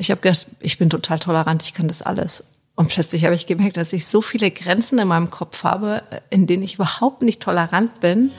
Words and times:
Ich 0.00 0.10
habe 0.10 0.22
gedacht, 0.22 0.46
ich 0.60 0.78
bin 0.78 0.88
total 0.88 1.18
tolerant, 1.18 1.62
ich 1.62 1.74
kann 1.74 1.86
das 1.86 2.00
alles. 2.00 2.42
Und 2.74 2.88
plötzlich 2.88 3.26
habe 3.26 3.34
ich 3.34 3.44
gemerkt, 3.44 3.76
dass 3.76 3.92
ich 3.92 4.06
so 4.06 4.22
viele 4.22 4.50
Grenzen 4.50 4.98
in 4.98 5.06
meinem 5.06 5.28
Kopf 5.28 5.62
habe, 5.62 6.02
in 6.30 6.46
denen 6.46 6.62
ich 6.62 6.76
überhaupt 6.76 7.20
nicht 7.20 7.42
tolerant 7.42 8.00
bin. 8.00 8.30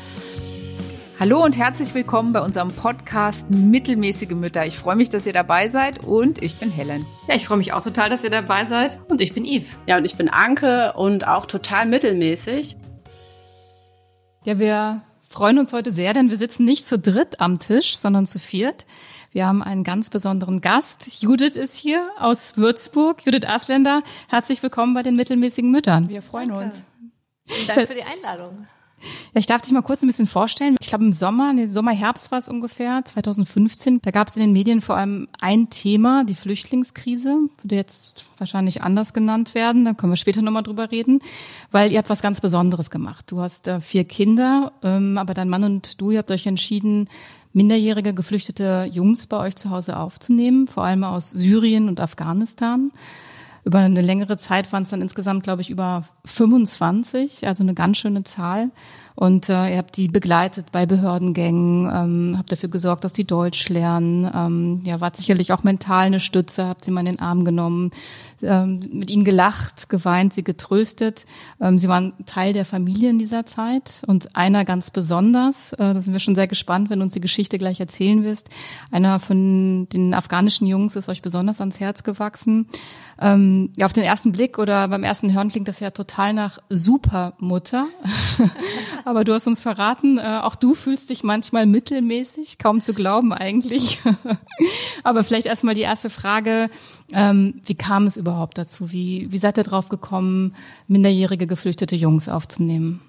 Hallo 1.19 1.45
und 1.45 1.59
herzlich 1.59 1.93
willkommen 1.93 2.33
bei 2.33 2.41
unserem 2.41 2.69
Podcast 2.69 3.51
Mittelmäßige 3.51 4.31
Mütter. 4.31 4.65
Ich 4.65 4.75
freue 4.75 4.95
mich, 4.95 5.09
dass 5.09 5.27
ihr 5.27 5.33
dabei 5.33 5.67
seid 5.67 6.03
und 6.03 6.41
ich 6.41 6.55
bin 6.55 6.71
Helen. 6.71 7.05
Ja, 7.27 7.35
ich 7.35 7.45
freue 7.45 7.59
mich 7.59 7.73
auch 7.73 7.83
total, 7.83 8.09
dass 8.09 8.23
ihr 8.23 8.31
dabei 8.31 8.65
seid 8.65 8.97
und 9.07 9.21
ich 9.21 9.35
bin 9.35 9.45
Yves. 9.45 9.77
Ja, 9.85 9.97
und 9.97 10.05
ich 10.05 10.15
bin 10.15 10.29
Anke 10.29 10.93
und 10.93 11.27
auch 11.27 11.45
total 11.45 11.85
mittelmäßig. 11.85 12.75
Ja, 14.45 14.57
wir 14.57 15.03
freuen 15.29 15.59
uns 15.59 15.73
heute 15.73 15.91
sehr, 15.91 16.15
denn 16.15 16.31
wir 16.31 16.37
sitzen 16.37 16.65
nicht 16.65 16.87
zu 16.87 16.97
dritt 16.97 17.39
am 17.39 17.59
Tisch, 17.59 17.97
sondern 17.97 18.25
zu 18.25 18.39
viert. 18.39 18.87
Wir 19.33 19.47
haben 19.47 19.63
einen 19.63 19.85
ganz 19.85 20.09
besonderen 20.09 20.59
Gast. 20.59 21.21
Judith 21.21 21.55
ist 21.55 21.77
hier 21.77 22.09
aus 22.19 22.57
Würzburg. 22.57 23.25
Judith 23.25 23.47
Asländer, 23.47 24.03
herzlich 24.27 24.61
willkommen 24.61 24.93
bei 24.93 25.03
den 25.03 25.15
mittelmäßigen 25.15 25.71
Müttern. 25.71 26.09
Wir 26.09 26.21
freuen 26.21 26.49
Danke. 26.49 26.65
uns. 26.65 26.85
Vielen 27.45 27.67
Dank 27.67 27.87
für 27.87 27.93
die 27.93 28.03
Einladung. 28.03 28.67
Ja, 29.33 29.39
ich 29.39 29.45
darf 29.45 29.61
dich 29.61 29.71
mal 29.71 29.81
kurz 29.81 30.03
ein 30.03 30.07
bisschen 30.07 30.27
vorstellen. 30.27 30.75
Ich 30.81 30.89
glaube, 30.89 31.05
im 31.05 31.13
Sommer, 31.13 31.53
nee, 31.53 31.67
Sommer, 31.67 31.91
Herbst 31.91 32.29
war 32.31 32.39
es 32.39 32.49
ungefähr, 32.49 33.03
2015, 33.05 34.01
da 34.01 34.11
gab 34.11 34.27
es 34.27 34.35
in 34.35 34.41
den 34.41 34.51
Medien 34.51 34.81
vor 34.81 34.97
allem 34.97 35.29
ein 35.39 35.69
Thema, 35.69 36.23
die 36.23 36.35
Flüchtlingskrise, 36.35 37.37
würde 37.63 37.75
jetzt 37.75 38.27
wahrscheinlich 38.37 38.83
anders 38.83 39.13
genannt 39.13 39.55
werden, 39.55 39.85
da 39.85 39.93
können 39.93 40.11
wir 40.11 40.17
später 40.17 40.43
nochmal 40.43 40.61
drüber 40.61 40.91
reden, 40.91 41.19
weil 41.71 41.91
ihr 41.91 41.97
habt 41.97 42.11
was 42.11 42.21
ganz 42.21 42.41
Besonderes 42.41 42.91
gemacht. 42.91 43.31
Du 43.31 43.39
hast 43.39 43.67
äh, 43.67 43.81
vier 43.81 44.03
Kinder, 44.03 44.73
ähm, 44.83 45.17
aber 45.17 45.33
dein 45.33 45.49
Mann 45.49 45.63
und 45.63 45.99
du, 45.99 46.11
ihr 46.11 46.19
habt 46.19 46.29
euch 46.29 46.45
entschieden, 46.45 47.09
minderjährige 47.53 48.13
geflüchtete 48.13 48.89
Jungs 48.91 49.27
bei 49.27 49.37
euch 49.37 49.55
zu 49.55 49.69
Hause 49.69 49.97
aufzunehmen, 49.97 50.67
vor 50.67 50.83
allem 50.83 51.03
aus 51.03 51.31
Syrien 51.31 51.89
und 51.89 51.99
Afghanistan. 51.99 52.91
Über 53.63 53.79
eine 53.79 54.01
längere 54.01 54.37
Zeit 54.37 54.71
waren 54.73 54.83
es 54.83 54.89
dann 54.89 55.01
insgesamt, 55.01 55.43
glaube 55.43 55.61
ich, 55.61 55.69
über 55.69 56.05
25, 56.25 57.47
also 57.47 57.63
eine 57.63 57.73
ganz 57.73 57.97
schöne 57.97 58.23
Zahl. 58.23 58.71
Und 59.21 59.49
äh, 59.49 59.69
ihr 59.69 59.77
habt 59.77 59.97
die 59.97 60.07
begleitet 60.07 60.71
bei 60.71 60.87
Behördengängen, 60.87 61.85
ähm, 61.93 62.35
habt 62.39 62.51
dafür 62.51 62.69
gesorgt, 62.69 63.03
dass 63.03 63.13
die 63.13 63.23
Deutsch 63.23 63.69
lernen. 63.69 64.27
Ähm, 64.33 64.81
ja, 64.83 64.99
wart 64.99 65.15
sicherlich 65.15 65.53
auch 65.53 65.61
mental 65.61 66.07
eine 66.07 66.19
Stütze, 66.19 66.65
habt 66.65 66.85
sie 66.85 66.89
mal 66.89 67.01
in 67.01 67.05
den 67.05 67.19
Arm 67.19 67.45
genommen, 67.45 67.91
ähm, 68.41 68.79
mit 68.91 69.11
ihnen 69.11 69.23
gelacht, 69.23 69.89
geweint, 69.89 70.33
sie 70.33 70.43
getröstet. 70.43 71.27
Ähm, 71.59 71.77
sie 71.77 71.87
waren 71.87 72.13
Teil 72.25 72.53
der 72.53 72.65
Familie 72.65 73.11
in 73.11 73.19
dieser 73.19 73.45
Zeit 73.45 74.01
und 74.07 74.35
einer 74.35 74.65
ganz 74.65 74.89
besonders, 74.89 75.73
äh, 75.73 75.93
da 75.93 76.01
sind 76.01 76.13
wir 76.13 76.19
schon 76.19 76.33
sehr 76.33 76.47
gespannt, 76.47 76.89
wenn 76.89 76.97
du 76.97 77.03
uns 77.03 77.13
die 77.13 77.21
Geschichte 77.21 77.59
gleich 77.59 77.79
erzählen 77.79 78.23
wirst. 78.23 78.49
Einer 78.89 79.19
von 79.19 79.87
den 79.89 80.15
afghanischen 80.15 80.65
Jungs 80.65 80.95
ist 80.95 81.09
euch 81.09 81.21
besonders 81.21 81.59
ans 81.59 81.79
Herz 81.79 82.01
gewachsen. 82.01 82.65
Ähm, 83.23 83.71
ja, 83.77 83.85
auf 83.85 83.93
den 83.93 84.03
ersten 84.03 84.31
Blick 84.31 84.57
oder 84.57 84.87
beim 84.87 85.03
ersten 85.03 85.31
Hören 85.31 85.49
klingt 85.49 85.67
das 85.67 85.79
ja 85.79 85.91
total 85.91 86.33
nach 86.33 86.57
Supermutter. 86.69 87.85
Aber 89.05 89.23
du 89.23 89.33
hast 89.33 89.45
uns 89.45 89.59
verraten, 89.59 90.17
äh, 90.17 90.39
auch 90.41 90.55
du 90.55 90.73
fühlst 90.73 91.11
dich 91.11 91.23
manchmal 91.23 91.67
mittelmäßig, 91.67 92.57
kaum 92.57 92.81
zu 92.81 92.95
glauben 92.95 93.31
eigentlich. 93.31 94.01
Aber 95.03 95.23
vielleicht 95.23 95.45
erstmal 95.45 95.75
die 95.75 95.81
erste 95.81 96.09
Frage, 96.09 96.71
ähm, 97.13 97.61
wie 97.63 97.75
kam 97.75 98.07
es 98.07 98.17
überhaupt 98.17 98.57
dazu? 98.57 98.91
Wie, 98.91 99.27
wie 99.31 99.37
seid 99.37 99.57
ihr 99.59 99.63
drauf 99.63 99.89
gekommen, 99.89 100.55
minderjährige 100.87 101.45
geflüchtete 101.45 101.95
Jungs 101.95 102.27
aufzunehmen? 102.27 103.01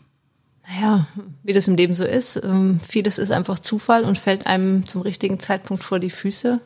Naja, 0.68 1.08
wie 1.42 1.54
das 1.54 1.68
im 1.68 1.76
Leben 1.76 1.94
so 1.94 2.04
ist, 2.04 2.36
ähm, 2.44 2.80
vieles 2.86 3.16
ist 3.16 3.32
einfach 3.32 3.58
Zufall 3.58 4.04
und 4.04 4.18
fällt 4.18 4.46
einem 4.46 4.86
zum 4.86 5.00
richtigen 5.00 5.40
Zeitpunkt 5.40 5.82
vor 5.82 5.98
die 5.98 6.10
Füße. 6.10 6.60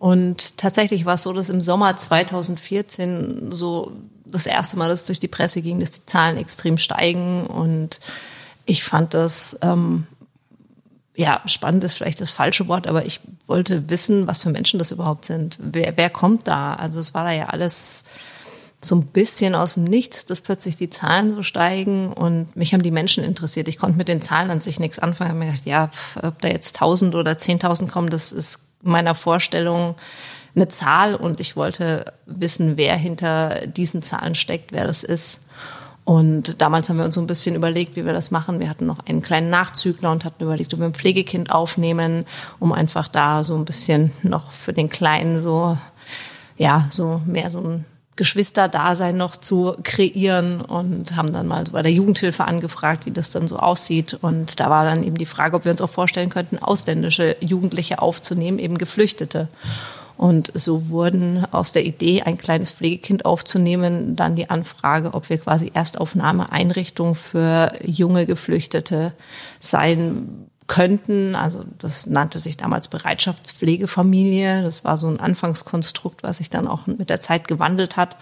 Und 0.00 0.56
tatsächlich 0.56 1.04
war 1.04 1.16
es 1.16 1.24
so, 1.24 1.34
dass 1.34 1.50
im 1.50 1.60
Sommer 1.60 1.94
2014 1.94 3.52
so 3.52 3.92
das 4.24 4.46
erste 4.46 4.78
Mal, 4.78 4.88
dass 4.88 5.02
es 5.02 5.06
durch 5.06 5.20
die 5.20 5.28
Presse 5.28 5.60
ging, 5.60 5.78
dass 5.78 5.90
die 5.90 6.06
Zahlen 6.06 6.38
extrem 6.38 6.78
steigen. 6.78 7.46
Und 7.46 8.00
ich 8.64 8.82
fand 8.82 9.12
das, 9.12 9.58
ähm, 9.60 10.06
ja, 11.14 11.42
spannend 11.44 11.84
ist 11.84 11.98
vielleicht 11.98 12.22
das 12.22 12.30
falsche 12.30 12.66
Wort, 12.66 12.86
aber 12.86 13.04
ich 13.04 13.20
wollte 13.46 13.90
wissen, 13.90 14.26
was 14.26 14.40
für 14.40 14.48
Menschen 14.48 14.78
das 14.78 14.90
überhaupt 14.90 15.26
sind. 15.26 15.58
Wer, 15.60 15.94
wer 15.98 16.08
kommt 16.08 16.48
da? 16.48 16.72
Also 16.76 16.98
es 16.98 17.12
war 17.12 17.24
da 17.24 17.32
ja 17.32 17.48
alles 17.48 18.04
so 18.80 18.96
ein 18.96 19.04
bisschen 19.08 19.54
aus 19.54 19.74
dem 19.74 19.84
Nichts, 19.84 20.24
dass 20.24 20.40
plötzlich 20.40 20.76
die 20.76 20.88
Zahlen 20.88 21.34
so 21.34 21.42
steigen 21.42 22.10
und 22.10 22.56
mich 22.56 22.72
haben 22.72 22.82
die 22.82 22.90
Menschen 22.90 23.22
interessiert. 23.22 23.68
Ich 23.68 23.76
konnte 23.76 23.98
mit 23.98 24.08
den 24.08 24.22
Zahlen 24.22 24.50
an 24.50 24.62
sich 24.62 24.80
nichts 24.80 24.98
anfangen. 24.98 25.28
Ich 25.28 25.34
habe 25.34 25.38
mir 25.40 25.52
gedacht, 25.52 25.66
ja, 25.66 25.90
ob 26.26 26.40
da 26.40 26.48
jetzt 26.48 26.76
1000 26.76 27.14
oder 27.14 27.32
10.000 27.32 27.88
kommen, 27.88 28.08
das 28.08 28.32
ist 28.32 28.60
meiner 28.82 29.14
Vorstellung 29.14 29.96
eine 30.54 30.68
Zahl 30.68 31.14
und 31.14 31.40
ich 31.40 31.56
wollte 31.56 32.12
wissen, 32.26 32.76
wer 32.76 32.96
hinter 32.96 33.66
diesen 33.66 34.02
Zahlen 34.02 34.34
steckt, 34.34 34.72
wer 34.72 34.86
das 34.86 35.04
ist. 35.04 35.40
Und 36.04 36.60
damals 36.60 36.88
haben 36.88 36.96
wir 36.96 37.04
uns 37.04 37.14
so 37.14 37.20
ein 37.20 37.26
bisschen 37.26 37.54
überlegt, 37.54 37.94
wie 37.94 38.04
wir 38.04 38.12
das 38.12 38.30
machen. 38.30 38.58
Wir 38.58 38.68
hatten 38.68 38.86
noch 38.86 39.06
einen 39.06 39.22
kleinen 39.22 39.50
Nachzügler 39.50 40.10
und 40.10 40.24
hatten 40.24 40.42
überlegt, 40.42 40.74
ob 40.74 40.80
wir 40.80 40.86
ein 40.86 40.94
Pflegekind 40.94 41.52
aufnehmen, 41.52 42.26
um 42.58 42.72
einfach 42.72 43.06
da 43.06 43.44
so 43.44 43.54
ein 43.54 43.64
bisschen 43.64 44.10
noch 44.22 44.50
für 44.50 44.72
den 44.72 44.88
Kleinen 44.88 45.40
so, 45.40 45.78
ja, 46.56 46.88
so 46.90 47.20
mehr 47.26 47.50
so 47.50 47.60
ein 47.60 47.84
Geschwisterdasein 48.16 49.16
noch 49.16 49.36
zu 49.36 49.76
kreieren 49.82 50.60
und 50.60 51.16
haben 51.16 51.32
dann 51.32 51.46
mal 51.46 51.66
so 51.66 51.72
bei 51.72 51.82
der 51.82 51.92
Jugendhilfe 51.92 52.44
angefragt, 52.44 53.06
wie 53.06 53.12
das 53.12 53.30
dann 53.30 53.48
so 53.48 53.56
aussieht. 53.56 54.18
Und 54.20 54.60
da 54.60 54.68
war 54.68 54.84
dann 54.84 55.02
eben 55.02 55.16
die 55.16 55.26
Frage, 55.26 55.56
ob 55.56 55.64
wir 55.64 55.72
uns 55.72 55.80
auch 55.80 55.90
vorstellen 55.90 56.28
könnten, 56.28 56.58
ausländische 56.58 57.36
Jugendliche 57.40 58.02
aufzunehmen, 58.02 58.58
eben 58.58 58.76
Geflüchtete. 58.76 59.48
Und 60.20 60.52
so 60.54 60.90
wurden 60.90 61.46
aus 61.50 61.72
der 61.72 61.86
Idee, 61.86 62.20
ein 62.20 62.36
kleines 62.36 62.72
Pflegekind 62.72 63.24
aufzunehmen, 63.24 64.16
dann 64.16 64.36
die 64.36 64.50
Anfrage, 64.50 65.14
ob 65.14 65.30
wir 65.30 65.38
quasi 65.38 65.70
Erstaufnahmeeinrichtung 65.72 67.14
für 67.14 67.72
junge 67.82 68.26
Geflüchtete 68.26 69.14
sein 69.60 70.49
könnten. 70.70 71.34
Also 71.34 71.64
das 71.78 72.06
nannte 72.06 72.38
sich 72.38 72.56
damals 72.56 72.86
Bereitschaftspflegefamilie. 72.86 74.62
Das 74.62 74.84
war 74.84 74.96
so 74.96 75.08
ein 75.08 75.18
Anfangskonstrukt, 75.18 76.22
was 76.22 76.38
sich 76.38 76.48
dann 76.48 76.68
auch 76.68 76.86
mit 76.86 77.10
der 77.10 77.20
Zeit 77.20 77.48
gewandelt 77.48 77.96
hat. 77.96 78.16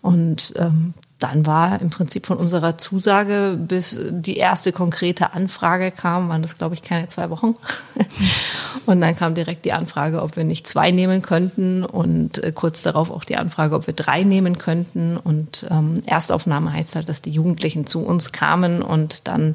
Und 0.00 0.52
ähm, 0.56 0.94
dann 1.20 1.46
war 1.46 1.80
im 1.80 1.90
Prinzip 1.90 2.26
von 2.26 2.38
unserer 2.38 2.76
Zusage, 2.76 3.56
bis 3.56 4.00
die 4.10 4.36
erste 4.36 4.72
konkrete 4.72 5.32
Anfrage 5.32 5.92
kam, 5.92 6.28
waren 6.28 6.42
das, 6.42 6.58
glaube 6.58 6.74
ich, 6.74 6.82
keine 6.82 7.06
zwei 7.06 7.30
Wochen. 7.30 7.54
und 8.86 9.00
dann 9.00 9.14
kam 9.14 9.36
direkt 9.36 9.64
die 9.64 9.72
Anfrage, 9.72 10.22
ob 10.22 10.34
wir 10.34 10.42
nicht 10.42 10.66
zwei 10.66 10.90
nehmen 10.90 11.22
könnten 11.22 11.84
und 11.84 12.42
äh, 12.42 12.50
kurz 12.50 12.82
darauf 12.82 13.12
auch 13.12 13.22
die 13.22 13.36
Anfrage, 13.36 13.76
ob 13.76 13.86
wir 13.86 13.94
drei 13.94 14.24
nehmen 14.24 14.58
könnten. 14.58 15.16
Und 15.16 15.68
ähm, 15.70 16.02
Erstaufnahme 16.04 16.72
heißt 16.72 16.96
halt, 16.96 17.08
dass 17.08 17.22
die 17.22 17.30
Jugendlichen 17.30 17.86
zu 17.86 18.04
uns 18.04 18.32
kamen 18.32 18.82
und 18.82 19.28
dann 19.28 19.54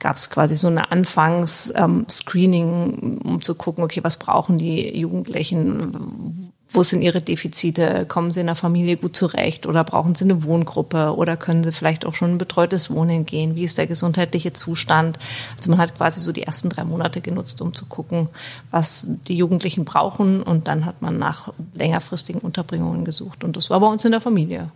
gab 0.00 0.16
es 0.16 0.30
quasi 0.30 0.56
so 0.56 0.66
eine 0.66 0.90
Anfangs-Screening, 0.90 2.98
ähm, 3.02 3.18
um 3.22 3.42
zu 3.42 3.54
gucken, 3.54 3.84
okay, 3.84 4.00
was 4.02 4.18
brauchen 4.18 4.58
die 4.58 4.98
Jugendlichen, 4.98 6.50
wo 6.72 6.82
sind 6.82 7.02
ihre 7.02 7.20
Defizite? 7.20 8.06
Kommen 8.06 8.30
sie 8.30 8.40
in 8.40 8.46
der 8.46 8.54
Familie 8.54 8.96
gut 8.96 9.16
zurecht 9.16 9.66
oder 9.66 9.84
brauchen 9.84 10.14
sie 10.14 10.24
eine 10.24 10.44
Wohngruppe 10.44 11.14
oder 11.16 11.36
können 11.36 11.62
sie 11.62 11.72
vielleicht 11.72 12.06
auch 12.06 12.14
schon 12.14 12.32
ein 12.32 12.38
betreutes 12.38 12.90
Wohnen 12.90 13.26
gehen? 13.26 13.56
Wie 13.56 13.64
ist 13.64 13.76
der 13.76 13.86
gesundheitliche 13.86 14.52
Zustand? 14.52 15.18
Also 15.56 15.70
man 15.70 15.78
hat 15.78 15.96
quasi 15.96 16.20
so 16.20 16.32
die 16.32 16.44
ersten 16.44 16.70
drei 16.70 16.84
Monate 16.84 17.20
genutzt, 17.20 17.60
um 17.60 17.74
zu 17.74 17.86
gucken, 17.86 18.28
was 18.70 19.08
die 19.28 19.36
Jugendlichen 19.36 19.84
brauchen 19.84 20.42
und 20.42 20.68
dann 20.68 20.86
hat 20.86 21.02
man 21.02 21.18
nach 21.18 21.52
längerfristigen 21.74 22.40
Unterbringungen 22.40 23.04
gesucht 23.04 23.44
und 23.44 23.56
das 23.56 23.70
war 23.70 23.80
bei 23.80 23.88
uns 23.88 24.04
in 24.04 24.12
der 24.12 24.20
Familie. 24.20 24.70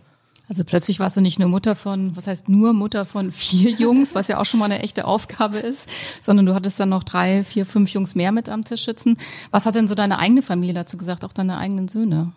Also 0.47 0.63
plötzlich 0.63 0.99
warst 0.99 1.17
du 1.17 1.21
nicht 1.21 1.39
nur 1.39 1.49
Mutter 1.49 1.75
von, 1.75 2.15
was 2.15 2.27
heißt 2.27 2.49
nur 2.49 2.73
Mutter 2.73 3.05
von 3.05 3.31
vier 3.31 3.71
Jungs, 3.79 4.15
was 4.15 4.27
ja 4.27 4.39
auch 4.39 4.45
schon 4.45 4.59
mal 4.59 4.65
eine 4.65 4.83
echte 4.83 5.05
Aufgabe 5.05 5.57
ist, 5.57 5.89
sondern 6.21 6.45
du 6.45 6.53
hattest 6.53 6.79
dann 6.79 6.89
noch 6.89 7.03
drei, 7.03 7.43
vier, 7.43 7.65
fünf 7.65 7.89
Jungs 7.91 8.15
mehr 8.15 8.31
mit 8.31 8.49
am 8.49 8.63
Tisch 8.63 8.85
sitzen. 8.85 9.17
Was 9.51 9.65
hat 9.65 9.75
denn 9.75 9.87
so 9.87 9.95
deine 9.95 10.19
eigene 10.19 10.41
Familie 10.41 10.73
dazu 10.73 10.97
gesagt, 10.97 11.25
auch 11.25 11.33
deine 11.33 11.57
eigenen 11.57 11.87
Söhne? 11.87 12.31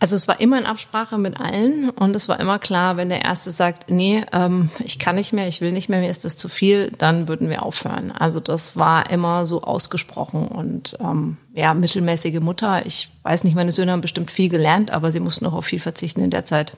Also 0.00 0.16
es 0.16 0.28
war 0.28 0.38
immer 0.38 0.58
in 0.58 0.66
Absprache 0.66 1.16
mit 1.16 1.40
allen 1.40 1.88
und 1.88 2.14
es 2.14 2.28
war 2.28 2.38
immer 2.38 2.58
klar, 2.58 2.98
wenn 2.98 3.08
der 3.08 3.24
Erste 3.24 3.52
sagt, 3.52 3.90
nee, 3.90 4.22
ähm, 4.32 4.68
ich 4.80 4.98
kann 4.98 5.14
nicht 5.14 5.32
mehr, 5.32 5.48
ich 5.48 5.62
will 5.62 5.72
nicht 5.72 5.88
mehr, 5.88 6.00
mir 6.00 6.10
ist 6.10 6.26
das 6.26 6.36
zu 6.36 6.48
viel, 6.48 6.90
dann 6.98 7.26
würden 7.26 7.48
wir 7.48 7.62
aufhören. 7.62 8.12
Also 8.12 8.38
das 8.38 8.76
war 8.76 9.08
immer 9.08 9.46
so 9.46 9.62
ausgesprochen 9.62 10.46
und 10.48 10.98
ähm, 11.00 11.38
ja, 11.54 11.72
mittelmäßige 11.72 12.40
Mutter. 12.40 12.84
Ich 12.84 13.08
weiß 13.22 13.44
nicht, 13.44 13.54
meine 13.54 13.72
Söhne 13.72 13.92
haben 13.92 14.02
bestimmt 14.02 14.30
viel 14.30 14.50
gelernt, 14.50 14.90
aber 14.90 15.10
sie 15.10 15.20
mussten 15.20 15.46
auch 15.46 15.54
auf 15.54 15.64
viel 15.64 15.80
verzichten 15.80 16.22
in 16.22 16.30
der 16.30 16.44
Zeit. 16.44 16.74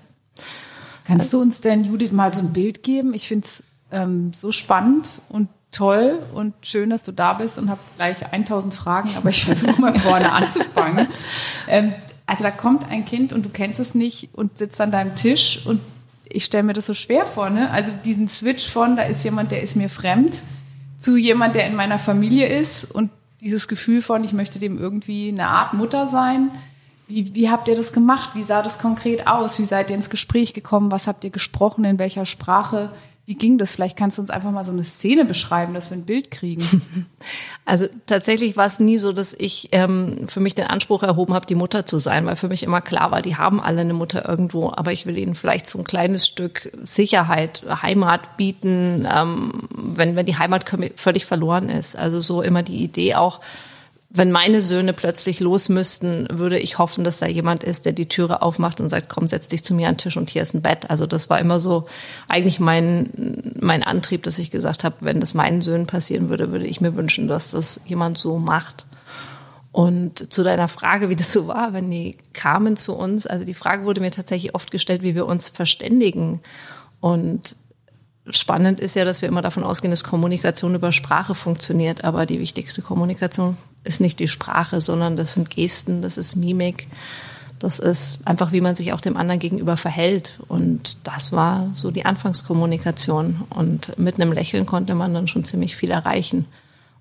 Kannst 1.04 1.32
du 1.32 1.40
uns 1.40 1.60
denn, 1.60 1.84
Judith, 1.84 2.12
mal 2.12 2.32
so 2.32 2.40
ein 2.40 2.52
Bild 2.52 2.82
geben? 2.82 3.14
Ich 3.14 3.28
finde 3.28 3.46
es 3.46 3.62
ähm, 3.92 4.32
so 4.34 4.50
spannend 4.52 5.08
und 5.28 5.48
toll 5.70 6.18
und 6.34 6.54
schön, 6.62 6.90
dass 6.90 7.02
du 7.02 7.12
da 7.12 7.34
bist 7.34 7.58
und 7.58 7.70
habe 7.70 7.80
gleich 7.96 8.32
1000 8.32 8.72
Fragen, 8.74 9.10
aber 9.16 9.28
ich 9.28 9.44
versuche 9.44 9.80
mal 9.80 9.98
vorne 9.98 10.32
anzufangen. 10.32 11.08
Ähm, 11.68 11.92
also 12.26 12.44
da 12.44 12.52
kommt 12.52 12.88
ein 12.90 13.04
Kind 13.04 13.32
und 13.32 13.44
du 13.44 13.48
kennst 13.48 13.80
es 13.80 13.96
nicht 13.96 14.30
und 14.34 14.56
sitzt 14.56 14.80
an 14.80 14.92
deinem 14.92 15.16
Tisch 15.16 15.66
und 15.66 15.80
ich 16.28 16.44
stelle 16.44 16.62
mir 16.62 16.74
das 16.74 16.86
so 16.86 16.94
schwer 16.94 17.26
vor, 17.26 17.50
ne? 17.50 17.70
Also 17.70 17.90
diesen 18.04 18.28
Switch 18.28 18.70
von, 18.70 18.94
da 18.94 19.02
ist 19.02 19.24
jemand, 19.24 19.50
der 19.50 19.62
ist 19.62 19.74
mir 19.74 19.88
fremd, 19.88 20.42
zu 20.96 21.16
jemand, 21.16 21.56
der 21.56 21.66
in 21.66 21.74
meiner 21.74 21.98
Familie 21.98 22.46
ist 22.46 22.84
und 22.84 23.10
dieses 23.40 23.66
Gefühl 23.66 24.00
von, 24.00 24.22
ich 24.22 24.32
möchte 24.32 24.60
dem 24.60 24.78
irgendwie 24.78 25.28
eine 25.28 25.48
Art 25.48 25.74
Mutter 25.74 26.06
sein. 26.06 26.50
Wie, 27.08 27.34
wie 27.34 27.50
habt 27.50 27.68
ihr 27.68 27.76
das 27.76 27.92
gemacht? 27.92 28.30
Wie 28.34 28.42
sah 28.42 28.62
das 28.62 28.78
konkret 28.78 29.26
aus? 29.26 29.58
Wie 29.58 29.64
seid 29.64 29.90
ihr 29.90 29.96
ins 29.96 30.10
Gespräch 30.10 30.54
gekommen? 30.54 30.90
Was 30.90 31.06
habt 31.06 31.24
ihr 31.24 31.30
gesprochen? 31.30 31.84
In 31.84 31.98
welcher 31.98 32.26
Sprache? 32.26 32.90
Wie 33.26 33.34
ging 33.34 33.58
das? 33.58 33.74
Vielleicht 33.74 33.96
kannst 33.96 34.18
du 34.18 34.22
uns 34.22 34.30
einfach 34.30 34.52
mal 34.52 34.64
so 34.64 34.70
eine 34.70 34.84
Szene 34.84 35.24
beschreiben, 35.24 35.74
dass 35.74 35.90
wir 35.90 35.96
ein 35.96 36.04
Bild 36.04 36.30
kriegen. 36.30 36.82
Also 37.68 37.88
tatsächlich 38.06 38.56
war 38.56 38.66
es 38.66 38.78
nie 38.78 38.96
so, 38.96 39.12
dass 39.12 39.34
ich 39.36 39.70
ähm, 39.72 40.28
für 40.28 40.38
mich 40.38 40.54
den 40.54 40.68
Anspruch 40.68 41.02
erhoben 41.02 41.34
habe, 41.34 41.46
die 41.46 41.56
Mutter 41.56 41.84
zu 41.84 41.98
sein, 41.98 42.24
weil 42.24 42.36
für 42.36 42.46
mich 42.46 42.62
immer 42.62 42.80
klar 42.80 43.10
war, 43.10 43.22
die 43.22 43.34
haben 43.34 43.60
alle 43.60 43.80
eine 43.80 43.92
Mutter 43.92 44.28
irgendwo, 44.28 44.70
aber 44.70 44.92
ich 44.92 45.04
will 45.04 45.18
ihnen 45.18 45.34
vielleicht 45.34 45.66
so 45.66 45.80
ein 45.80 45.84
kleines 45.84 46.28
Stück 46.28 46.70
Sicherheit, 46.84 47.64
Heimat 47.82 48.36
bieten, 48.36 49.08
ähm, 49.12 49.68
wenn, 49.74 50.14
wenn 50.14 50.26
die 50.26 50.38
Heimat 50.38 50.64
völlig 50.94 51.26
verloren 51.26 51.68
ist. 51.68 51.96
Also 51.96 52.20
so 52.20 52.40
immer 52.40 52.62
die 52.62 52.84
Idee 52.84 53.16
auch, 53.16 53.40
wenn 54.16 54.32
meine 54.32 54.62
Söhne 54.62 54.94
plötzlich 54.94 55.40
los 55.40 55.68
müssten, 55.68 56.26
würde 56.30 56.58
ich 56.58 56.78
hoffen, 56.78 57.04
dass 57.04 57.18
da 57.18 57.26
jemand 57.26 57.62
ist, 57.62 57.84
der 57.84 57.92
die 57.92 58.08
Türe 58.08 58.40
aufmacht 58.40 58.80
und 58.80 58.88
sagt, 58.88 59.10
komm, 59.10 59.28
setz 59.28 59.48
dich 59.48 59.62
zu 59.62 59.74
mir 59.74 59.88
an 59.88 59.94
den 59.94 59.98
Tisch 59.98 60.16
und 60.16 60.30
hier 60.30 60.40
ist 60.40 60.54
ein 60.54 60.62
Bett. 60.62 60.88
Also 60.88 61.06
das 61.06 61.28
war 61.28 61.38
immer 61.38 61.60
so 61.60 61.86
eigentlich 62.26 62.58
mein, 62.58 63.52
mein 63.60 63.82
Antrieb, 63.82 64.22
dass 64.22 64.38
ich 64.38 64.50
gesagt 64.50 64.84
habe, 64.84 64.96
wenn 65.00 65.20
das 65.20 65.34
meinen 65.34 65.60
Söhnen 65.60 65.86
passieren 65.86 66.30
würde, 66.30 66.50
würde 66.50 66.66
ich 66.66 66.80
mir 66.80 66.96
wünschen, 66.96 67.28
dass 67.28 67.50
das 67.50 67.82
jemand 67.84 68.16
so 68.16 68.38
macht. 68.38 68.86
Und 69.70 70.32
zu 70.32 70.42
deiner 70.42 70.68
Frage, 70.68 71.10
wie 71.10 71.16
das 71.16 71.32
so 71.32 71.46
war, 71.46 71.74
wenn 71.74 71.90
die 71.90 72.16
kamen 72.32 72.76
zu 72.76 72.96
uns, 72.96 73.26
also 73.26 73.44
die 73.44 73.52
Frage 73.52 73.84
wurde 73.84 74.00
mir 74.00 74.10
tatsächlich 74.10 74.54
oft 74.54 74.70
gestellt, 74.70 75.02
wie 75.02 75.14
wir 75.14 75.26
uns 75.26 75.50
verständigen. 75.50 76.40
Und 77.00 77.54
spannend 78.30 78.80
ist 78.80 78.96
ja, 78.96 79.04
dass 79.04 79.20
wir 79.20 79.28
immer 79.28 79.42
davon 79.42 79.64
ausgehen, 79.64 79.90
dass 79.90 80.04
Kommunikation 80.04 80.74
über 80.74 80.92
Sprache 80.92 81.34
funktioniert, 81.34 82.04
aber 82.04 82.24
die 82.24 82.40
wichtigste 82.40 82.80
Kommunikation 82.80 83.58
ist 83.86 84.00
nicht 84.00 84.18
die 84.18 84.28
Sprache, 84.28 84.80
sondern 84.80 85.16
das 85.16 85.32
sind 85.32 85.50
Gesten, 85.50 86.02
das 86.02 86.16
ist 86.16 86.36
Mimik. 86.36 86.88
Das 87.58 87.78
ist 87.78 88.18
einfach, 88.24 88.52
wie 88.52 88.60
man 88.60 88.74
sich 88.74 88.92
auch 88.92 89.00
dem 89.00 89.16
anderen 89.16 89.40
gegenüber 89.40 89.76
verhält. 89.76 90.38
Und 90.48 91.06
das 91.06 91.32
war 91.32 91.70
so 91.72 91.90
die 91.90 92.04
Anfangskommunikation. 92.04 93.42
Und 93.48 93.98
mit 93.98 94.16
einem 94.16 94.32
Lächeln 94.32 94.66
konnte 94.66 94.94
man 94.94 95.14
dann 95.14 95.26
schon 95.26 95.44
ziemlich 95.44 95.74
viel 95.74 95.90
erreichen. 95.90 96.44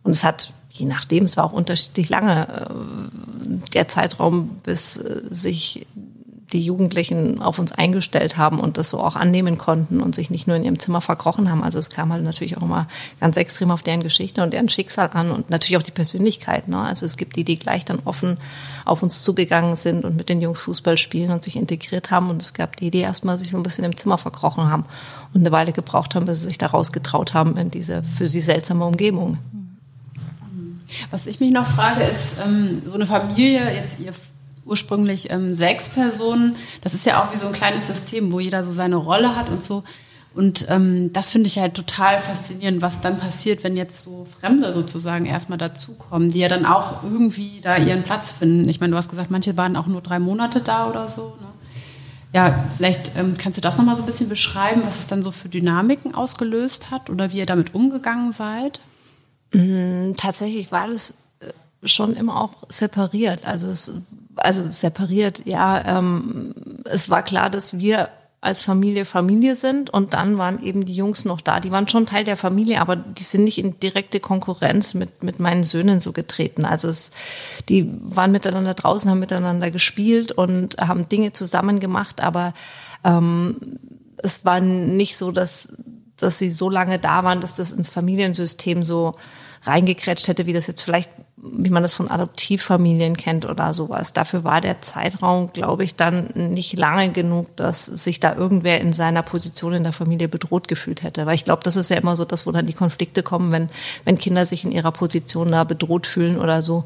Und 0.03 0.11
es 0.11 0.23
hat, 0.23 0.53
je 0.69 0.85
nachdem, 0.85 1.25
es 1.25 1.35
war 1.35 1.43
auch 1.43 1.51
unterschiedlich 1.51 2.09
lange, 2.09 2.47
äh, 2.47 3.71
der 3.73 3.87
Zeitraum, 3.87 4.49
bis 4.63 4.97
äh, 4.97 5.23
sich 5.29 5.87
die 6.53 6.61
Jugendlichen 6.61 7.41
auf 7.41 7.57
uns 7.57 7.71
eingestellt 7.71 8.37
haben 8.37 8.59
und 8.59 8.77
das 8.77 8.91
so 8.91 8.99
auch 8.99 9.15
annehmen 9.15 9.57
konnten 9.57 9.99
und 9.99 10.13
sich 10.13 10.29
nicht 10.29 10.47
nur 10.47 10.55
in 10.55 10.63
ihrem 10.63 10.77
Zimmer 10.77 11.01
verkrochen 11.01 11.49
haben. 11.49 11.63
Also 11.63 11.79
es 11.79 11.89
kam 11.89 12.13
halt 12.13 12.23
natürlich 12.23 12.57
auch 12.57 12.61
immer 12.61 12.87
ganz 13.19 13.35
extrem 13.37 13.71
auf 13.71 13.81
deren 13.81 14.03
Geschichte 14.03 14.43
und 14.43 14.53
deren 14.53 14.69
Schicksal 14.69 15.09
an 15.13 15.31
und 15.31 15.49
natürlich 15.49 15.77
auch 15.77 15.83
die 15.83 15.91
Persönlichkeit. 15.91 16.67
Ne? 16.67 16.79
Also 16.79 17.05
es 17.05 17.17
gibt 17.17 17.35
die, 17.35 17.43
die 17.43 17.57
gleich 17.57 17.83
dann 17.83 17.99
offen 18.05 18.37
auf 18.85 19.01
uns 19.01 19.23
zugegangen 19.23 19.75
sind 19.75 20.05
und 20.05 20.17
mit 20.17 20.29
den 20.29 20.39
Jungs 20.39 20.61
Fußball 20.61 20.97
spielen 20.97 21.31
und 21.31 21.41
sich 21.43 21.55
integriert 21.55 22.11
haben 22.11 22.29
und 22.29 22.41
es 22.41 22.53
gab 22.53 22.75
die, 22.75 22.91
die 22.91 22.99
erstmal 22.99 23.37
sich 23.37 23.49
so 23.49 23.57
ein 23.57 23.63
bisschen 23.63 23.83
im 23.83 23.97
Zimmer 23.97 24.19
verkrochen 24.19 24.69
haben 24.69 24.85
und 25.33 25.41
eine 25.41 25.51
Weile 25.51 25.71
gebraucht 25.71 26.13
haben, 26.13 26.25
bis 26.25 26.41
sie 26.41 26.49
sich 26.49 26.57
da 26.59 26.67
rausgetraut 26.67 27.33
haben 27.33 27.57
in 27.57 27.71
diese 27.71 28.03
für 28.03 28.27
sie 28.27 28.41
seltsame 28.41 28.85
Umgebung. 28.85 29.39
Was 31.09 31.25
ich 31.25 31.39
mich 31.39 31.51
noch 31.51 31.65
frage, 31.65 32.03
ist, 32.03 32.35
ähm, 32.45 32.83
so 32.85 32.93
eine 32.93 33.07
Familie, 33.07 33.73
jetzt 33.73 33.99
ihr 33.99 34.13
ursprünglich 34.65 35.29
ähm, 35.29 35.53
sechs 35.53 35.89
Personen. 35.89 36.55
Das 36.81 36.93
ist 36.93 37.05
ja 37.05 37.23
auch 37.23 37.33
wie 37.33 37.37
so 37.37 37.47
ein 37.47 37.53
kleines 37.53 37.87
System, 37.87 38.31
wo 38.31 38.39
jeder 38.39 38.63
so 38.63 38.73
seine 38.73 38.95
Rolle 38.95 39.35
hat 39.35 39.49
und 39.49 39.63
so. 39.63 39.83
Und 40.33 40.65
ähm, 40.69 41.13
das 41.13 41.31
finde 41.31 41.47
ich 41.47 41.59
halt 41.59 41.75
total 41.75 42.19
faszinierend, 42.19 42.81
was 42.81 42.99
dann 42.99 43.17
passiert, 43.17 43.63
wenn 43.63 43.77
jetzt 43.77 44.01
so 44.01 44.25
Fremde 44.25 44.73
sozusagen 44.73 45.25
erstmal 45.25 45.57
dazukommen, 45.57 46.29
die 46.29 46.39
ja 46.39 46.49
dann 46.49 46.65
auch 46.65 47.03
irgendwie 47.03 47.61
da 47.61 47.77
ihren 47.77 48.03
Platz 48.03 48.33
finden. 48.33 48.67
Ich 48.67 48.81
meine, 48.81 48.91
du 48.91 48.97
hast 48.97 49.09
gesagt, 49.09 49.31
manche 49.31 49.55
waren 49.55 49.77
auch 49.77 49.87
nur 49.87 50.01
drei 50.01 50.19
Monate 50.19 50.59
da 50.59 50.89
oder 50.89 51.07
so. 51.07 51.37
Ne? 51.39 51.47
Ja, 52.33 52.65
vielleicht 52.75 53.15
ähm, 53.15 53.35
kannst 53.37 53.57
du 53.57 53.61
das 53.61 53.77
nochmal 53.77 53.95
so 53.95 54.03
ein 54.03 54.07
bisschen 54.07 54.27
beschreiben, 54.27 54.81
was 54.83 54.99
es 54.99 55.07
dann 55.07 55.23
so 55.23 55.31
für 55.31 55.47
Dynamiken 55.47 56.13
ausgelöst 56.13 56.91
hat 56.91 57.09
oder 57.09 57.31
wie 57.31 57.37
ihr 57.37 57.45
damit 57.45 57.73
umgegangen 57.73 58.33
seid? 58.33 58.81
Mm, 59.53 60.15
tatsächlich 60.17 60.69
war 60.69 60.89
das 60.89 61.15
äh, 61.39 61.53
schon 61.87 62.13
immer 62.13 62.41
auch 62.41 62.65
separiert. 62.67 63.45
Also 63.45 63.69
es 63.69 63.89
also 64.35 64.69
separiert, 64.69 65.45
ja, 65.45 65.99
ähm, 65.99 66.53
es 66.85 67.09
war 67.09 67.23
klar, 67.23 67.49
dass 67.49 67.77
wir 67.77 68.09
als 68.45 68.63
Familie 68.63 69.05
Familie 69.05 69.55
sind 69.55 69.89
und 69.89 70.13
dann 70.13 70.37
waren 70.37 70.61
eben 70.61 70.85
die 70.85 70.95
Jungs 70.95 71.25
noch 71.25 71.41
da. 71.41 71.59
Die 71.59 71.71
waren 71.71 71.87
schon 71.87 72.05
Teil 72.05 72.23
der 72.23 72.37
Familie, 72.37 72.79
aber 72.79 72.95
die 72.95 73.23
sind 73.23 73.43
nicht 73.43 73.57
in 73.57 73.79
direkte 73.79 74.19
Konkurrenz 74.19 74.93
mit, 74.93 75.23
mit 75.23 75.39
meinen 75.39 75.63
Söhnen 75.63 75.99
so 75.99 76.11
getreten. 76.11 76.63
Also 76.63 76.87
es, 76.87 77.09
die 77.69 77.89
waren 78.03 78.31
miteinander 78.31 78.75
draußen, 78.75 79.09
haben 79.09 79.19
miteinander 79.19 79.71
gespielt 79.71 80.31
und 80.31 80.77
haben 80.77 81.09
Dinge 81.09 81.33
zusammen 81.33 81.79
gemacht, 81.79 82.21
aber 82.21 82.53
ähm, 83.03 83.79
es 84.21 84.45
war 84.45 84.59
nicht 84.59 85.17
so, 85.17 85.31
dass, 85.31 85.69
dass 86.17 86.37
sie 86.37 86.51
so 86.51 86.69
lange 86.69 86.99
da 86.99 87.23
waren, 87.23 87.41
dass 87.41 87.55
das 87.55 87.71
ins 87.71 87.89
Familiensystem 87.89 88.85
so 88.85 89.15
reingekretscht 89.63 90.27
hätte, 90.27 90.45
wie 90.45 90.53
das 90.53 90.67
jetzt 90.67 90.81
vielleicht 90.81 91.09
wie 91.51 91.69
man 91.69 91.83
das 91.83 91.93
von 91.93 92.09
Adoptivfamilien 92.09 93.17
kennt 93.17 93.45
oder 93.45 93.73
sowas. 93.73 94.13
Dafür 94.13 94.43
war 94.43 94.61
der 94.61 94.81
Zeitraum, 94.81 95.51
glaube 95.53 95.83
ich, 95.83 95.95
dann 95.95 96.29
nicht 96.33 96.73
lange 96.77 97.09
genug, 97.09 97.55
dass 97.55 97.85
sich 97.85 98.19
da 98.19 98.35
irgendwer 98.35 98.81
in 98.81 98.93
seiner 98.93 99.23
Position 99.23 99.73
in 99.73 99.83
der 99.83 99.93
Familie 99.93 100.27
bedroht 100.27 100.67
gefühlt 100.67 101.03
hätte. 101.03 101.25
Weil 101.25 101.35
ich 101.35 101.45
glaube, 101.45 101.63
das 101.63 101.75
ist 101.75 101.89
ja 101.89 101.97
immer 101.97 102.15
so 102.15 102.25
das, 102.25 102.45
wo 102.45 102.51
dann 102.51 102.65
die 102.65 102.73
Konflikte 102.73 103.23
kommen, 103.23 103.51
wenn, 103.51 103.69
wenn 104.03 104.17
Kinder 104.17 104.45
sich 104.45 104.63
in 104.63 104.71
ihrer 104.71 104.91
Position 104.91 105.51
da 105.51 105.63
bedroht 105.63 106.07
fühlen 106.07 106.39
oder 106.39 106.61
so. 106.61 106.85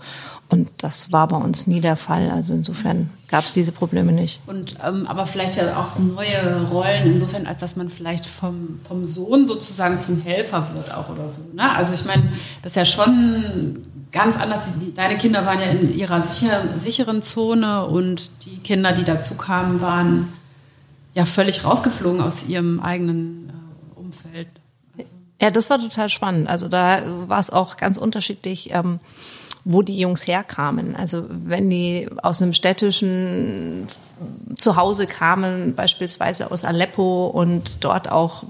Und 0.50 0.70
das 0.78 1.12
war 1.12 1.28
bei 1.28 1.38
uns 1.38 1.68
nie 1.68 1.80
der 1.80 1.96
Fall. 1.96 2.32
Also 2.32 2.56
insofern 2.56 3.12
gab 3.28 3.46
es 3.46 3.52
diese 3.52 3.72
Probleme 3.72 4.12
nicht. 4.12 4.42
Und 4.48 4.76
ähm, 4.84 5.06
aber 5.06 5.28
vielleicht 5.28 5.58
ja 5.58 5.78
auch 5.78 6.00
neue 6.00 6.68
Rollen 6.72 7.06
insofern, 7.06 7.46
als 7.46 7.60
dass 7.60 7.76
man 7.76 7.92
vielleicht 7.92 8.26
vom, 8.26 8.80
vom 8.88 9.06
Sohn 9.06 9.46
sozusagen 9.46 10.02
zum 10.02 10.22
Helfer 10.22 10.68
wird 10.74 10.92
auch 10.92 11.10
oder 11.10 11.30
so. 11.30 11.44
Ne? 11.54 11.72
Also 11.72 11.94
ich 11.94 12.04
meine, 12.06 12.24
das 12.64 12.72
ist 12.72 12.76
ja 12.78 12.86
schon 12.86 13.86
ganz 14.12 14.38
anders. 14.38 14.70
Deine 14.96 15.18
Kinder 15.18 15.46
waren 15.46 15.60
ja 15.60 15.68
in 15.68 15.96
ihrer 15.96 16.22
sicher, 16.22 16.64
sicheren 16.80 17.22
Zone 17.22 17.86
und 17.86 18.32
die 18.46 18.58
Kinder, 18.58 18.94
die 18.94 19.04
dazu 19.04 19.36
kamen, 19.36 19.82
waren 19.82 20.34
ja 21.14 21.26
völlig 21.26 21.64
rausgeflogen 21.64 22.22
aus 22.22 22.48
ihrem 22.48 22.80
eigenen 22.80 23.50
äh, 23.50 24.00
Umfeld. 24.00 24.48
Also 24.98 25.12
ja, 25.42 25.52
das 25.52 25.70
war 25.70 25.80
total 25.80 26.10
spannend. 26.10 26.48
Also 26.48 26.68
da 26.68 27.28
war 27.28 27.40
es 27.40 27.50
auch 27.50 27.78
ganz 27.78 27.98
unterschiedlich. 27.98 28.72
Ähm, 28.72 29.00
wo 29.66 29.82
die 29.82 30.00
Jungs 30.00 30.26
herkamen. 30.26 30.96
Also 30.96 31.26
wenn 31.30 31.70
die 31.70 32.08
aus 32.24 32.42
einem 32.42 32.54
städtischen 32.54 33.88
Zuhause 34.58 35.08
kamen, 35.08 35.76
beispielsweise 35.76 36.52
aus 36.52 36.66
Aleppo 36.66 37.28
und 37.28 37.84
dort 37.84 38.12
auch, 38.12 38.44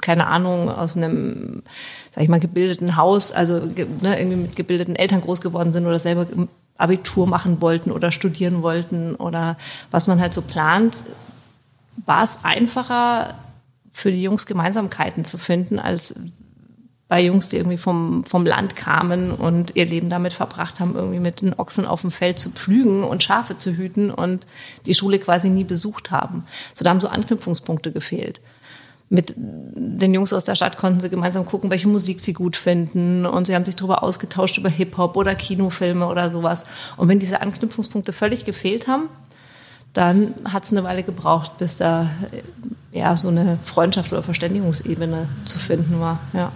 keine 0.00 0.26
Ahnung, 0.26 0.68
aus 0.70 0.96
einem 0.96 1.62
sag 2.14 2.24
ich 2.24 2.30
mal, 2.30 2.40
gebildeten 2.40 2.96
Haus, 2.96 3.32
also 3.32 3.60
ne, 4.00 4.18
irgendwie 4.18 4.36
mit 4.36 4.56
gebildeten 4.56 4.96
Eltern 4.96 5.20
groß 5.20 5.40
geworden 5.40 5.72
sind 5.72 5.86
oder 5.86 6.00
selber 6.00 6.26
Abitur 6.76 7.26
machen 7.26 7.60
wollten 7.60 7.90
oder 7.92 8.10
studieren 8.10 8.62
wollten 8.62 9.14
oder 9.14 9.56
was 9.90 10.06
man 10.06 10.20
halt 10.20 10.34
so 10.34 10.42
plant, 10.42 11.02
war 12.06 12.22
es 12.22 12.40
einfacher 12.42 13.34
für 13.92 14.10
die 14.10 14.22
Jungs 14.22 14.46
Gemeinsamkeiten 14.46 15.24
zu 15.24 15.36
finden, 15.36 15.78
als 15.78 16.14
bei 17.10 17.20
Jungs, 17.20 17.50
die 17.50 17.56
irgendwie 17.56 17.76
vom, 17.76 18.24
vom 18.24 18.46
Land 18.46 18.76
kamen 18.76 19.32
und 19.32 19.76
ihr 19.76 19.84
Leben 19.84 20.08
damit 20.08 20.32
verbracht 20.32 20.80
haben, 20.80 20.94
irgendwie 20.94 21.18
mit 21.18 21.42
den 21.42 21.52
Ochsen 21.58 21.84
auf 21.84 22.00
dem 22.02 22.10
Feld 22.10 22.38
zu 22.38 22.50
pflügen 22.50 23.04
und 23.04 23.22
Schafe 23.22 23.56
zu 23.56 23.72
hüten 23.72 24.10
und 24.10 24.46
die 24.86 24.94
Schule 24.94 25.18
quasi 25.18 25.50
nie 25.50 25.64
besucht 25.64 26.12
haben. 26.12 26.44
So, 26.72 26.84
da 26.84 26.90
haben 26.90 27.00
so 27.00 27.08
Anknüpfungspunkte 27.08 27.92
gefehlt 27.92 28.40
mit 29.12 29.34
den 29.36 30.14
Jungs 30.14 30.32
aus 30.32 30.44
der 30.44 30.54
Stadt 30.54 30.78
konnten 30.78 31.00
sie 31.00 31.10
gemeinsam 31.10 31.44
gucken, 31.44 31.68
welche 31.68 31.88
Musik 31.88 32.20
sie 32.20 32.32
gut 32.32 32.56
finden. 32.56 33.26
Und 33.26 33.48
sie 33.48 33.56
haben 33.56 33.64
sich 33.64 33.74
darüber 33.74 34.04
ausgetauscht 34.04 34.56
über 34.56 34.68
Hip-Hop 34.68 35.16
oder 35.16 35.34
Kinofilme 35.34 36.06
oder 36.06 36.30
sowas. 36.30 36.64
Und 36.96 37.08
wenn 37.08 37.18
diese 37.18 37.40
Anknüpfungspunkte 37.42 38.12
völlig 38.12 38.44
gefehlt 38.44 38.86
haben, 38.86 39.08
dann 39.92 40.34
hat 40.44 40.62
es 40.62 40.70
eine 40.70 40.84
Weile 40.84 41.02
gebraucht, 41.02 41.58
bis 41.58 41.76
da 41.76 42.08
ja 42.92 43.16
so 43.16 43.26
eine 43.26 43.58
Freundschaft 43.64 44.12
oder 44.12 44.22
Verständigungsebene 44.22 45.28
zu 45.44 45.58
finden 45.58 45.98
war. 45.98 46.20
Ja. 46.32 46.52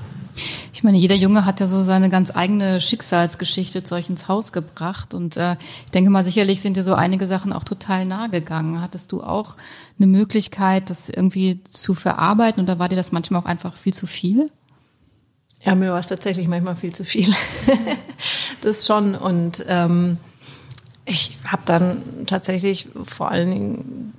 Ich 0.72 0.82
meine, 0.82 0.98
jeder 0.98 1.14
Junge 1.14 1.44
hat 1.44 1.60
ja 1.60 1.68
so 1.68 1.82
seine 1.82 2.10
ganz 2.10 2.34
eigene 2.34 2.80
Schicksalsgeschichte 2.80 3.84
zu 3.84 3.94
euch 3.94 4.10
ins 4.10 4.28
Haus 4.28 4.52
gebracht. 4.52 5.14
Und 5.14 5.36
äh, 5.36 5.56
ich 5.84 5.90
denke 5.92 6.10
mal, 6.10 6.24
sicherlich 6.24 6.60
sind 6.60 6.76
dir 6.76 6.84
so 6.84 6.94
einige 6.94 7.26
Sachen 7.26 7.52
auch 7.52 7.64
total 7.64 8.04
nahe 8.04 8.28
gegangen. 8.28 8.80
Hattest 8.80 9.12
du 9.12 9.22
auch 9.22 9.56
eine 9.98 10.06
Möglichkeit, 10.06 10.90
das 10.90 11.08
irgendwie 11.08 11.62
zu 11.70 11.94
verarbeiten 11.94 12.62
oder 12.62 12.78
war 12.78 12.88
dir 12.88 12.96
das 12.96 13.12
manchmal 13.12 13.42
auch 13.42 13.46
einfach 13.46 13.76
viel 13.76 13.94
zu 13.94 14.06
viel? 14.06 14.50
Ja, 15.64 15.74
mir 15.74 15.92
war 15.92 15.98
es 15.98 16.08
tatsächlich 16.08 16.46
manchmal 16.46 16.76
viel 16.76 16.94
zu 16.94 17.04
viel. 17.04 17.32
das 18.60 18.86
schon. 18.86 19.14
Und 19.14 19.64
ähm, 19.66 20.18
ich 21.06 21.38
habe 21.44 21.62
dann 21.64 22.02
tatsächlich 22.26 22.88
vor 23.04 23.30
allen 23.30 23.50
Dingen 23.50 24.12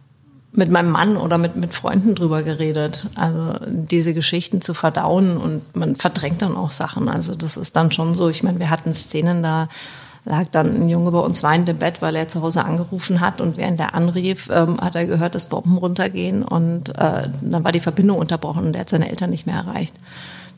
mit 0.55 0.69
meinem 0.69 0.91
Mann 0.91 1.17
oder 1.17 1.37
mit, 1.37 1.55
mit 1.55 1.73
Freunden 1.73 2.15
drüber 2.15 2.43
geredet. 2.43 3.07
Also 3.15 3.59
diese 3.67 4.13
Geschichten 4.13 4.61
zu 4.61 4.73
verdauen 4.73 5.37
und 5.37 5.75
man 5.75 5.95
verdrängt 5.95 6.41
dann 6.41 6.55
auch 6.55 6.71
Sachen. 6.71 7.09
Also 7.09 7.35
das 7.35 7.57
ist 7.57 7.75
dann 7.75 7.91
schon 7.91 8.15
so. 8.15 8.29
Ich 8.29 8.43
meine, 8.43 8.59
wir 8.59 8.69
hatten 8.69 8.93
Szenen 8.93 9.43
da, 9.43 9.67
lag 10.23 10.45
dann 10.51 10.81
ein 10.81 10.89
Junge 10.89 11.11
bei 11.11 11.19
uns 11.19 11.43
weinend 11.43 11.69
im 11.69 11.77
Bett, 11.77 12.01
weil 12.01 12.15
er 12.15 12.27
zu 12.27 12.41
Hause 12.41 12.65
angerufen 12.65 13.19
hat 13.21 13.41
und 13.41 13.57
während 13.57 13.79
er 13.79 13.93
anrief, 13.93 14.49
ähm, 14.51 14.79
hat 14.79 14.95
er 14.95 15.05
gehört, 15.05 15.35
dass 15.35 15.47
Bomben 15.47 15.77
runtergehen 15.77 16.43
und 16.43 16.89
äh, 16.97 17.29
dann 17.41 17.63
war 17.63 17.71
die 17.71 17.79
Verbindung 17.79 18.17
unterbrochen 18.17 18.65
und 18.65 18.75
er 18.75 18.81
hat 18.81 18.89
seine 18.89 19.09
Eltern 19.09 19.29
nicht 19.29 19.45
mehr 19.45 19.55
erreicht. 19.55 19.95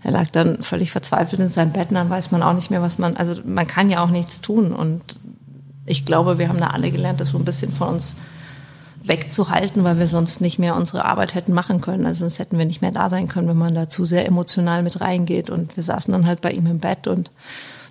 Er 0.04 0.12
lag 0.12 0.30
dann 0.30 0.62
völlig 0.62 0.92
verzweifelt 0.92 1.42
in 1.42 1.50
seinem 1.50 1.72
Bett 1.72 1.90
und 1.90 1.96
dann 1.96 2.10
weiß 2.10 2.32
man 2.32 2.44
auch 2.44 2.54
nicht 2.54 2.70
mehr, 2.70 2.82
was 2.82 2.98
man, 2.98 3.18
also 3.18 3.36
man 3.46 3.68
kann 3.68 3.90
ja 3.90 4.04
auch 4.04 4.10
nichts 4.10 4.42
tun 4.42 4.74
und 4.74 5.20
ich 5.86 6.06
glaube, 6.06 6.38
wir 6.38 6.50
haben 6.50 6.60
da 6.60 6.68
alle 6.68 6.92
gelernt, 6.92 7.20
das 7.20 7.30
so 7.30 7.38
ein 7.38 7.46
bisschen 7.46 7.74
von 7.74 7.90
uns 7.90 8.18
wegzuhalten, 9.08 9.84
weil 9.84 10.00
wir 10.00 10.08
sonst 10.08 10.42
nicht 10.42 10.60
mehr 10.60 10.76
unsere 10.76 11.06
Arbeit 11.06 11.36
hätten 11.36 11.54
machen 11.54 11.82
können. 11.82 12.06
Also 12.06 12.22
sonst 12.22 12.40
hätten 12.40 12.58
wir 12.58 12.66
nicht 12.66 12.82
mehr 12.82 12.92
da 12.92 13.10
sein 13.10 13.28
können, 13.28 13.48
wenn 13.48 13.58
man 13.58 13.76
da 13.76 13.90
zu 13.90 14.06
sehr 14.06 14.26
emotional 14.26 14.84
mit 14.84 15.02
reingeht. 15.02 15.50
Und 15.50 15.76
wir 15.76 15.84
saßen 15.84 16.12
dann 16.12 16.26
halt 16.26 16.42
bei 16.42 16.52
ihm 16.52 16.66
im 16.68 16.80
Bett 16.80 17.08
und 17.08 17.32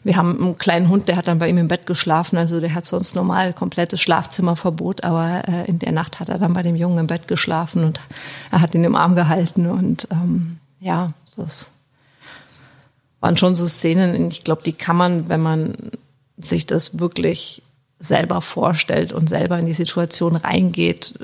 wir 0.05 0.17
haben 0.17 0.41
einen 0.41 0.59
kleinen 0.59 0.89
Hund, 0.89 1.09
der 1.09 1.17
hat 1.17 1.27
dann 1.27 1.41
bei 1.41 1.49
ihm 1.49 1.59
im 1.59 1.67
Bett 1.67 1.85
geschlafen. 1.85 2.39
Also 2.39 2.61
der 2.61 2.75
hat 2.75 2.87
sonst 2.87 3.17
normal 3.17 3.53
komplettes 3.53 4.01
Schlafzimmerverbot, 4.01 5.03
aber 5.03 5.43
äh, 5.49 5.65
in 5.67 5.81
der 5.81 5.91
Nacht 5.91 6.21
hat 6.21 6.29
er 6.29 6.39
dann 6.39 6.53
bei 6.53 6.63
dem 6.63 6.77
Jungen 6.77 6.99
im 6.99 7.07
Bett 7.09 7.27
geschlafen 7.27 7.83
und 7.83 8.01
er 8.53 8.61
hat 8.61 8.75
ihn 8.75 8.85
im 8.85 8.95
Arm 8.95 9.17
gehalten. 9.17 9.67
Und 9.67 10.07
ähm, 10.13 10.59
ja, 10.79 11.13
das 11.37 11.73
waren 13.19 13.37
schon 13.37 13.57
so 13.57 13.67
Szenen, 13.67 14.29
ich 14.29 14.45
glaube, 14.45 14.63
die 14.65 14.75
kann 14.75 14.97
man, 14.97 15.29
wenn 15.29 15.41
man 15.41 15.75
sich 16.39 16.67
das 16.67 17.01
wirklich 17.01 17.63
selber 17.99 18.41
vorstellt 18.41 19.13
und 19.13 19.29
selber 19.29 19.59
in 19.59 19.67
die 19.67 19.75
Situation 19.75 20.37
reingeht, 20.37 21.15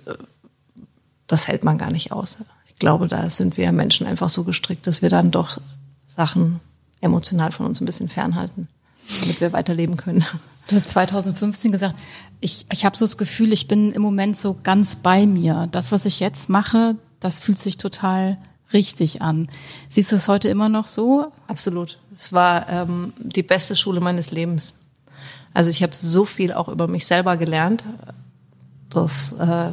das 1.27 1.49
hält 1.49 1.65
man 1.65 1.79
gar 1.79 1.91
nicht 1.91 2.13
aus. 2.13 2.39
Ich 2.67 2.77
glaube, 2.77 3.09
da 3.09 3.29
sind 3.31 3.57
wir 3.57 3.71
Menschen 3.73 4.07
einfach 4.07 4.29
so 4.29 4.45
gestrickt, 4.45 4.87
dass 4.87 5.03
wir 5.03 5.09
dann 5.09 5.31
doch 5.31 5.61
Sachen 6.07 6.61
emotional 7.01 7.53
von 7.53 7.67
uns 7.67 7.81
ein 7.81 7.87
bisschen 7.87 8.09
fernhalten, 8.09 8.69
damit 9.21 9.41
wir 9.41 9.53
weiterleben 9.53 9.97
können. 9.97 10.25
Du 10.69 10.77
hast 10.77 10.91
2015 10.91 11.73
gesagt, 11.73 11.97
ich, 12.41 12.67
ich 12.73 12.85
habe 12.85 12.97
so 12.97 13.05
das 13.05 13.19
Gefühl, 13.19 13.53
ich 13.53 13.67
bin 13.69 13.93
im 13.93 14.01
Moment 14.01 14.37
so 14.37 14.57
ganz 14.63 14.97
bei 14.97 15.27
mir. 15.27 15.69
Das, 15.73 15.91
was 15.91 16.05
ich 16.05 16.21
jetzt 16.21 16.49
mache, 16.49 16.97
das 17.21 17.41
fühlt 17.41 17.59
sich 17.59 17.79
total 17.79 18.39
richtig 18.73 19.23
an. 19.23 19.49
Siehst 19.91 20.13
du 20.13 20.17
das 20.17 20.29
heute 20.29 20.49
immer 20.49 20.69
noch 20.69 20.87
so? 20.87 21.33
Absolut. 21.47 21.99
Es 22.15 22.33
war 22.33 22.69
ähm, 22.69 23.13
die 23.19 23.43
beste 23.43 23.77
Schule 23.77 24.01
meines 24.01 24.31
Lebens. 24.31 24.75
Also 25.55 25.71
ich 25.71 25.83
habe 25.83 25.95
so 25.95 26.25
viel 26.25 26.53
auch 26.53 26.69
über 26.69 26.89
mich 26.89 27.07
selber 27.07 27.37
gelernt. 27.37 27.85
Das 28.91 29.33
äh, 29.33 29.71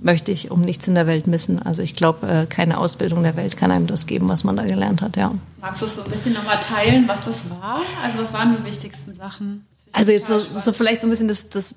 möchte 0.00 0.32
ich 0.32 0.50
um 0.50 0.60
nichts 0.60 0.86
in 0.86 0.94
der 0.94 1.06
Welt 1.06 1.26
missen. 1.26 1.60
Also 1.60 1.82
ich 1.82 1.94
glaube, 1.94 2.26
äh, 2.28 2.46
keine 2.46 2.78
Ausbildung 2.78 3.22
der 3.22 3.36
Welt 3.36 3.56
kann 3.56 3.70
einem 3.70 3.86
das 3.86 4.06
geben, 4.06 4.28
was 4.28 4.44
man 4.44 4.56
da 4.56 4.64
gelernt 4.64 5.02
hat, 5.02 5.16
ja. 5.16 5.32
Magst 5.60 5.82
du 5.82 5.86
es 5.86 5.96
so 5.96 6.04
ein 6.04 6.10
bisschen 6.10 6.34
nochmal 6.34 6.60
teilen, 6.60 7.08
was 7.08 7.24
das 7.24 7.48
war? 7.50 7.80
Also 8.02 8.18
was 8.18 8.32
waren 8.32 8.56
die 8.56 8.64
wichtigsten 8.64 9.14
Sachen? 9.14 9.66
Also 9.92 10.12
jetzt 10.12 10.28
so, 10.28 10.38
so 10.38 10.72
vielleicht 10.72 11.00
so 11.00 11.06
ein 11.06 11.10
bisschen 11.10 11.28
das, 11.28 11.48
das 11.48 11.76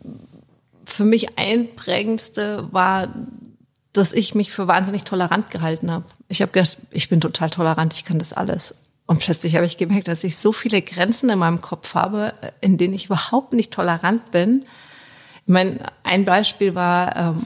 für 0.86 1.06
mich 1.06 1.38
einprägendste 1.38 2.68
war, 2.72 3.10
dass 3.94 4.14
ich 4.14 4.36
mich 4.36 4.52
für 4.52 4.68
wahnsinnig 4.68 5.04
tolerant 5.04 5.50
gehalten 5.52 5.92
habe. 5.92 6.06
Ich 6.28 6.42
habe 6.42 6.52
gedacht, 6.52 6.78
ich 6.92 7.10
bin 7.10 7.22
total 7.22 7.50
tolerant, 7.50 7.94
ich 7.94 8.06
kann 8.06 8.20
das 8.20 8.34
alles. 8.34 8.76
Und 9.08 9.20
plötzlich 9.20 9.56
habe 9.56 9.66
ich 9.66 9.78
gemerkt, 9.78 10.10
dass 10.10 10.24
ich 10.26 10.38
so 10.38 10.52
viele 10.52 10.82
Grenzen 10.82 11.30
in 11.30 11.40
meinem 11.40 11.62
Kopf 11.62 11.96
habe, 11.96 12.34
in 12.60 12.78
denen 12.78 12.94
ich 12.94 13.06
überhaupt 13.06 13.54
nicht 13.54 13.72
tolerant 13.74 14.32
bin. 14.32 14.66
Ich 15.46 15.54
meine, 15.54 15.80
ein 16.04 16.26
Beispiel 16.26 16.76
war, 16.76 17.16
ähm, 17.16 17.38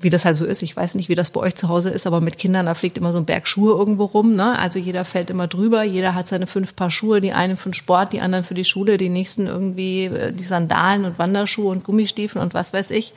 wie 0.00 0.08
das 0.08 0.24
halt 0.24 0.36
so 0.36 0.44
ist. 0.44 0.62
Ich 0.62 0.76
weiß 0.76 0.94
nicht, 0.94 1.08
wie 1.08 1.16
das 1.16 1.32
bei 1.32 1.40
euch 1.40 1.56
zu 1.56 1.68
Hause 1.68 1.90
ist, 1.90 2.06
aber 2.06 2.20
mit 2.20 2.38
Kindern, 2.38 2.66
da 2.66 2.74
fliegt 2.74 2.96
immer 2.96 3.12
so 3.12 3.18
ein 3.18 3.24
Berg 3.24 3.48
Schuhe 3.48 3.76
irgendwo 3.76 4.04
rum. 4.04 4.36
Ne? 4.36 4.56
Also 4.56 4.78
jeder 4.78 5.04
fällt 5.04 5.30
immer 5.30 5.48
drüber, 5.48 5.82
jeder 5.82 6.14
hat 6.14 6.28
seine 6.28 6.46
fünf 6.46 6.76
Paar 6.76 6.92
Schuhe, 6.92 7.20
die 7.20 7.32
einen 7.32 7.56
für 7.56 7.70
den 7.70 7.74
Sport, 7.74 8.12
die 8.12 8.20
anderen 8.20 8.44
für 8.44 8.54
die 8.54 8.64
Schule, 8.64 8.98
die 8.98 9.08
nächsten 9.08 9.48
irgendwie 9.48 10.04
äh, 10.04 10.32
die 10.32 10.44
Sandalen 10.44 11.04
und 11.04 11.18
Wanderschuhe 11.18 11.72
und 11.72 11.82
Gummistiefel 11.82 12.40
und 12.40 12.54
was 12.54 12.72
weiß 12.72 12.92
ich. 12.92 13.12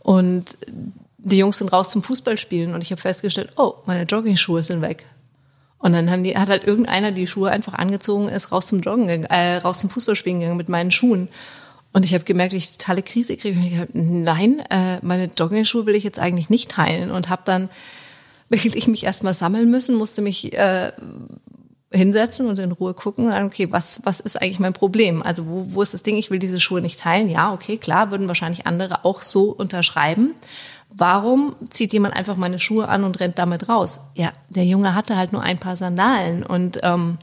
Und 0.00 0.58
die 1.18 1.38
Jungs 1.38 1.58
sind 1.58 1.72
raus 1.72 1.90
zum 1.90 2.02
Fußballspielen 2.02 2.74
und 2.74 2.82
ich 2.82 2.90
habe 2.90 3.00
festgestellt, 3.00 3.52
oh, 3.56 3.74
meine 3.86 4.02
Jogging-Schuhe 4.02 4.64
sind 4.64 4.80
weg. 4.80 5.06
Und 5.78 5.92
dann 5.92 6.10
haben 6.10 6.24
die, 6.24 6.36
hat 6.36 6.48
halt 6.48 6.64
irgendeiner 6.64 7.12
die 7.12 7.26
Schuhe 7.26 7.50
einfach 7.50 7.74
angezogen, 7.74 8.28
ist 8.28 8.50
raus 8.50 8.66
zum 8.66 8.80
Joggen, 8.80 9.24
äh, 9.24 9.56
raus 9.58 9.80
zum 9.80 9.90
Fußballspielen 9.90 10.40
gegangen 10.40 10.56
mit 10.56 10.68
meinen 10.68 10.90
Schuhen. 10.90 11.28
Und 11.92 12.04
ich 12.04 12.14
habe 12.14 12.24
gemerkt, 12.24 12.52
ich 12.52 12.72
totale 12.72 13.02
Krise 13.02 13.36
kriege. 13.36 13.58
Und 13.58 13.64
ich 13.64 13.72
gedacht, 13.72 13.90
nein, 13.94 14.60
äh, 14.70 14.98
meine 15.02 15.30
Jogging-Schuhe 15.36 15.86
will 15.86 15.94
ich 15.94 16.04
jetzt 16.04 16.18
eigentlich 16.18 16.50
nicht 16.50 16.70
teilen. 16.70 17.10
Und 17.10 17.28
habe 17.28 17.42
dann 17.44 17.70
wirklich 18.48 18.86
mich 18.86 19.04
erstmal 19.04 19.34
sammeln 19.34 19.70
müssen, 19.70 19.96
musste 19.96 20.22
mich 20.22 20.52
äh, 20.52 20.92
hinsetzen 21.92 22.46
und 22.46 22.58
in 22.58 22.72
Ruhe 22.72 22.94
gucken, 22.94 23.32
okay, 23.44 23.70
was, 23.70 24.00
was 24.04 24.20
ist 24.20 24.40
eigentlich 24.40 24.58
mein 24.58 24.72
Problem? 24.72 25.22
Also 25.22 25.46
wo, 25.46 25.66
wo 25.68 25.82
ist 25.82 25.94
das 25.94 26.02
Ding, 26.02 26.16
ich 26.16 26.30
will 26.30 26.38
diese 26.38 26.60
Schuhe 26.60 26.80
nicht 26.80 27.00
teilen? 27.00 27.28
Ja, 27.28 27.52
okay, 27.52 27.76
klar, 27.76 28.10
würden 28.10 28.28
wahrscheinlich 28.28 28.66
andere 28.66 29.04
auch 29.04 29.22
so 29.22 29.50
unterschreiben. 29.50 30.34
Warum 30.98 31.56
zieht 31.68 31.92
jemand 31.92 32.16
einfach 32.16 32.36
meine 32.36 32.58
Schuhe 32.58 32.88
an 32.88 33.04
und 33.04 33.20
rennt 33.20 33.38
damit 33.38 33.68
raus? 33.68 34.00
Ja, 34.14 34.32
der 34.48 34.64
Junge 34.64 34.94
hatte 34.94 35.16
halt 35.16 35.30
nur 35.30 35.42
ein 35.42 35.58
paar 35.58 35.76
Sandalen 35.76 36.42
und 36.42 36.80
ähm, 36.82 37.18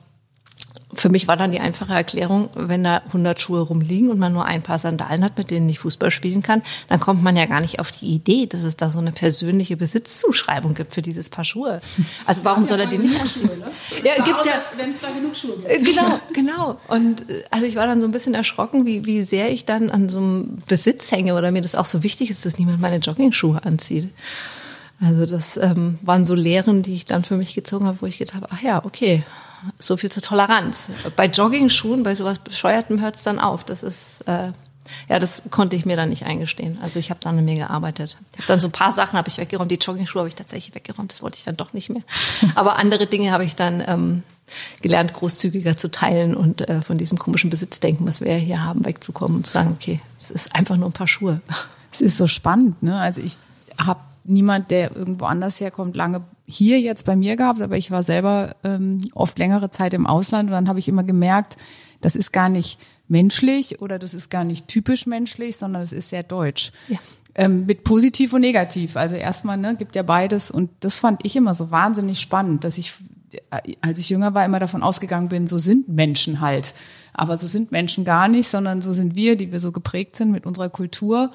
für 0.96 1.10
mich 1.10 1.28
war 1.28 1.38
dann 1.38 1.52
die 1.52 1.60
einfache 1.60 1.94
Erklärung, 1.94 2.50
wenn 2.56 2.84
da 2.84 2.98
100 3.08 3.40
Schuhe 3.40 3.62
rumliegen 3.62 4.10
und 4.10 4.20
man 4.20 4.34
nur 4.34 4.46
ein 4.46 4.62
paar 4.62 4.80
Sandalen 4.80 5.24
hat, 5.24 5.38
mit 5.38 5.52
denen 5.52 5.68
ich 5.70 5.80
Fußball 5.80 6.12
spielen 6.12 6.42
kann, 6.42 6.64
dann 6.90 7.00
kommt 7.00 7.24
man 7.24 7.36
ja 7.38 7.46
gar 7.46 7.62
nicht 7.62 7.80
auf 7.80 7.92
die 7.92 8.08
Idee, 8.08 8.46
dass 8.46 8.64
es 8.64 8.78
da 8.78 8.90
so 8.90 9.00
eine 9.00 9.12
persönliche 9.12 9.78
Besitzzuschreibung 9.78 10.74
gibt 10.74 10.94
für 10.94 11.02
dieses 11.02 11.30
Paar 11.30 11.46
Schuhe. 11.46 11.82
Also 12.26 12.44
warum 12.44 12.66
soll 12.66 12.80
er 12.80 12.88
die 12.88 12.98
nicht 12.98 13.20
anziehen? 13.20 13.50
Schuhe, 13.50 13.58
ne? 13.58 13.72
Ja, 14.04 14.24
gibt 14.24 14.46
ja. 14.46 14.54
Wenn 14.78 14.92
es 14.92 15.02
da 15.02 15.10
genug 15.10 15.36
Schuhe 15.36 15.58
gibt. 15.58 15.70
Äh, 15.70 15.82
genau, 15.82 16.20
genau. 16.34 16.80
Und 16.88 17.30
äh, 17.30 17.44
also 17.52 17.66
ich 17.66 17.76
war 17.76 17.88
dann 17.88 18.02
so 18.02 18.08
ein 18.08 18.12
bisschen 18.12 18.34
erschrocken, 18.34 18.86
wie, 18.86 19.06
wie 19.06 19.24
sehr 19.24 19.52
ich 19.52 19.66
dann 19.66 19.90
an 19.90 20.10
so 20.10 20.20
einem 20.20 20.58
Besitz 20.68 21.12
hänge 21.12 21.36
oder 21.36 21.52
mir 21.52 21.62
das 21.62 21.76
auch 21.76 21.86
so 21.86 22.04
wichtig 22.04 22.30
ist, 22.30 22.46
dass 22.46 22.58
niemand 22.58 22.80
meine 22.80 22.98
Jogging-Schuhe 22.98 23.64
anzieht. 23.64 24.10
Also 25.02 25.26
das 25.26 25.58
ähm, 25.58 26.00
waren 26.02 26.26
so 26.26 26.34
Lehren, 26.34 26.82
die 26.82 26.96
ich 26.96 27.06
dann 27.06 27.24
für 27.24 27.36
mich 27.36 27.56
gezogen 27.56 27.86
habe, 27.86 27.98
wo 28.02 28.06
ich 28.06 28.18
gedacht 28.18 28.36
habe, 28.36 28.48
ach 28.52 28.62
ja, 28.62 28.86
okay, 28.86 29.24
so 29.80 29.98
viel 29.98 30.12
zur 30.12 30.24
Toleranz. 30.24 30.90
Bei 31.16 31.28
Jogging-Schuhen, 31.28 32.04
bei 32.04 32.16
sowas 32.16 32.40
Bescheuertem 32.40 33.02
hört 33.02 33.16
es 33.16 33.24
dann 33.24 33.40
auf. 33.40 33.64
Das 33.64 33.84
ist, 33.84 34.22
äh, 34.26 34.52
ja, 35.10 35.20
das 35.20 35.44
konnte 35.50 35.76
ich 35.76 35.86
mir 35.86 35.96
dann 35.96 36.10
nicht 36.10 36.26
eingestehen. 36.26 36.78
Also 36.82 37.00
ich 37.00 37.10
habe 37.10 37.20
dann 37.22 37.38
an 37.38 37.46
mir 37.46 37.56
gearbeitet. 37.56 38.18
Ich 38.34 38.40
habe 38.40 38.48
dann 38.48 38.60
so 38.60 38.68
ein 38.68 38.72
paar 38.72 38.92
Sachen 38.92 39.18
habe 39.18 39.30
ich 39.30 39.38
weggeräumt. 39.38 39.72
Die 39.72 39.76
Jogging-Schuhe 39.76 40.22
habe 40.22 40.30
ich 40.30 40.36
tatsächlich 40.36 40.76
weggeräumt. 40.76 41.12
Das 41.12 41.22
wollte 41.22 41.38
ich 41.38 41.44
dann 41.44 41.58
doch 41.58 41.74
nicht 41.74 41.90
mehr. 41.90 42.04
Aber 42.56 42.78
andere 42.78 43.08
Dinge 43.08 43.32
habe 43.32 43.46
ich 43.46 43.56
dann 43.56 43.84
ähm, 43.86 44.24
gelernt, 44.82 45.14
großzügiger 45.14 45.78
zu 45.78 45.90
teilen 45.90 46.36
und 46.36 46.68
äh, 46.68 46.82
von 46.82 46.98
diesem 46.98 47.18
komischen 47.18 47.50
Besitzdenken, 47.50 48.06
was 48.06 48.22
wir 48.22 48.36
hier 48.36 48.64
haben, 48.64 48.86
wegzukommen 48.86 49.38
und 49.38 49.48
zu 49.48 49.54
sagen, 49.54 49.76
okay, 49.80 50.00
es 50.20 50.32
ist 50.32 50.54
einfach 50.56 50.78
nur 50.78 50.90
ein 50.90 50.94
paar 50.94 51.08
Schuhe. 51.08 51.42
Es 51.92 52.02
ist 52.02 52.18
so 52.18 52.28
spannend, 52.28 52.82
ne? 52.82 53.00
Also 53.00 53.22
ich 53.22 53.38
habe 53.78 54.00
niemand, 54.24 54.72
der 54.72 54.96
irgendwo 54.96 55.26
anders 55.26 55.60
herkommt, 55.60 55.96
lange 55.96 56.22
hier 56.46 56.80
jetzt 56.80 57.06
bei 57.06 57.16
mir 57.16 57.36
gehabt, 57.36 57.62
aber 57.62 57.78
ich 57.78 57.92
war 57.92 58.04
selber 58.04 58.56
ähm, 58.64 59.00
oft 59.14 59.40
längere 59.40 59.70
Zeit 59.70 59.94
im 59.94 60.06
Ausland 60.06 60.50
und 60.50 60.54
dann 60.54 60.68
habe 60.68 60.80
ich 60.80 60.88
immer 60.88 61.04
gemerkt, 61.04 61.58
das 62.02 62.16
ist 62.16 62.34
gar 62.34 62.50
nicht 62.50 62.80
menschlich 63.08 63.82
oder 63.82 64.00
das 64.00 64.14
ist 64.14 64.30
gar 64.30 64.44
nicht 64.44 64.68
typisch 64.68 65.06
menschlich, 65.06 65.58
sondern 65.58 65.82
es 65.82 65.94
ist 65.94 66.10
sehr 66.10 66.24
deutsch. 66.24 66.72
Ja. 66.88 66.98
Ähm, 67.36 67.66
mit 67.66 67.84
positiv 67.84 68.34
und 68.34 68.42
negativ. 68.42 68.96
Also 68.96 69.16
erstmal 69.16 69.58
ne, 69.58 69.76
gibt 69.76 69.96
ja 69.96 70.04
beides 70.04 70.52
und 70.52 70.70
das 70.82 71.00
fand 71.00 71.26
ich 71.26 71.36
immer 71.36 71.56
so 71.56 71.72
wahnsinnig 71.72 72.20
spannend, 72.20 72.64
dass 72.64 72.78
ich, 72.78 72.94
als 73.82 73.98
ich 73.98 74.10
jünger 74.10 74.34
war, 74.36 74.46
immer 74.46 74.60
davon 74.60 74.84
ausgegangen 74.84 75.30
bin, 75.30 75.48
so 75.48 75.58
sind 75.58 75.90
Menschen 75.90 76.42
halt. 76.42 76.74
Aber 77.14 77.38
so 77.38 77.48
sind 77.48 77.72
Menschen 77.72 78.06
gar 78.06 78.28
nicht, 78.28 78.48
sondern 78.48 78.82
so 78.82 78.94
sind 78.94 79.16
wir, 79.16 79.36
die 79.36 79.52
wir 79.52 79.60
so 79.60 79.72
geprägt 79.72 80.16
sind 80.16 80.32
mit 80.32 80.46
unserer 80.46 80.70
Kultur. 80.70 81.32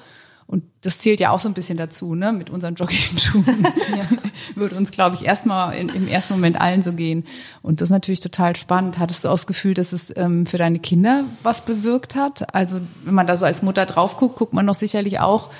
Und 0.49 0.63
das 0.81 0.97
zählt 0.97 1.19
ja 1.19 1.29
auch 1.29 1.39
so 1.39 1.47
ein 1.47 1.53
bisschen 1.53 1.77
dazu, 1.77 2.15
ne? 2.15 2.33
Mit 2.33 2.49
unseren 2.49 2.73
Jogging-Schuhen 2.73 3.67
ja. 3.95 4.17
würde 4.55 4.75
uns, 4.75 4.89
glaube 4.89 5.15
ich, 5.15 5.23
erstmal 5.23 5.75
im 5.75 6.07
ersten 6.07 6.33
Moment 6.33 6.59
allen 6.59 6.81
so 6.81 6.93
gehen. 6.93 7.23
Und 7.61 7.81
das 7.81 7.89
ist 7.89 7.91
natürlich 7.91 8.19
total 8.19 8.55
spannend. 8.55 8.97
Hattest 8.97 9.23
du 9.23 9.27
auch 9.27 9.33
das 9.33 9.45
Gefühl, 9.45 9.75
dass 9.75 9.93
es 9.93 10.11
ähm, 10.17 10.47
für 10.47 10.57
deine 10.57 10.79
Kinder 10.79 11.25
was 11.43 11.65
bewirkt 11.65 12.15
hat? 12.15 12.55
Also 12.55 12.81
wenn 13.03 13.13
man 13.13 13.27
da 13.27 13.37
so 13.37 13.45
als 13.45 13.61
Mutter 13.61 13.85
drauf 13.85 14.17
guckt, 14.17 14.37
guckt 14.37 14.53
man 14.53 14.65
doch 14.65 14.73
sicherlich 14.73 15.19
auch, 15.19 15.51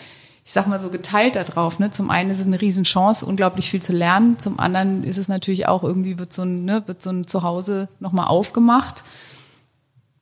ich 0.44 0.54
sag 0.54 0.66
mal 0.66 0.80
so 0.80 0.90
geteilt 0.90 1.36
da 1.36 1.44
drauf. 1.44 1.78
Ne? 1.78 1.92
Zum 1.92 2.10
einen 2.10 2.32
ist 2.32 2.40
es 2.40 2.48
eine 2.48 2.60
Riesenchance, 2.60 3.24
unglaublich 3.28 3.70
viel 3.70 3.84
zu 3.84 3.94
lernen. 3.94 4.40
Zum 4.40 4.60
anderen 4.60 5.04
ist 5.04 5.20
es 5.20 5.28
natürlich 5.28 5.68
auch 5.68 5.84
irgendwie 5.84 6.18
wird 6.18 6.34
so 6.34 6.42
ein, 6.42 6.66
ne, 6.66 6.82
wird 6.88 7.04
so 7.04 7.12
ein 7.12 7.28
Zuhause 7.28 7.90
nochmal 8.00 8.26
aufgemacht. 8.26 9.04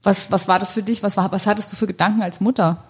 Was, 0.03 0.29
was 0.29 0.50
war 0.50 0.59
das 0.59 0.74
für 0.74 0.83
dich? 0.83 1.03
Was, 1.03 1.15
war, 1.15 1.31
was 1.31 1.47
hattest 1.47 1.71
du 1.71 1.77
für 1.77 1.88
Gedanken 1.88 2.21
als 2.21 2.41
Mutter? 2.41 2.83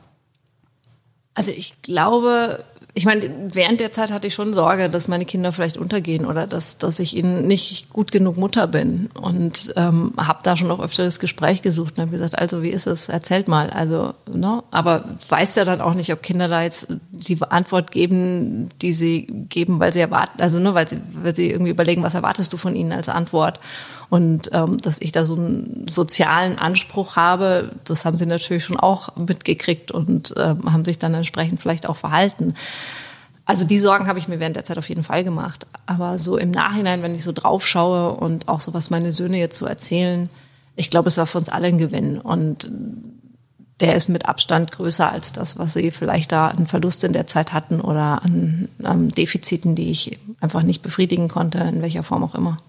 Also 1.38 1.52
ich 1.52 1.80
glaube, 1.84 2.64
ich 2.96 3.06
meine, 3.06 3.30
während 3.54 3.80
der 3.80 3.92
Zeit 3.92 4.12
hatte 4.12 4.26
ich 4.26 4.34
schon 4.34 4.56
Sorge, 4.56 4.90
dass 4.90 5.08
meine 5.08 5.24
Kinder 5.24 5.52
vielleicht 5.52 5.78
untergehen 5.78 6.26
oder 6.26 6.48
dass, 6.48 6.80
dass 6.80 7.00
ich 7.00 7.16
ihnen 7.16 7.46
nicht 7.46 7.92
gut 7.92 8.12
genug 8.12 8.38
Mutter 8.38 8.66
bin. 8.66 9.12
Und 9.14 9.72
ähm, 9.76 10.14
habe 10.18 10.40
da 10.42 10.58
schon 10.58 10.72
auch 10.72 10.80
öfter 10.80 11.04
das 11.04 11.20
Gespräch 11.20 11.62
gesucht 11.62 11.94
und 11.96 12.02
habe 12.02 12.12
gesagt, 12.12 12.40
also 12.40 12.64
wie 12.64 12.72
ist 12.72 12.88
es? 12.88 13.08
Erzählt 13.08 13.50
mal. 13.50 13.70
Also, 13.70 14.16
ne? 14.28 14.64
Aber 14.72 15.04
weiß 15.30 15.54
ja 15.58 15.64
dann 15.64 15.80
auch 15.80 15.94
nicht, 15.94 16.12
ob 16.12 16.24
Kinder 16.24 16.48
da 16.48 16.64
jetzt 16.64 16.88
die 17.12 17.38
Antwort 17.48 17.92
geben, 17.92 18.70
die 18.82 18.94
sie 18.94 19.28
geben, 19.48 19.80
weil 19.80 19.94
sie 19.94 20.00
erwarten, 20.00 20.42
also 20.42 20.60
ne, 20.60 20.74
weil 20.74 20.90
sie, 20.90 21.00
weil 21.22 21.36
sie 21.36 21.52
irgendwie 21.52 21.72
überlegen, 21.72 22.02
was 22.02 22.16
erwartest 22.16 22.52
du 22.52 22.58
von 22.58 22.76
ihnen 22.76 22.94
als 22.94 23.10
Antwort. 23.10 23.60
Und 24.10 24.50
ähm, 24.54 24.78
dass 24.78 25.02
ich 25.02 25.12
da 25.12 25.26
so 25.26 25.36
einen 25.36 25.86
sozialen 25.90 26.58
Anspruch 26.58 27.16
habe, 27.16 27.72
das 27.84 28.06
haben 28.06 28.18
sie 28.18 28.26
natürlich 28.26 28.64
schon 28.64 28.80
auch 28.80 29.16
mitgekriegt 29.18 29.92
und 29.92 30.34
ähm, 30.38 30.72
haben 30.72 30.86
sich 30.86 30.98
dann 30.98 31.14
entsprechend 31.14 31.60
vielleicht 31.60 31.90
auch 31.90 31.98
verhalten. 31.98 32.54
Also 33.46 33.66
die 33.66 33.80
Sorgen 33.80 34.08
habe 34.08 34.20
ich 34.20 34.28
mir 34.28 34.40
während 34.40 34.56
der 34.56 34.66
Zeit 34.66 34.78
auf 34.78 34.90
jeden 34.90 35.04
Fall 35.04 35.24
gemacht. 35.24 35.68
Aber 35.86 36.18
so 36.18 36.38
im 36.38 36.52
Nachhinein, 36.52 37.02
wenn 37.02 37.16
ich 37.16 37.24
so 37.24 37.32
drauf 37.32 37.66
schaue 37.66 38.12
und 38.12 38.48
auch 38.48 38.60
so, 38.60 38.74
was 38.74 38.90
meine 38.90 39.12
Söhne 39.12 39.40
jetzt 39.40 39.58
so 39.58 39.66
erzählen, 39.66 40.30
ich 40.76 40.90
glaube, 40.90 41.08
es 41.08 41.18
war 41.18 41.26
für 41.26 41.38
uns 41.38 41.50
alle 41.50 41.68
ein 41.68 41.78
Gewinn. 41.78 42.20
Und 42.20 42.70
der 43.80 43.96
ist 43.96 44.10
mit 44.10 44.28
Abstand 44.28 44.72
größer 44.72 45.12
als 45.12 45.34
das, 45.34 45.58
was 45.58 45.74
sie 45.74 45.92
vielleicht 45.92 46.32
da 46.32 46.48
an 46.48 46.68
Verlust 46.68 47.04
in 47.04 47.14
der 47.14 47.28
Zeit 47.28 47.54
hatten 47.54 47.80
oder 47.80 48.22
an, 48.24 48.70
an 48.84 49.10
Defiziten, 49.10 49.76
die 49.76 49.92
ich 49.92 50.20
einfach 50.40 50.64
nicht 50.64 50.82
befriedigen 50.82 51.28
konnte, 51.28 51.60
in 51.60 51.82
welcher 51.82 52.04
Form 52.04 52.24
auch 52.24 52.36
immer. 52.36 52.60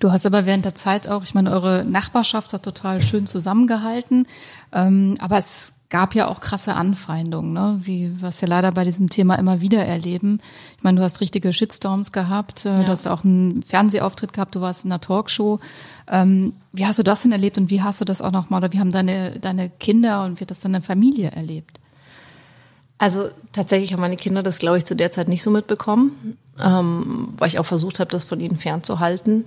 Du 0.00 0.12
hast 0.12 0.26
aber 0.26 0.46
während 0.46 0.64
der 0.64 0.74
Zeit 0.74 1.08
auch, 1.08 1.24
ich 1.24 1.34
meine, 1.34 1.50
eure 1.50 1.84
Nachbarschaft 1.84 2.52
hat 2.52 2.62
total 2.62 3.00
schön 3.00 3.26
zusammengehalten, 3.26 4.26
ähm, 4.72 5.16
aber 5.20 5.38
es 5.38 5.72
gab 5.90 6.14
ja 6.14 6.28
auch 6.28 6.40
krasse 6.40 6.74
Anfeindungen, 6.74 7.52
ne? 7.52 7.80
wie 7.82 8.12
was 8.20 8.40
wir 8.42 8.48
leider 8.48 8.72
bei 8.72 8.84
diesem 8.84 9.08
Thema 9.08 9.36
immer 9.36 9.60
wieder 9.60 9.84
erleben. 9.84 10.40
Ich 10.76 10.82
meine, 10.82 10.98
du 10.98 11.04
hast 11.04 11.20
richtige 11.20 11.52
Shitstorms 11.52 12.12
gehabt, 12.12 12.66
äh, 12.66 12.70
ja. 12.70 12.74
du 12.76 12.88
hast 12.88 13.06
auch 13.06 13.24
einen 13.24 13.62
Fernsehauftritt 13.62 14.32
gehabt, 14.32 14.54
du 14.54 14.60
warst 14.60 14.84
in 14.84 14.92
einer 14.92 15.00
Talkshow. 15.00 15.60
Ähm, 16.06 16.52
wie 16.72 16.86
hast 16.86 16.98
du 16.98 17.02
das 17.02 17.22
denn 17.22 17.32
erlebt 17.32 17.56
und 17.56 17.70
wie 17.70 17.82
hast 17.82 18.00
du 18.00 18.04
das 18.04 18.20
auch 18.20 18.32
nochmal, 18.32 18.58
oder 18.62 18.72
wie 18.72 18.80
haben 18.80 18.92
deine, 18.92 19.38
deine 19.40 19.70
Kinder 19.70 20.24
und 20.24 20.38
wie 20.38 20.42
hat 20.42 20.50
das 20.50 20.60
deine 20.60 20.82
Familie 20.82 21.30
erlebt? 21.30 21.80
Also 22.98 23.28
tatsächlich 23.52 23.92
haben 23.92 24.00
meine 24.00 24.16
Kinder 24.16 24.42
das, 24.42 24.58
glaube 24.58 24.76
ich, 24.76 24.84
zu 24.84 24.96
der 24.96 25.12
Zeit 25.12 25.28
nicht 25.28 25.42
so 25.42 25.50
mitbekommen, 25.50 26.36
ähm, 26.62 27.34
weil 27.38 27.48
ich 27.48 27.58
auch 27.58 27.66
versucht 27.66 28.00
habe, 28.00 28.10
das 28.10 28.24
von 28.24 28.40
ihnen 28.40 28.56
fernzuhalten. 28.56 29.44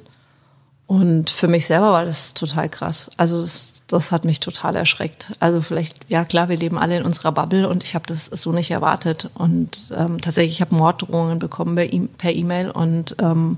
Und 0.92 1.30
für 1.30 1.48
mich 1.48 1.68
selber 1.68 1.94
war 1.94 2.04
das 2.04 2.34
total 2.34 2.68
krass. 2.68 3.10
Also 3.16 3.40
das, 3.40 3.76
das 3.88 4.12
hat 4.12 4.26
mich 4.26 4.42
total 4.42 4.76
erschreckt. 4.76 5.32
Also 5.40 5.62
vielleicht, 5.62 6.00
ja 6.10 6.26
klar, 6.26 6.50
wir 6.50 6.58
leben 6.58 6.78
alle 6.78 6.98
in 6.98 7.06
unserer 7.06 7.32
Bubble 7.32 7.70
und 7.70 7.86
ich 7.86 7.96
habe 7.96 8.04
das 8.08 8.26
so 8.26 8.52
nicht 8.52 8.72
erwartet. 8.72 9.30
Und 9.36 9.94
ähm, 9.96 10.20
tatsächlich, 10.20 10.56
ich 10.56 10.60
habe 10.60 10.76
Morddrohungen 10.76 11.40
bekommen 11.40 12.10
per 12.18 12.34
E-Mail 12.34 12.72
und 12.72 13.16
ähm, 13.20 13.58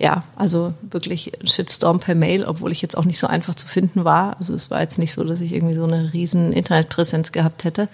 ja, 0.00 0.24
also 0.34 0.74
wirklich 0.82 1.30
Shitstorm 1.44 2.00
per 2.00 2.16
Mail, 2.16 2.44
obwohl 2.44 2.72
ich 2.72 2.82
jetzt 2.82 2.96
auch 2.96 3.04
nicht 3.04 3.20
so 3.20 3.28
einfach 3.28 3.54
zu 3.54 3.68
finden 3.68 4.04
war. 4.04 4.36
Also 4.40 4.52
es 4.52 4.72
war 4.72 4.80
jetzt 4.80 4.98
nicht 4.98 5.12
so, 5.12 5.22
dass 5.22 5.40
ich 5.40 5.52
irgendwie 5.52 5.76
so 5.76 5.84
eine 5.84 6.12
riesen 6.12 6.52
Internetpräsenz 6.52 7.30
gehabt 7.30 7.62
hätte. 7.62 7.86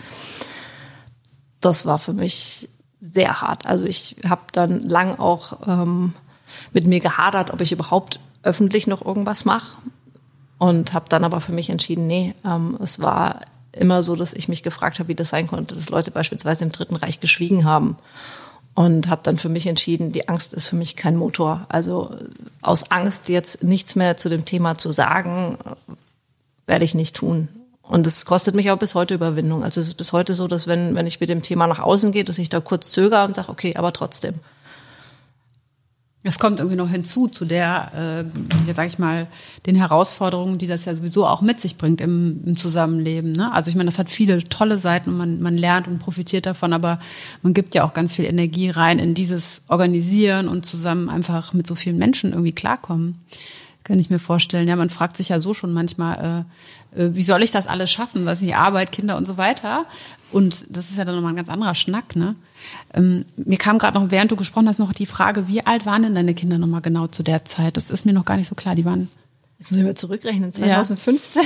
Das 1.60 1.84
war 1.84 1.98
für 1.98 2.14
mich 2.14 2.70
sehr 3.00 3.40
hart. 3.40 3.66
Also 3.66 3.84
ich 3.84 4.16
habe 4.28 4.42
dann 4.52 4.88
lang 4.88 5.18
auch 5.18 5.58
ähm, 5.66 6.14
mit 6.72 6.86
mir 6.86 7.00
gehadert, 7.00 7.52
ob 7.52 7.60
ich 7.60 7.72
überhaupt 7.72 8.20
öffentlich 8.42 8.86
noch 8.86 9.04
irgendwas 9.04 9.44
mache. 9.44 9.76
Und 10.58 10.92
habe 10.92 11.08
dann 11.08 11.22
aber 11.22 11.40
für 11.40 11.52
mich 11.52 11.70
entschieden, 11.70 12.08
nee, 12.08 12.34
ähm, 12.44 12.76
es 12.82 13.00
war 13.00 13.42
immer 13.70 14.02
so, 14.02 14.16
dass 14.16 14.34
ich 14.34 14.48
mich 14.48 14.64
gefragt 14.64 14.98
habe, 14.98 15.08
wie 15.08 15.14
das 15.14 15.28
sein 15.28 15.46
konnte, 15.46 15.76
dass 15.76 15.88
Leute 15.88 16.10
beispielsweise 16.10 16.64
im 16.64 16.72
Dritten 16.72 16.96
Reich 16.96 17.20
geschwiegen 17.20 17.64
haben. 17.64 17.96
Und 18.74 19.08
habe 19.08 19.22
dann 19.24 19.38
für 19.38 19.48
mich 19.48 19.66
entschieden, 19.66 20.12
die 20.12 20.28
Angst 20.28 20.54
ist 20.54 20.66
für 20.66 20.76
mich 20.76 20.96
kein 20.96 21.16
Motor. 21.16 21.66
Also 21.68 22.14
aus 22.62 22.90
Angst 22.90 23.28
jetzt 23.28 23.62
nichts 23.62 23.96
mehr 23.96 24.16
zu 24.16 24.28
dem 24.28 24.44
Thema 24.44 24.78
zu 24.78 24.92
sagen, 24.92 25.58
werde 26.66 26.84
ich 26.84 26.94
nicht 26.94 27.16
tun. 27.16 27.48
Und 27.88 28.06
es 28.06 28.26
kostet 28.26 28.54
mich 28.54 28.70
auch 28.70 28.78
bis 28.78 28.94
heute 28.94 29.14
Überwindung. 29.14 29.64
Also 29.64 29.80
es 29.80 29.88
ist 29.88 29.94
bis 29.94 30.12
heute 30.12 30.34
so, 30.34 30.46
dass 30.46 30.66
wenn, 30.66 30.94
wenn 30.94 31.06
ich 31.06 31.20
mit 31.20 31.30
dem 31.30 31.40
Thema 31.40 31.66
nach 31.66 31.78
außen 31.78 32.12
gehe, 32.12 32.22
dass 32.22 32.38
ich 32.38 32.50
da 32.50 32.60
kurz 32.60 32.92
zögere 32.92 33.24
und 33.24 33.34
sage, 33.34 33.48
okay, 33.48 33.76
aber 33.76 33.94
trotzdem. 33.94 34.34
Es 36.22 36.38
kommt 36.38 36.58
irgendwie 36.58 36.76
noch 36.76 36.90
hinzu 36.90 37.28
zu 37.28 37.46
der, 37.46 38.26
äh, 38.26 38.72
sag 38.74 38.88
ich 38.88 38.98
mal, 38.98 39.26
den 39.64 39.74
Herausforderungen, 39.74 40.58
die 40.58 40.66
das 40.66 40.84
ja 40.84 40.94
sowieso 40.94 41.26
auch 41.26 41.40
mit 41.40 41.62
sich 41.62 41.78
bringt 41.78 42.02
im, 42.02 42.42
im 42.44 42.56
Zusammenleben. 42.56 43.32
Ne? 43.32 43.50
Also 43.54 43.70
ich 43.70 43.76
meine, 43.76 43.88
das 43.88 43.98
hat 43.98 44.10
viele 44.10 44.42
tolle 44.44 44.78
Seiten 44.78 45.10
und 45.10 45.16
man, 45.16 45.40
man 45.40 45.56
lernt 45.56 45.88
und 45.88 45.98
profitiert 45.98 46.44
davon, 46.44 46.74
aber 46.74 46.98
man 47.40 47.54
gibt 47.54 47.74
ja 47.74 47.84
auch 47.84 47.94
ganz 47.94 48.16
viel 48.16 48.26
Energie 48.26 48.68
rein 48.68 48.98
in 48.98 49.14
dieses 49.14 49.62
Organisieren 49.68 50.48
und 50.48 50.66
zusammen 50.66 51.08
einfach 51.08 51.54
mit 51.54 51.66
so 51.66 51.74
vielen 51.74 51.96
Menschen 51.96 52.32
irgendwie 52.32 52.52
klarkommen. 52.52 53.16
Kann 53.84 53.98
ich 53.98 54.10
mir 54.10 54.18
vorstellen. 54.18 54.68
Ja, 54.68 54.76
man 54.76 54.90
fragt 54.90 55.16
sich 55.16 55.30
ja 55.30 55.40
so 55.40 55.54
schon 55.54 55.72
manchmal, 55.72 56.44
äh, 56.44 56.44
wie 56.92 57.22
soll 57.22 57.42
ich 57.42 57.50
das 57.50 57.66
alles 57.66 57.90
schaffen? 57.90 58.24
Was 58.24 58.40
die 58.40 58.54
Arbeit, 58.54 58.92
Kinder 58.92 59.16
und 59.16 59.26
so 59.26 59.36
weiter? 59.36 59.86
Und 60.30 60.66
das 60.76 60.90
ist 60.90 60.98
ja 60.98 61.04
dann 61.04 61.14
nochmal 61.14 61.32
ein 61.32 61.36
ganz 61.36 61.48
anderer 61.48 61.74
Schnack, 61.74 62.14
ne? 62.14 62.34
Ähm, 62.92 63.24
mir 63.36 63.56
kam 63.56 63.78
gerade 63.78 63.98
noch, 63.98 64.10
während 64.10 64.30
du 64.30 64.36
gesprochen 64.36 64.68
hast, 64.68 64.78
noch 64.78 64.92
die 64.92 65.06
Frage, 65.06 65.48
wie 65.48 65.64
alt 65.64 65.86
waren 65.86 66.02
denn 66.02 66.14
deine 66.14 66.34
Kinder 66.34 66.58
nochmal 66.58 66.82
genau 66.82 67.06
zu 67.06 67.22
der 67.22 67.44
Zeit? 67.44 67.76
Das 67.76 67.90
ist 67.90 68.04
mir 68.04 68.12
noch 68.12 68.24
gar 68.24 68.36
nicht 68.36 68.48
so 68.48 68.54
klar. 68.54 68.74
Die 68.74 68.84
waren 68.84 69.08
Jetzt 69.58 69.72
muss 69.72 69.80
ich 69.80 69.86
mal 69.86 69.94
zurückrechnen, 69.96 70.52
2015. 70.52 71.42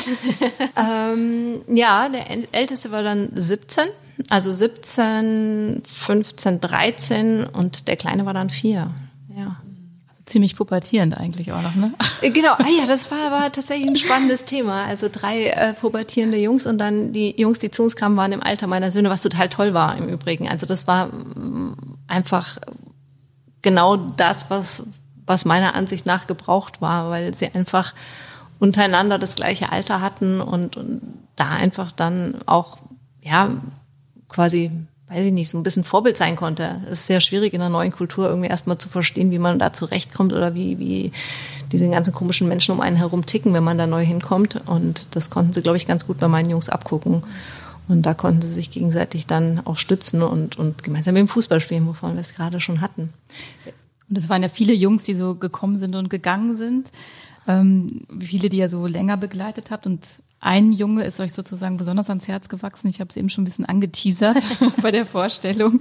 Ja, 0.76 1.12
ähm, 1.12 1.62
ja 1.68 2.08
der 2.10 2.26
Älteste 2.52 2.90
war 2.90 3.02
dann 3.02 3.30
17, 3.32 3.84
also 4.28 4.52
17, 4.52 5.82
15, 5.86 6.60
13 6.60 7.44
und 7.44 7.88
der 7.88 7.96
Kleine 7.96 8.26
war 8.26 8.34
dann 8.34 8.50
4. 8.50 8.90
Ziemlich 10.24 10.54
pubertierend 10.54 11.16
eigentlich 11.16 11.52
auch 11.52 11.62
noch, 11.62 11.74
ne? 11.74 11.92
Äh, 12.20 12.30
genau, 12.30 12.52
ah 12.52 12.68
ja, 12.78 12.86
das 12.86 13.10
war, 13.10 13.32
war 13.32 13.50
tatsächlich 13.50 13.88
ein 13.88 13.96
spannendes 13.96 14.44
Thema. 14.44 14.84
Also 14.84 15.08
drei 15.10 15.46
äh, 15.46 15.72
pubertierende 15.72 16.38
Jungs 16.38 16.66
und 16.66 16.78
dann 16.78 17.12
die 17.12 17.34
Jungs, 17.40 17.58
die 17.58 17.72
zu 17.72 17.82
uns 17.82 17.96
kamen, 17.96 18.16
waren 18.16 18.30
im 18.30 18.42
Alter 18.42 18.68
meiner 18.68 18.92
Söhne, 18.92 19.10
was 19.10 19.22
total 19.22 19.48
toll 19.48 19.74
war 19.74 19.96
im 19.96 20.08
Übrigen. 20.08 20.48
Also 20.48 20.64
das 20.64 20.86
war 20.86 21.06
mm, 21.06 21.76
einfach 22.06 22.58
genau 23.62 23.96
das, 23.96 24.48
was, 24.48 24.86
was 25.26 25.44
meiner 25.44 25.74
Ansicht 25.74 26.06
nach 26.06 26.28
gebraucht 26.28 26.80
war, 26.80 27.10
weil 27.10 27.34
sie 27.34 27.52
einfach 27.52 27.94
untereinander 28.60 29.18
das 29.18 29.34
gleiche 29.34 29.72
Alter 29.72 30.00
hatten 30.00 30.40
und, 30.40 30.76
und 30.76 31.00
da 31.34 31.48
einfach 31.48 31.90
dann 31.90 32.36
auch, 32.46 32.78
ja, 33.20 33.50
quasi 34.28 34.70
weiß 35.12 35.26
ich 35.26 35.32
nicht, 35.32 35.50
so 35.50 35.58
ein 35.58 35.62
bisschen 35.62 35.84
Vorbild 35.84 36.16
sein 36.16 36.36
konnte. 36.36 36.80
Es 36.86 37.00
ist 37.00 37.06
sehr 37.06 37.20
schwierig 37.20 37.52
in 37.54 37.60
einer 37.60 37.70
neuen 37.70 37.92
Kultur 37.92 38.28
irgendwie 38.28 38.48
erstmal 38.48 38.78
zu 38.78 38.88
verstehen, 38.88 39.30
wie 39.30 39.38
man 39.38 39.58
da 39.58 39.72
zurechtkommt 39.72 40.32
oder 40.32 40.54
wie, 40.54 40.78
wie 40.78 41.12
diese 41.70 41.88
ganzen 41.88 42.14
komischen 42.14 42.48
Menschen 42.48 42.72
um 42.72 42.80
einen 42.80 42.96
herum 42.96 43.26
ticken, 43.26 43.52
wenn 43.52 43.64
man 43.64 43.78
da 43.78 43.86
neu 43.86 44.04
hinkommt. 44.04 44.60
Und 44.66 45.14
das 45.14 45.30
konnten 45.30 45.52
sie, 45.52 45.62
glaube 45.62 45.76
ich, 45.76 45.86
ganz 45.86 46.06
gut 46.06 46.18
bei 46.18 46.28
meinen 46.28 46.50
Jungs 46.50 46.68
abgucken. 46.68 47.22
Und 47.88 48.02
da 48.02 48.14
konnten 48.14 48.42
sie 48.42 48.48
sich 48.48 48.70
gegenseitig 48.70 49.26
dann 49.26 49.60
auch 49.64 49.76
stützen 49.76 50.22
und, 50.22 50.58
und 50.58 50.82
gemeinsam 50.82 51.16
im 51.16 51.28
Fußball 51.28 51.60
spielen, 51.60 51.86
wovon 51.86 52.14
wir 52.14 52.20
es 52.20 52.34
gerade 52.34 52.60
schon 52.60 52.80
hatten. 52.80 53.12
Und 54.08 54.18
es 54.18 54.28
waren 54.28 54.42
ja 54.42 54.48
viele 54.48 54.72
Jungs, 54.72 55.04
die 55.04 55.14
so 55.14 55.34
gekommen 55.34 55.78
sind 55.78 55.94
und 55.94 56.08
gegangen 56.08 56.56
sind. 56.56 56.92
Ähm, 57.48 58.02
viele, 58.20 58.48
die 58.48 58.58
ihr 58.58 58.68
so 58.68 58.86
länger 58.86 59.16
begleitet 59.16 59.70
habt. 59.70 59.86
Und 59.86 60.06
ein 60.44 60.72
Junge 60.72 61.04
ist 61.04 61.20
euch 61.20 61.32
sozusagen 61.32 61.76
besonders 61.76 62.08
ans 62.08 62.26
Herz 62.26 62.48
gewachsen. 62.48 62.88
Ich 62.88 62.98
habe 62.98 63.08
es 63.08 63.16
eben 63.16 63.30
schon 63.30 63.42
ein 63.42 63.44
bisschen 63.44 63.64
angeteasert 63.64 64.42
bei 64.82 64.90
der 64.90 65.06
Vorstellung. 65.06 65.78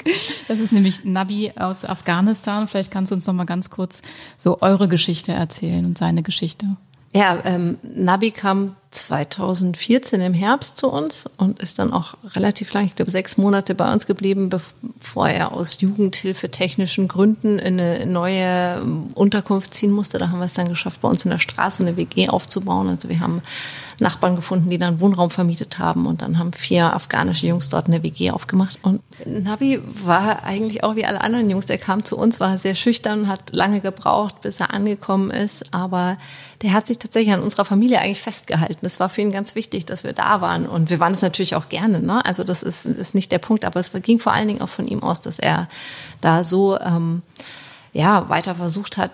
Das 0.48 0.60
ist 0.60 0.72
nämlich 0.72 1.04
Nabi 1.04 1.52
aus 1.56 1.84
Afghanistan. 1.84 2.68
Vielleicht 2.68 2.92
kannst 2.92 3.12
du 3.12 3.16
uns 3.16 3.26
noch 3.26 3.34
mal 3.34 3.46
ganz 3.46 3.72
kurz 3.72 4.04
so 4.38 4.62
eure 4.62 4.88
Geschichte 4.88 5.34
erzählen 5.34 5.84
und 5.84 5.98
seine 5.98 6.22
Geschichte. 6.22 6.68
Ja, 7.14 7.40
ähm, 7.44 7.78
Nabi 7.84 8.32
kam 8.32 8.76
2014 8.92 10.22
im 10.22 10.34
Herbst 10.34 10.78
zu 10.78 10.90
uns 10.90 11.30
und 11.38 11.60
ist 11.60 11.80
dann 11.80 11.92
auch 11.92 12.14
relativ 12.36 12.72
lang, 12.72 12.86
ich 12.86 12.96
glaube 12.96 13.12
sechs 13.12 13.38
Monate 13.38 13.76
bei 13.76 13.92
uns 13.92 14.06
geblieben, 14.06 14.50
bevor 14.50 15.28
er 15.28 15.52
aus 15.52 15.82
jugendhilfetechnischen 15.82 17.10
Gründen 17.10 17.60
in 17.60 17.80
eine 17.80 18.06
neue 18.06 18.80
ähm, 18.82 19.08
Unterkunft 19.14 19.74
ziehen 19.74 19.92
musste. 19.92 20.20
Da 20.20 20.30
haben 20.30 20.40
wir 20.40 20.46
es 20.46 20.54
dann 20.54 20.70
geschafft, 20.70 21.02
bei 21.02 21.10
uns 21.10 21.26
in 21.26 21.32
der 21.32 21.40
Straße 21.40 21.84
eine 21.84 21.98
WG 21.98 22.30
aufzubauen. 22.30 22.88
Also 22.88 23.10
wir 23.10 23.20
haben 23.20 23.42
Nachbarn 24.02 24.36
gefunden, 24.36 24.70
die 24.70 24.80
dann 24.80 25.00
Wohnraum 25.00 25.30
vermietet 25.30 25.78
haben 25.78 26.08
und 26.08 26.22
dann 26.22 26.40
haben 26.40 26.52
vier 26.54 26.94
afghanische 26.94 27.48
Jungs 27.48 27.70
dort 27.70 27.86
eine 27.86 28.02
WG 28.02 28.32
aufgemacht. 28.32 28.80
Und 28.82 29.02
Nabi 29.26 29.80
war 30.04 30.44
eigentlich 30.44 30.84
auch 30.84 30.96
wie 30.96 31.06
alle 31.06 31.22
anderen 31.22 31.50
Jungs, 31.50 31.68
der 31.68 31.78
kam 31.78 32.04
zu 32.04 32.18
uns, 32.18 32.40
war 32.40 32.58
sehr 32.58 32.76
schüchtern, 32.76 33.28
hat 33.28 33.56
lange 33.56 33.80
gebraucht, 33.80 34.42
bis 34.42 34.60
er 34.60 34.74
angekommen 34.74 35.30
ist, 35.30 35.74
aber 35.74 36.18
der 36.64 36.74
hat 36.74 36.88
sich 36.88 36.98
tatsächlich 36.98 37.34
an 37.34 37.42
unserer 37.42 37.64
Familie 37.64 38.00
eigentlich 38.00 38.22
festgehalten. 38.22 38.86
Es 38.86 39.00
war 39.00 39.10
für 39.10 39.22
ihn 39.22 39.32
ganz 39.32 39.56
wichtig, 39.56 39.86
dass 39.86 40.04
wir 40.04 40.14
da 40.14 40.42
waren 40.42 40.66
und 40.66 40.90
wir 40.90 41.00
waren 41.00 41.14
es 41.14 41.22
natürlich 41.22 41.56
auch 41.56 41.70
gerne. 41.70 42.02
Ne? 42.02 42.26
Also 42.26 42.44
das 42.44 42.64
ist, 42.64 42.86
ist 42.86 43.16
nicht 43.16 43.32
der 43.32 43.40
Punkt, 43.40 43.66
aber 43.66 43.80
es 43.80 43.92
ging 44.02 44.20
vor 44.20 44.34
allen 44.34 44.48
Dingen 44.48 44.62
auch 44.62 44.70
von 44.70 44.88
ihm 44.88 45.04
aus, 45.04 45.22
dass 45.22 45.38
er 45.38 45.70
da 46.22 46.44
so 46.44 46.80
ähm, 46.80 47.22
ja 47.94 48.30
weiter 48.30 48.56
versucht 48.56 48.98
hat, 48.98 49.12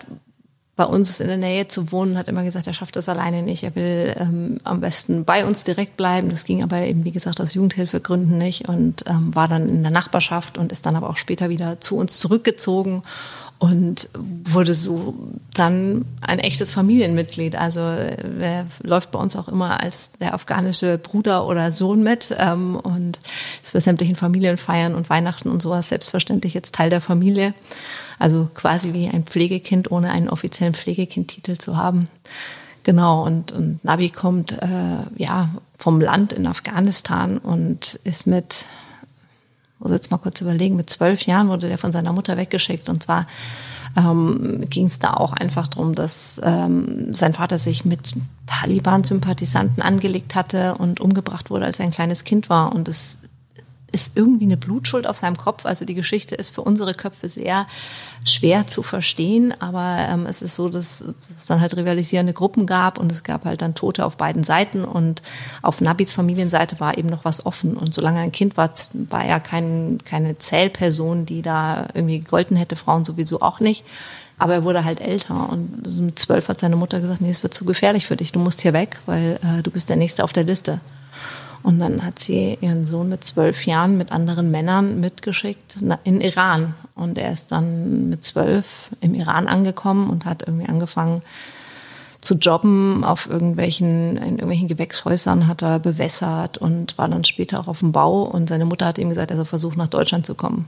bei 0.78 0.84
uns 0.84 1.18
in 1.18 1.26
der 1.26 1.36
Nähe 1.36 1.66
zu 1.66 1.90
wohnen, 1.90 2.16
hat 2.16 2.28
immer 2.28 2.44
gesagt, 2.44 2.68
er 2.68 2.72
schafft 2.72 2.94
das 2.94 3.08
alleine 3.08 3.42
nicht. 3.42 3.64
Er 3.64 3.74
will 3.74 4.14
ähm, 4.16 4.60
am 4.62 4.80
besten 4.80 5.24
bei 5.24 5.44
uns 5.44 5.64
direkt 5.64 5.96
bleiben. 5.96 6.30
Das 6.30 6.44
ging 6.44 6.62
aber 6.62 6.78
eben, 6.82 7.04
wie 7.04 7.10
gesagt, 7.10 7.40
aus 7.40 7.52
Jugendhilfegründen 7.52 8.38
nicht 8.38 8.68
und 8.68 9.02
ähm, 9.08 9.34
war 9.34 9.48
dann 9.48 9.68
in 9.68 9.82
der 9.82 9.90
Nachbarschaft 9.90 10.56
und 10.56 10.70
ist 10.70 10.86
dann 10.86 10.94
aber 10.94 11.10
auch 11.10 11.16
später 11.16 11.48
wieder 11.48 11.80
zu 11.80 11.96
uns 11.96 12.20
zurückgezogen 12.20 13.02
und 13.58 14.08
wurde 14.44 14.72
so 14.72 15.14
dann 15.52 16.04
ein 16.20 16.38
echtes 16.38 16.72
Familienmitglied. 16.72 17.56
Also 17.56 17.80
er 17.80 18.66
läuft 18.84 19.10
bei 19.10 19.18
uns 19.18 19.34
auch 19.34 19.48
immer 19.48 19.82
als 19.82 20.12
der 20.12 20.32
afghanische 20.32 20.96
Bruder 20.96 21.44
oder 21.44 21.72
Sohn 21.72 22.04
mit 22.04 22.32
ähm, 22.38 22.76
und 22.76 23.18
ist 23.64 23.72
bei 23.72 23.80
sämtlichen 23.80 24.14
Familienfeiern 24.14 24.94
und 24.94 25.10
Weihnachten 25.10 25.50
und 25.50 25.60
sowas 25.60 25.88
selbstverständlich 25.88 26.54
jetzt 26.54 26.76
Teil 26.76 26.88
der 26.88 27.00
Familie. 27.00 27.52
Also 28.18 28.48
quasi 28.54 28.92
wie 28.92 29.08
ein 29.08 29.24
Pflegekind, 29.24 29.90
ohne 29.90 30.10
einen 30.10 30.28
offiziellen 30.28 30.74
Pflegekindtitel 30.74 31.56
zu 31.56 31.76
haben. 31.76 32.08
Genau, 32.84 33.24
und, 33.24 33.52
und 33.52 33.84
Nabi 33.84 34.10
kommt 34.10 34.52
äh, 34.52 35.04
ja 35.16 35.50
vom 35.78 36.00
Land 36.00 36.32
in 36.32 36.46
Afghanistan 36.46 37.38
und 37.38 38.00
ist 38.04 38.26
mit 38.26 38.66
muss 39.78 39.92
jetzt 39.92 40.10
mal 40.10 40.18
kurz 40.18 40.40
überlegen, 40.40 40.76
mit 40.76 40.90
zwölf 40.90 41.22
Jahren 41.22 41.48
wurde 41.48 41.68
der 41.68 41.78
von 41.78 41.92
seiner 41.92 42.12
Mutter 42.12 42.36
weggeschickt. 42.36 42.88
Und 42.88 43.02
zwar 43.02 43.26
ähm, 43.96 44.64
ging 44.68 44.86
es 44.86 44.98
da 44.98 45.14
auch 45.14 45.32
einfach 45.32 45.68
darum, 45.68 45.94
dass 45.94 46.40
ähm, 46.42 47.14
sein 47.14 47.34
Vater 47.34 47.58
sich 47.58 47.84
mit 47.84 48.14
Taliban-Sympathisanten 48.46 49.82
angelegt 49.82 50.34
hatte 50.34 50.74
und 50.76 51.00
umgebracht 51.00 51.50
wurde, 51.50 51.66
als 51.66 51.78
er 51.78 51.86
ein 51.86 51.92
kleines 51.92 52.24
Kind 52.24 52.50
war. 52.50 52.72
Und 52.74 52.88
es 52.88 53.18
ist 53.90 54.12
irgendwie 54.16 54.44
eine 54.44 54.56
Blutschuld 54.56 55.06
auf 55.06 55.16
seinem 55.16 55.36
Kopf. 55.36 55.64
Also 55.64 55.84
die 55.84 55.94
Geschichte 55.94 56.34
ist 56.34 56.54
für 56.54 56.60
unsere 56.60 56.94
Köpfe 56.94 57.28
sehr 57.28 57.66
schwer 58.24 58.66
zu 58.66 58.82
verstehen, 58.82 59.54
aber 59.60 60.06
ähm, 60.10 60.26
es 60.26 60.42
ist 60.42 60.56
so, 60.56 60.68
dass, 60.68 60.98
dass 60.98 61.30
es 61.30 61.46
dann 61.46 61.60
halt 61.60 61.76
rivalisierende 61.76 62.34
Gruppen 62.34 62.66
gab 62.66 62.98
und 62.98 63.10
es 63.10 63.22
gab 63.22 63.44
halt 63.44 63.62
dann 63.62 63.74
Tote 63.74 64.04
auf 64.04 64.16
beiden 64.16 64.42
Seiten 64.42 64.84
und 64.84 65.22
auf 65.62 65.80
Nabis 65.80 66.12
Familienseite 66.12 66.80
war 66.80 66.98
eben 66.98 67.08
noch 67.08 67.24
was 67.24 67.46
offen 67.46 67.76
und 67.76 67.94
solange 67.94 68.20
ein 68.20 68.32
Kind 68.32 68.56
war, 68.56 68.70
war 68.92 69.24
er 69.24 69.40
kein, 69.40 69.98
keine 70.04 70.36
Zählperson, 70.38 71.24
die 71.24 71.40
da 71.40 71.88
irgendwie 71.94 72.20
gegolten 72.20 72.56
hätte, 72.56 72.76
Frauen 72.76 73.04
sowieso 73.04 73.40
auch 73.40 73.60
nicht. 73.60 73.84
Aber 74.40 74.54
er 74.54 74.64
wurde 74.64 74.84
halt 74.84 75.00
älter 75.00 75.48
und 75.50 76.00
mit 76.00 76.18
zwölf 76.18 76.48
hat 76.48 76.60
seine 76.60 76.76
Mutter 76.76 77.00
gesagt, 77.00 77.20
nee, 77.20 77.30
es 77.30 77.42
wird 77.42 77.54
zu 77.54 77.64
gefährlich 77.64 78.06
für 78.06 78.16
dich, 78.16 78.30
du 78.32 78.38
musst 78.38 78.60
hier 78.60 78.72
weg, 78.72 79.00
weil 79.06 79.40
äh, 79.42 79.62
du 79.62 79.70
bist 79.70 79.88
der 79.88 79.96
Nächste 79.96 80.22
auf 80.22 80.32
der 80.32 80.44
Liste. 80.44 80.80
Und 81.62 81.78
dann 81.78 82.04
hat 82.04 82.18
sie 82.18 82.56
ihren 82.60 82.84
Sohn 82.84 83.08
mit 83.08 83.24
zwölf 83.24 83.66
Jahren 83.66 83.98
mit 83.98 84.12
anderen 84.12 84.50
Männern 84.50 85.00
mitgeschickt 85.00 85.78
in 86.04 86.20
Iran. 86.20 86.74
Und 86.94 87.18
er 87.18 87.32
ist 87.32 87.52
dann 87.52 88.08
mit 88.10 88.24
zwölf 88.24 88.90
im 89.00 89.14
Iran 89.14 89.46
angekommen 89.46 90.10
und 90.10 90.24
hat 90.24 90.46
irgendwie 90.46 90.68
angefangen 90.68 91.22
zu 92.20 92.34
jobben 92.34 93.04
auf 93.04 93.28
irgendwelchen, 93.28 94.16
in 94.16 94.34
irgendwelchen 94.34 94.66
Gewächshäusern 94.68 95.46
hat 95.46 95.62
er 95.62 95.78
bewässert 95.78 96.58
und 96.58 96.98
war 96.98 97.08
dann 97.08 97.24
später 97.24 97.60
auch 97.60 97.68
auf 97.68 97.78
dem 97.78 97.92
Bau. 97.92 98.22
Und 98.22 98.48
seine 98.48 98.64
Mutter 98.64 98.86
hat 98.86 98.98
ihm 98.98 99.08
gesagt, 99.08 99.30
er 99.30 99.36
soll 99.36 99.44
versuchen 99.44 99.78
nach 99.78 99.88
Deutschland 99.88 100.26
zu 100.26 100.34
kommen. 100.34 100.66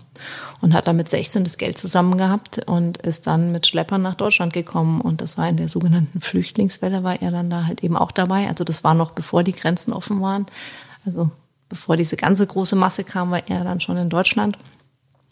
Und 0.61 0.75
hat 0.75 0.87
dann 0.87 0.97
mit 0.97 1.09
16 1.09 1.43
das 1.43 1.59
Geld 1.59 1.77
zusammen 1.77 2.17
gehabt 2.19 2.61
und 2.67 2.99
ist 2.99 3.27
dann 3.27 3.51
mit 3.51 3.67
Schleppern 3.67 4.03
nach 4.03 4.15
Deutschland 4.15 4.53
gekommen. 4.53 5.01
Und 5.01 5.21
das 5.21 5.39
war 5.39 5.49
in 5.49 5.57
der 5.57 5.69
sogenannten 5.69 6.21
Flüchtlingswelle 6.21 7.03
war 7.03 7.21
er 7.21 7.31
dann 7.31 7.51
da 7.51 7.67
halt 7.67 7.83
eben 7.83 7.97
auch 7.97 8.13
dabei, 8.13 8.49
also 8.49 8.65
das 8.65 8.85
war 8.85 8.95
noch 8.95 9.11
bevor 9.13 9.43
die 9.43 9.53
Grenzen 9.53 9.93
offen 9.93 10.21
waren, 10.21 10.47
also 11.05 11.31
bevor 11.69 11.97
diese 11.97 12.17
ganze 12.17 12.47
große 12.47 12.77
Masse 12.77 13.05
kam, 13.05 13.31
war 13.31 13.49
er 13.49 13.65
dann 13.65 13.81
schon 13.81 13.97
in 13.97 14.11
Deutschland 14.11 14.59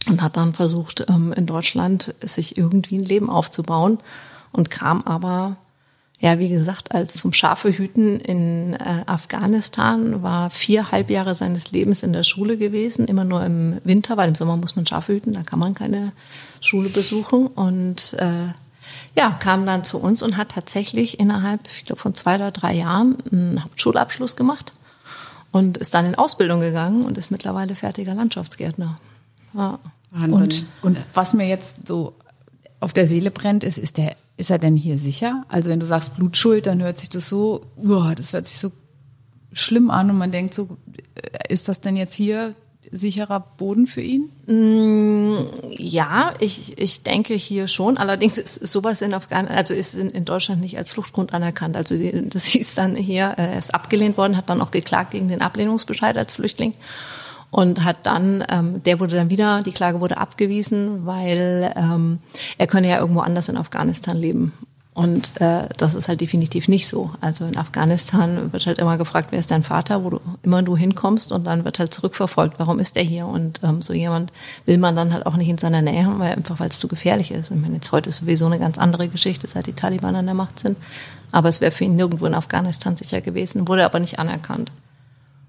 und 0.07 0.23
hat 0.23 0.37
dann 0.37 0.55
versucht, 0.55 1.05
ähm, 1.09 1.33
in 1.33 1.47
Deutschland 1.47 2.15
sich 2.21 2.57
irgendwie 2.57 2.97
ein 2.97 3.05
Leben 3.05 3.29
aufzubauen 3.29 3.99
und 4.53 4.71
kam 4.71 5.03
aber, 5.03 5.57
ja, 6.21 6.39
wie 6.41 6.49
gesagt, 6.49 6.93
als 6.93 7.21
vom 7.21 7.33
Schafehüten 7.33 8.19
in 8.19 8.75
äh, 8.75 9.03
Afghanistan, 9.07 10.23
war 10.23 10.51
vier 10.51 10.91
Halbjahre 10.91 11.35
seines 11.35 11.71
Lebens 11.71 12.03
in 12.03 12.13
der 12.13 12.25
Schule 12.25 12.57
gewesen, 12.57 13.07
immer 13.07 13.25
nur 13.25 13.45
im 13.45 13.79
Winter, 13.85 14.17
weil 14.17 14.29
im 14.29 14.35
Sommer 14.35 14.57
muss 14.57 14.75
man 14.75 14.87
Schafe 14.87 15.15
hüten, 15.15 15.33
da 15.33 15.43
kann 15.43 15.61
man 15.61 15.75
keine 15.75 16.13
Schule 16.61 16.89
besuchen 16.89 17.47
und 17.47 18.15
äh, 18.19 18.49
ja, 19.17 19.31
kam 19.31 19.65
dann 19.65 19.85
zu 19.85 19.99
uns 19.99 20.23
und 20.23 20.37
hat 20.37 20.51
tatsächlich 20.51 21.21
innerhalb, 21.21 21.61
ich 21.77 21.85
glaube, 21.85 22.01
von 22.01 22.15
zwei 22.15 22.35
oder 22.35 22.51
drei 22.51 22.75
Jahren 22.75 23.17
einen 23.31 23.63
Hauptschulabschluss 23.63 24.35
gemacht 24.35 24.73
und 25.53 25.79
ist 25.79 25.95
dann 25.95 26.05
in 26.05 26.15
Ausbildung 26.17 26.61
gegangen 26.61 27.05
und 27.05 27.17
ist 27.17 27.31
mittlerweile 27.31 27.75
fertiger 27.75 28.15
Landschaftsgärtner. 28.15 28.99
Ja. 29.55 29.79
Wahnsinn. 30.11 30.43
Und, 30.43 30.67
und 30.83 30.99
was 31.15 31.35
mir 31.35 31.47
jetzt 31.47 31.87
so 31.87 32.15
auf 32.81 32.93
der 32.93 33.07
Seele 33.07 33.31
brennt, 33.31 33.65
ist, 33.65 33.79
ist, 33.79 33.99
der, 33.99 34.17
ist 34.39 34.51
er 34.51 34.59
denn 34.59 34.77
hier 34.77 34.99
sicher? 34.99 35.45
Also 35.49 35.69
wenn 35.69 35.81
du 35.81 35.87
sagst 35.87 36.17
Blutschuld, 36.17 36.67
dann 36.67 36.81
hört 36.81 36.97
sich 36.97 37.11
das 37.11 37.29
so, 37.29 37.67
uah, 37.77 38.15
das 38.15 38.33
hört 38.33 38.47
sich 38.47 38.59
so 38.59 38.71
schlimm 39.53 39.91
an 39.91 40.11
und 40.11 40.17
man 40.17 40.31
denkt 40.31 40.55
so, 40.55 40.79
äh, 41.17 41.53
ist 41.53 41.69
das 41.69 41.81
denn 41.81 41.97
jetzt 41.97 42.15
hier 42.15 42.55
sicherer 42.91 43.41
Boden 43.41 43.87
für 43.87 44.01
ihn? 44.01 44.31
Mm, 44.47 45.49
ja, 45.77 46.35
ich, 46.39 46.79
ich 46.79 47.03
denke 47.03 47.35
hier 47.35 47.67
schon. 47.67 47.99
Allerdings 47.99 48.39
ist 48.39 48.55
sowas 48.55 49.03
in 49.03 49.13
Afghanistan, 49.13 49.59
also 49.59 49.75
ist 49.75 49.95
in, 49.95 50.11
in, 50.11 50.25
Deutschland 50.25 50.61
nicht 50.61 50.79
als 50.79 50.91
Fluchtgrund 50.91 51.35
anerkannt. 51.35 51.77
Also 51.77 51.97
das 51.97 52.45
hieß 52.47 52.77
dann 52.77 52.95
hier, 52.95 53.35
äh, 53.37 53.43
er 53.43 53.59
ist 53.59 53.75
abgelehnt 53.75 54.17
worden, 54.17 54.37
hat 54.37 54.49
dann 54.49 54.61
auch 54.61 54.71
geklagt 54.71 55.11
gegen 55.11 55.29
den 55.29 55.43
Ablehnungsbescheid 55.43 56.17
als 56.17 56.33
Flüchtling 56.33 56.75
und 57.51 57.85
hat 57.85 58.05
dann, 58.05 58.45
ähm, 58.51 58.83
der 58.83 59.01
wurde 59.01 59.17
dann 59.17 59.31
wieder, 59.31 59.63
die 59.63 59.73
Klage 59.73 60.01
wurde 60.01 60.19
abgewiesen, 60.19 61.07
weil 61.07 61.73
ähm, 61.77 62.19
er 62.59 62.67
könne 62.67 62.89
ja 62.89 62.99
irgendwo 62.99 63.21
anders 63.21 63.49
in 63.49 63.57
Afghanistan 63.57 64.17
leben. 64.17 64.53
Und 64.99 65.41
äh, 65.41 65.69
das 65.77 65.95
ist 65.95 66.09
halt 66.09 66.21
definitiv 66.21 66.67
nicht 66.67 66.89
so. 66.89 67.13
Also 67.21 67.47
in 67.47 67.57
Afghanistan 67.57 68.53
wird 68.53 68.67
halt 68.67 68.81
immer 68.81 68.99
gefragt, 68.99 69.29
wer 69.31 69.39
ist 69.39 69.53
dein 69.53 69.63
Vater, 69.63 70.03
wo 70.03 70.11
du 70.11 70.21
immer 70.43 70.61
du 70.65 70.77
hinkommst 70.77 71.31
und 71.31 71.45
dann 71.45 71.65
wird 71.65 71.79
halt 71.79 71.95
zurückverfolgt, 71.95 72.59
warum 72.59 72.81
ist 72.81 72.97
er 72.97 73.05
hier? 73.05 73.29
Und 73.29 73.61
ähm, 73.63 73.81
so 73.81 73.93
jemand 73.93 74.33
will 74.67 74.77
man 74.77 74.97
dann 74.97 75.13
halt 75.13 75.25
auch 75.25 75.37
nicht 75.37 75.49
in 75.49 75.57
seiner 75.57 75.83
Nähe 75.83 76.05
haben, 76.05 76.19
weil 76.19 76.35
einfach 76.35 76.59
weil 76.59 76.71
es 76.71 76.81
zu 76.81 76.89
gefährlich 76.89 77.31
ist. 77.31 77.53
Ich 77.53 77.57
meine, 77.57 77.77
jetzt 77.77 77.93
heute 77.93 78.09
ist 78.09 78.17
sowieso 78.17 78.47
eine 78.47 78.59
ganz 78.59 78.77
andere 78.77 79.07
Geschichte, 79.07 79.47
seit 79.47 79.69
die 79.69 79.73
Taliban 79.73 80.17
an 80.17 80.27
der 80.27 80.35
Macht 80.35 80.59
sind. 80.59 80.77
Aber 81.31 81.49
es 81.49 81.61
wäre 81.61 81.71
für 81.71 81.85
ihn 81.85 81.95
nirgendwo 81.95 82.27
in 82.27 82.35
Afghanistan 82.35 82.97
sicher 82.97 83.21
gewesen, 83.21 83.69
wurde 83.69 83.85
aber 83.85 84.01
nicht 84.01 84.19
anerkannt. 84.19 84.73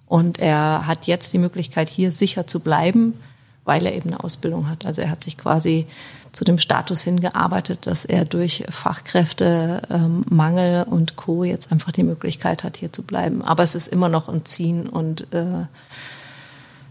Und 0.09 0.39
er 0.39 0.87
hat 0.87 1.07
jetzt 1.07 1.31
die 1.31 1.37
Möglichkeit, 1.37 1.87
hier 1.87 2.11
sicher 2.11 2.47
zu 2.47 2.59
bleiben, 2.59 3.13
weil 3.63 3.85
er 3.85 3.95
eben 3.95 4.09
eine 4.09 4.21
Ausbildung 4.23 4.67
hat. 4.67 4.85
Also 4.85 5.03
er 5.03 5.11
hat 5.11 5.23
sich 5.23 5.37
quasi 5.37 5.85
zu 6.31 6.43
dem 6.43 6.57
Status 6.57 7.03
hingearbeitet, 7.03 7.85
dass 7.85 8.05
er 8.05 8.25
durch 8.25 8.63
Fachkräftemangel 8.69 10.85
ähm, 10.87 10.91
und 10.91 11.15
Co. 11.15 11.43
jetzt 11.43 11.71
einfach 11.71 11.91
die 11.91 12.01
Möglichkeit 12.03 12.63
hat, 12.63 12.77
hier 12.77 12.91
zu 12.91 13.03
bleiben. 13.03 13.43
Aber 13.43 13.61
es 13.63 13.75
ist 13.75 13.87
immer 13.87 14.09
noch 14.09 14.27
ein 14.29 14.45
Ziehen 14.45 14.89
und 14.89 15.31
äh, 15.33 15.65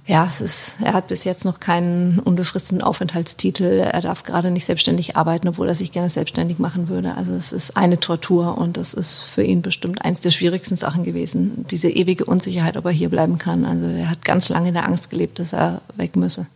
ja, 0.09 0.25
es 0.25 0.41
ist, 0.41 0.77
er 0.83 0.95
hat 0.95 1.09
bis 1.09 1.25
jetzt 1.25 1.45
noch 1.45 1.61
keinen 1.61 2.19
unbefristeten 2.19 2.81
Aufenthaltstitel. 2.81 3.81
Er 3.81 4.01
darf 4.01 4.23
gerade 4.23 4.51
nicht 4.51 4.65
selbstständig 4.65 5.17
arbeiten, 5.17 5.49
obwohl 5.49 5.69
er 5.69 5.75
sich 5.75 5.93
gerne 5.93 6.09
selbstständig 6.09 6.59
machen 6.59 6.89
würde. 6.89 7.15
Also 7.15 7.35
es 7.35 7.53
ist 7.53 7.77
eine 7.77 8.01
Tortur 8.01 8.57
und 8.57 8.79
das 8.79 8.95
ist 8.95 9.21
für 9.21 9.43
ihn 9.43 9.61
bestimmt 9.61 10.03
eins 10.03 10.21
der 10.21 10.31
schwierigsten 10.31 10.79
Sachen 10.79 11.05
gewesen. 11.05 11.67
Diese 11.71 11.91
ewige 11.91 12.25
Unsicherheit, 12.25 12.79
ob 12.79 12.87
er 12.87 12.91
hier 12.91 13.11
bleiben 13.11 13.37
kann. 13.37 13.67
Also 13.67 13.85
er 13.85 14.09
hat 14.09 14.25
ganz 14.25 14.49
lange 14.49 14.69
in 14.69 14.75
der 14.75 14.87
Angst 14.87 15.11
gelebt, 15.11 15.39
dass 15.41 15.53
er 15.53 15.83
weg 15.97 16.17
müsse. 16.17 16.47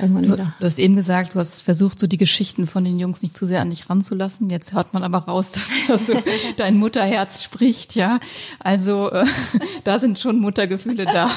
Irgendwann 0.00 0.24
du, 0.24 0.32
wieder. 0.32 0.54
Du 0.58 0.66
hast 0.66 0.80
eben 0.80 0.96
gesagt, 0.96 1.36
du 1.36 1.38
hast 1.38 1.60
versucht, 1.60 2.00
so 2.00 2.08
die 2.08 2.18
Geschichten 2.18 2.66
von 2.66 2.84
den 2.84 2.98
Jungs 2.98 3.22
nicht 3.22 3.36
zu 3.36 3.46
sehr 3.46 3.60
an 3.60 3.70
dich 3.70 3.88
ranzulassen. 3.88 4.50
Jetzt 4.50 4.72
hört 4.72 4.94
man 4.94 5.04
aber 5.04 5.18
raus, 5.18 5.52
dass 5.86 6.08
so 6.08 6.14
dein 6.56 6.76
Mutterherz 6.76 7.44
spricht, 7.44 7.94
ja. 7.94 8.18
Also 8.58 9.12
äh, 9.12 9.24
da 9.84 10.00
sind 10.00 10.18
schon 10.18 10.40
Muttergefühle 10.40 11.04
da. 11.04 11.30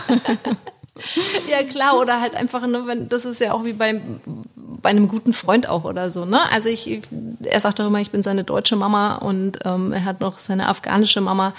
ja 1.49 1.63
klar, 1.63 1.99
oder 1.99 2.21
halt 2.21 2.35
einfach, 2.35 2.65
ne, 2.67 2.85
wenn, 2.85 3.09
das 3.09 3.25
ist 3.25 3.41
ja 3.41 3.53
auch 3.53 3.63
wie 3.63 3.73
bei, 3.73 4.01
bei 4.55 4.89
einem 4.89 5.07
guten 5.07 5.33
Freund 5.33 5.67
auch 5.67 5.85
oder 5.85 6.09
so. 6.09 6.25
Ne? 6.25 6.39
Also 6.51 6.69
ich, 6.69 7.01
er 7.43 7.59
sagt 7.59 7.79
doch 7.79 7.87
immer, 7.87 7.99
ich 7.99 8.11
bin 8.11 8.21
seine 8.21 8.43
deutsche 8.43 8.75
Mama 8.75 9.15
und 9.15 9.59
ähm, 9.65 9.91
er 9.91 10.05
hat 10.05 10.19
noch 10.19 10.39
seine 10.39 10.67
afghanische 10.67 11.21
Mama. 11.21 11.53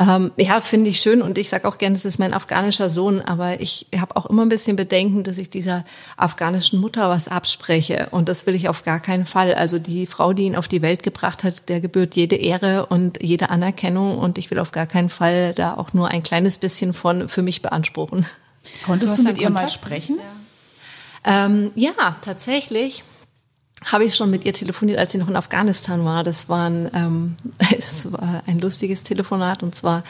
Ähm, 0.00 0.30
ja, 0.36 0.60
finde 0.60 0.90
ich 0.90 1.00
schön 1.00 1.22
und 1.22 1.38
ich 1.38 1.48
sage 1.48 1.66
auch 1.66 1.76
gerne, 1.76 1.96
es 1.96 2.04
ist 2.04 2.20
mein 2.20 2.32
afghanischer 2.32 2.88
Sohn, 2.88 3.20
aber 3.20 3.60
ich 3.60 3.86
habe 3.96 4.14
auch 4.14 4.26
immer 4.26 4.42
ein 4.42 4.48
bisschen 4.48 4.76
Bedenken, 4.76 5.24
dass 5.24 5.38
ich 5.38 5.50
dieser 5.50 5.84
afghanischen 6.16 6.78
Mutter 6.78 7.08
was 7.08 7.26
abspreche 7.26 8.06
und 8.12 8.28
das 8.28 8.46
will 8.46 8.54
ich 8.54 8.68
auf 8.68 8.84
gar 8.84 9.00
keinen 9.00 9.26
Fall. 9.26 9.54
Also 9.54 9.80
die 9.80 10.06
Frau, 10.06 10.32
die 10.32 10.44
ihn 10.44 10.54
auf 10.54 10.68
die 10.68 10.82
Welt 10.82 11.02
gebracht 11.02 11.42
hat, 11.42 11.68
der 11.68 11.80
gebührt 11.80 12.14
jede 12.14 12.36
Ehre 12.36 12.86
und 12.86 13.20
jede 13.20 13.50
Anerkennung 13.50 14.18
und 14.18 14.38
ich 14.38 14.52
will 14.52 14.60
auf 14.60 14.70
gar 14.70 14.86
keinen 14.86 15.08
Fall 15.08 15.52
da 15.52 15.74
auch 15.74 15.92
nur 15.92 16.08
ein 16.08 16.22
kleines 16.22 16.58
bisschen 16.58 16.92
von 16.92 17.28
für 17.28 17.42
mich 17.42 17.60
beanspruchen. 17.60 18.24
Konntest 18.86 19.18
du, 19.18 19.22
du 19.22 19.28
mit 19.28 19.38
ihr 19.38 19.50
mal 19.50 19.68
sprechen? 19.68 20.18
Ja. 21.24 21.46
Ähm, 21.46 21.72
ja, 21.74 22.16
tatsächlich 22.22 23.02
habe 23.84 24.04
ich 24.04 24.16
schon 24.16 24.30
mit 24.30 24.44
ihr 24.44 24.52
telefoniert, 24.52 24.98
als 24.98 25.12
sie 25.12 25.18
noch 25.18 25.28
in 25.28 25.36
Afghanistan 25.36 26.04
war. 26.04 26.24
Das 26.24 26.48
war 26.48 26.68
ein, 26.68 26.90
ähm, 26.94 27.36
das 27.70 28.12
war 28.12 28.42
ein 28.46 28.58
lustiges 28.58 29.02
Telefonat. 29.02 29.62
Und 29.62 29.74
zwar 29.74 30.02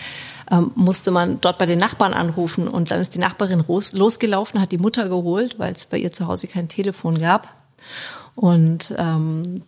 ähm, 0.51 0.73
musste 0.75 1.11
man 1.11 1.41
dort 1.41 1.59
bei 1.59 1.67
den 1.67 1.79
Nachbarn 1.79 2.15
anrufen. 2.15 2.69
Und 2.69 2.91
dann 2.91 3.01
ist 3.01 3.15
die 3.15 3.19
Nachbarin 3.19 3.65
los, 3.67 3.93
losgelaufen, 3.93 4.61
hat 4.61 4.73
die 4.73 4.79
Mutter 4.79 5.09
geholt, 5.09 5.59
weil 5.59 5.73
es 5.73 5.87
bei 5.87 5.99
ihr 5.99 6.13
zu 6.13 6.27
Hause 6.27 6.47
kein 6.47 6.69
Telefon 6.69 7.19
gab. 7.19 7.55
Und 8.35 8.95
ähm, 8.97 9.65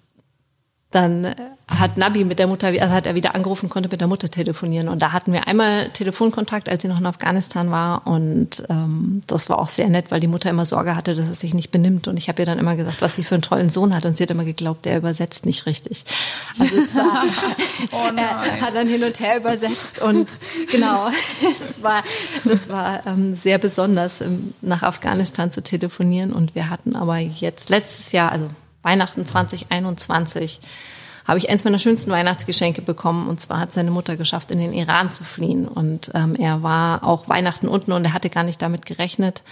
dann 0.90 1.24
äh, 1.24 1.34
hat 1.68 1.96
Nabi 1.96 2.24
mit 2.24 2.40
der 2.40 2.48
Mutter, 2.48 2.68
also 2.68 2.88
hat 2.88 3.06
er 3.06 3.14
wieder 3.14 3.36
angerufen, 3.36 3.68
konnte 3.68 3.88
mit 3.88 4.00
der 4.00 4.08
Mutter 4.08 4.28
telefonieren. 4.28 4.88
Und 4.88 5.00
da 5.00 5.12
hatten 5.12 5.32
wir 5.32 5.46
einmal 5.46 5.88
Telefonkontakt, 5.90 6.68
als 6.68 6.82
sie 6.82 6.88
noch 6.88 6.98
in 6.98 7.06
Afghanistan 7.06 7.70
war. 7.70 8.08
Und 8.08 8.64
ähm, 8.68 9.22
das 9.28 9.48
war 9.48 9.60
auch 9.60 9.68
sehr 9.68 9.88
nett, 9.88 10.10
weil 10.10 10.18
die 10.18 10.26
Mutter 10.26 10.50
immer 10.50 10.66
Sorge 10.66 10.96
hatte, 10.96 11.14
dass 11.14 11.28
er 11.28 11.34
sich 11.34 11.54
nicht 11.54 11.70
benimmt. 11.70 12.08
Und 12.08 12.16
ich 12.16 12.28
habe 12.28 12.42
ihr 12.42 12.46
dann 12.46 12.58
immer 12.58 12.74
gesagt, 12.74 13.02
was 13.02 13.14
sie 13.14 13.22
für 13.22 13.36
einen 13.36 13.42
tollen 13.42 13.70
Sohn 13.70 13.94
hat. 13.94 14.04
Und 14.04 14.16
sie 14.16 14.24
hat 14.24 14.30
immer 14.32 14.44
geglaubt, 14.44 14.84
der 14.84 14.96
übersetzt 14.96 15.46
nicht 15.46 15.66
richtig. 15.66 16.04
Also 16.58 16.80
es 16.80 16.96
war, 16.96 17.22
oh 17.92 18.16
er 18.16 18.60
hat 18.60 18.74
dann 18.74 18.88
hin 18.88 19.04
und 19.04 19.20
her 19.20 19.36
übersetzt. 19.36 20.02
Und 20.02 20.28
genau, 20.72 20.96
das 21.60 21.82
war, 21.84 22.02
das 22.44 22.68
war 22.68 23.06
ähm, 23.06 23.36
sehr 23.36 23.58
besonders, 23.58 24.20
ähm, 24.20 24.54
nach 24.60 24.82
Afghanistan 24.82 25.52
zu 25.52 25.62
telefonieren. 25.62 26.32
Und 26.32 26.56
wir 26.56 26.68
hatten 26.68 26.96
aber 26.96 27.18
jetzt 27.18 27.70
letztes 27.70 28.10
Jahr, 28.10 28.32
also 28.32 28.48
Weihnachten 28.82 29.24
2021 29.24 30.60
habe 31.26 31.38
ich 31.38 31.48
eins 31.48 31.64
meiner 31.64 31.78
schönsten 31.78 32.10
Weihnachtsgeschenke 32.10 32.82
bekommen. 32.82 33.28
Und 33.28 33.40
zwar 33.40 33.60
hat 33.60 33.72
seine 33.72 33.90
Mutter 33.90 34.16
geschafft, 34.16 34.50
in 34.50 34.58
den 34.58 34.72
Iran 34.72 35.12
zu 35.12 35.24
fliehen. 35.24 35.68
Und 35.68 36.10
ähm, 36.14 36.34
er 36.34 36.62
war 36.62 37.04
auch 37.04 37.28
Weihnachten 37.28 37.68
unten 37.68 37.92
und 37.92 38.04
er 38.04 38.12
hatte 38.12 38.30
gar 38.30 38.42
nicht 38.42 38.60
damit 38.60 38.84
gerechnet, 38.84 39.44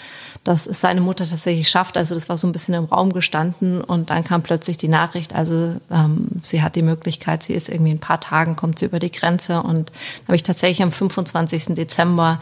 dass 0.45 0.67
es 0.67 0.81
seine 0.81 1.01
Mutter 1.01 1.25
tatsächlich 1.27 1.69
schafft. 1.69 1.97
Also 1.97 2.15
das 2.15 2.29
war 2.29 2.39
so 2.39 2.47
ein 2.47 2.53
bisschen 2.53 2.75
im 2.75 2.85
Raum 2.85 3.13
gestanden. 3.13 3.81
Und 3.81 4.11
dann 4.11 4.25
kam 4.25 4.43
plötzlich 4.43 4.79
die 4.79 4.89
Nachricht, 4.89 5.35
also 5.35 5.75
ähm, 5.91 6.29
sie 6.43 6.63
hat 6.63 6.77
die 6.77 6.83
Möglichkeit, 6.83 7.43
sie 7.43 7.55
ist 7.55 7.69
irgendwie 7.69 7.91
in 7.91 7.97
ein 7.99 8.01
paar 8.01 8.21
Tagen, 8.21 8.57
kommt 8.57 8.79
sie 8.79 8.87
über 8.87 8.99
die 8.99 9.11
Grenze. 9.11 9.63
Und 9.63 9.93
habe 10.25 10.37
ich 10.37 10.43
tatsächlich 10.43 10.83
am 10.83 10.93
25. 10.93 11.75
Dezember 11.75 12.41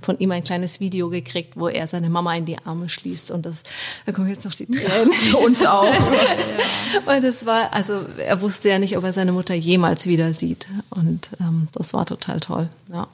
von 0.00 0.18
ihm 0.18 0.30
ein 0.30 0.44
kleines 0.44 0.80
Video 0.80 1.08
gekriegt, 1.10 1.56
wo 1.56 1.68
er 1.68 1.86
seine 1.86 2.10
Mama 2.10 2.34
in 2.34 2.44
die 2.44 2.58
Arme 2.64 2.88
schließt. 2.88 3.30
Und 3.30 3.46
das, 3.46 3.62
da 4.06 4.12
kommen 4.12 4.28
jetzt 4.28 4.44
noch 4.44 4.54
die 4.54 4.66
Tränen. 4.66 5.10
Uns 5.44 5.64
auch. 5.64 5.84
und 7.06 7.24
es 7.24 7.46
war, 7.46 7.72
also 7.72 8.00
er 8.18 8.40
wusste 8.40 8.68
ja 8.68 8.78
nicht, 8.78 8.96
ob 8.96 9.04
er 9.04 9.12
seine 9.12 9.32
Mutter 9.32 9.54
jemals 9.54 10.06
wieder 10.06 10.32
sieht. 10.32 10.68
Und 10.90 11.30
ähm, 11.40 11.68
das 11.72 11.94
war 11.94 12.06
total 12.06 12.40
toll. 12.40 12.68
Ja. 12.92 13.08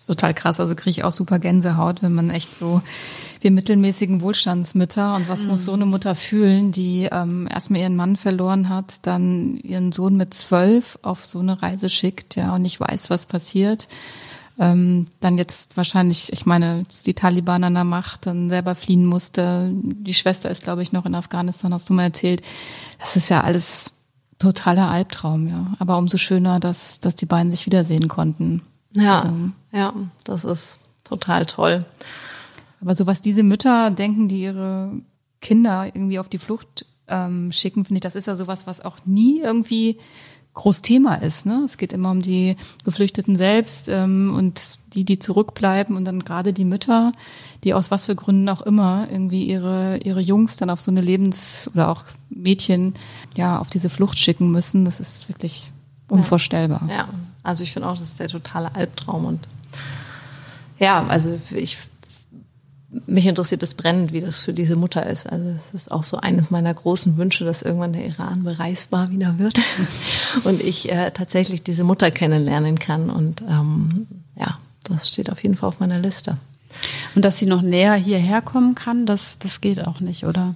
Ist 0.00 0.06
total 0.06 0.32
krass. 0.32 0.58
Also 0.58 0.74
kriege 0.74 0.90
ich 0.90 1.04
auch 1.04 1.12
super 1.12 1.38
Gänsehaut, 1.38 2.02
wenn 2.02 2.14
man 2.14 2.30
echt 2.30 2.54
so 2.54 2.80
wir 3.42 3.50
mittelmäßigen 3.50 4.22
Wohlstandsmütter 4.22 5.14
und 5.14 5.28
was 5.28 5.42
mhm. 5.42 5.48
muss 5.48 5.66
so 5.66 5.74
eine 5.74 5.84
Mutter 5.84 6.14
fühlen, 6.14 6.72
die 6.72 7.06
ähm, 7.12 7.46
erstmal 7.50 7.80
ihren 7.82 7.96
Mann 7.96 8.16
verloren 8.16 8.70
hat, 8.70 9.06
dann 9.06 9.58
ihren 9.58 9.92
Sohn 9.92 10.16
mit 10.16 10.32
zwölf 10.32 10.98
auf 11.02 11.26
so 11.26 11.40
eine 11.40 11.60
Reise 11.60 11.90
schickt, 11.90 12.36
ja, 12.36 12.54
und 12.54 12.62
nicht 12.62 12.80
weiß, 12.80 13.10
was 13.10 13.26
passiert. 13.26 13.88
Ähm, 14.58 15.04
dann 15.20 15.36
jetzt 15.36 15.76
wahrscheinlich, 15.76 16.32
ich 16.32 16.46
meine, 16.46 16.84
die 17.04 17.14
Taliban 17.14 17.62
an 17.62 17.74
der 17.74 17.84
Macht, 17.84 18.24
dann 18.24 18.48
selber 18.48 18.74
fliehen 18.74 19.04
musste. 19.04 19.70
Die 19.74 20.14
Schwester 20.14 20.50
ist, 20.50 20.62
glaube 20.62 20.82
ich, 20.82 20.92
noch 20.92 21.04
in 21.04 21.14
Afghanistan, 21.14 21.74
hast 21.74 21.90
du 21.90 21.94
mal 21.94 22.04
erzählt. 22.04 22.40
Das 22.98 23.16
ist 23.16 23.28
ja 23.28 23.42
alles 23.42 23.92
totaler 24.38 24.90
Albtraum, 24.90 25.46
ja. 25.46 25.66
Aber 25.78 25.98
umso 25.98 26.16
schöner, 26.16 26.58
dass, 26.58 27.00
dass 27.00 27.16
die 27.16 27.26
beiden 27.26 27.52
sich 27.52 27.66
wiedersehen 27.66 28.08
konnten. 28.08 28.62
Ja, 28.92 29.20
also, 29.20 29.34
ja, 29.72 29.94
das 30.24 30.44
ist 30.44 30.80
total 31.04 31.46
toll. 31.46 31.84
Aber 32.80 32.94
so 32.94 33.06
was 33.06 33.22
diese 33.22 33.42
Mütter 33.42 33.90
denken, 33.90 34.28
die 34.28 34.42
ihre 34.42 34.92
Kinder 35.40 35.86
irgendwie 35.86 36.18
auf 36.18 36.28
die 36.28 36.38
Flucht 36.38 36.86
ähm, 37.08 37.52
schicken, 37.52 37.84
finde 37.84 37.98
ich, 37.98 38.02
das 38.02 38.14
ist 38.14 38.26
ja 38.26 38.36
sowas, 38.36 38.66
was 38.66 38.80
auch 38.80 38.98
nie 39.04 39.40
irgendwie 39.40 39.98
groß 40.54 40.82
Thema 40.82 41.16
ist. 41.16 41.46
Ne? 41.46 41.62
Es 41.64 41.78
geht 41.78 41.92
immer 41.92 42.10
um 42.10 42.20
die 42.20 42.56
Geflüchteten 42.84 43.36
selbst 43.36 43.88
ähm, 43.88 44.34
und 44.36 44.78
die, 44.94 45.04
die 45.04 45.18
zurückbleiben 45.18 45.96
und 45.96 46.04
dann 46.04 46.24
gerade 46.24 46.52
die 46.52 46.64
Mütter, 46.64 47.12
die 47.62 47.74
aus 47.74 47.90
was 47.90 48.06
für 48.06 48.16
Gründen 48.16 48.48
auch 48.48 48.62
immer 48.62 49.06
irgendwie 49.10 49.44
ihre, 49.44 49.98
ihre 49.98 50.20
Jungs 50.20 50.56
dann 50.56 50.70
auf 50.70 50.80
so 50.80 50.90
eine 50.90 51.00
Lebens- 51.00 51.70
oder 51.72 51.88
auch 51.88 52.04
Mädchen 52.28 52.94
ja 53.36 53.58
auf 53.58 53.70
diese 53.70 53.90
Flucht 53.90 54.18
schicken 54.18 54.50
müssen. 54.50 54.84
Das 54.84 54.98
ist 54.98 55.28
wirklich 55.28 55.70
unvorstellbar. 56.08 56.82
Ja, 56.88 56.96
ja. 56.96 57.08
Also 57.42 57.64
ich 57.64 57.72
finde 57.72 57.88
auch, 57.88 57.98
das 57.98 58.10
ist 58.10 58.20
der 58.20 58.28
totale 58.28 58.74
Albtraum 58.74 59.24
und 59.24 59.48
ja, 60.78 61.06
also 61.06 61.38
ich 61.50 61.78
mich 63.06 63.26
interessiert 63.26 63.62
es 63.62 63.74
brennend, 63.74 64.12
wie 64.12 64.20
das 64.20 64.40
für 64.40 64.52
diese 64.52 64.74
Mutter 64.74 65.06
ist. 65.06 65.30
Also 65.30 65.50
es 65.50 65.74
ist 65.74 65.92
auch 65.92 66.02
so 66.02 66.16
eines 66.16 66.50
meiner 66.50 66.74
großen 66.74 67.16
Wünsche, 67.16 67.44
dass 67.44 67.62
irgendwann 67.62 67.92
der 67.92 68.04
Iran 68.04 68.42
bereisbar 68.42 69.10
wieder 69.10 69.38
wird 69.38 69.60
und 70.44 70.60
ich 70.60 70.90
äh, 70.90 71.10
tatsächlich 71.12 71.62
diese 71.62 71.84
Mutter 71.84 72.10
kennenlernen 72.10 72.78
kann. 72.78 73.08
Und 73.10 73.42
ähm, 73.42 74.08
ja, 74.36 74.58
das 74.82 75.08
steht 75.08 75.30
auf 75.30 75.42
jeden 75.42 75.54
Fall 75.56 75.68
auf 75.68 75.78
meiner 75.78 76.00
Liste. 76.00 76.36
Und 77.14 77.24
dass 77.24 77.38
sie 77.38 77.46
noch 77.46 77.62
näher 77.62 77.94
hierher 77.94 78.40
kommen 78.42 78.74
kann, 78.74 79.06
das, 79.06 79.38
das 79.38 79.60
geht 79.60 79.86
auch 79.86 80.00
nicht, 80.00 80.24
oder? 80.24 80.54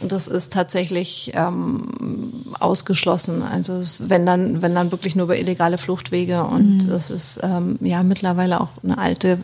Das 0.00 0.28
ist 0.28 0.52
tatsächlich 0.52 1.32
ähm, 1.34 1.88
ausgeschlossen. 2.60 3.42
Also 3.42 3.74
es, 3.74 4.08
wenn 4.08 4.24
dann, 4.24 4.62
wenn 4.62 4.74
dann 4.74 4.92
wirklich 4.92 5.16
nur 5.16 5.24
über 5.24 5.36
illegale 5.36 5.78
Fluchtwege 5.78 6.44
und 6.44 6.84
mhm. 6.84 6.88
das 6.88 7.10
ist 7.10 7.40
ähm, 7.42 7.76
ja 7.80 8.02
mittlerweile 8.04 8.60
auch 8.60 8.68
eine 8.84 8.98
alte 8.98 9.38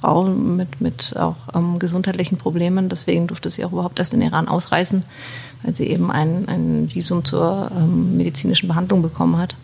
Frau 0.00 0.24
mit, 0.24 0.80
mit 0.80 1.16
auch 1.16 1.36
ähm, 1.54 1.78
gesundheitlichen 1.78 2.38
Problemen. 2.38 2.88
Deswegen 2.88 3.26
durfte 3.26 3.50
sie 3.50 3.64
auch 3.64 3.72
überhaupt 3.72 3.98
erst 3.98 4.14
in 4.14 4.22
Iran 4.22 4.46
ausreisen, 4.46 5.02
weil 5.62 5.74
sie 5.74 5.88
eben 5.88 6.10
ein, 6.12 6.48
ein 6.48 6.90
Visum 6.94 7.24
zur 7.24 7.72
ähm, 7.76 8.16
medizinischen 8.16 8.68
Behandlung 8.68 9.02
bekommen 9.02 9.38
hat. 9.38 9.56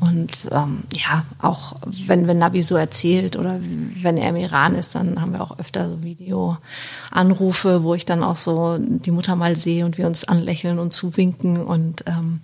Und 0.00 0.48
ähm, 0.50 0.84
ja, 0.96 1.24
auch 1.40 1.76
wenn, 1.84 2.26
wenn 2.26 2.38
Nabi 2.38 2.62
so 2.62 2.76
erzählt 2.76 3.36
oder 3.36 3.58
wenn 4.02 4.16
er 4.16 4.30
im 4.30 4.36
Iran 4.36 4.74
ist, 4.74 4.94
dann 4.94 5.20
haben 5.20 5.32
wir 5.32 5.42
auch 5.42 5.58
öfter 5.58 5.88
so 5.88 6.02
Videoanrufe, 6.02 7.82
wo 7.82 7.94
ich 7.94 8.06
dann 8.06 8.22
auch 8.22 8.36
so 8.36 8.78
die 8.78 9.10
Mutter 9.10 9.36
mal 9.36 9.56
sehe 9.56 9.84
und 9.84 9.98
wir 9.98 10.06
uns 10.06 10.24
anlächeln 10.24 10.78
und 10.78 10.92
zuwinken. 10.92 11.58
Und 11.58 12.04
ähm, 12.06 12.40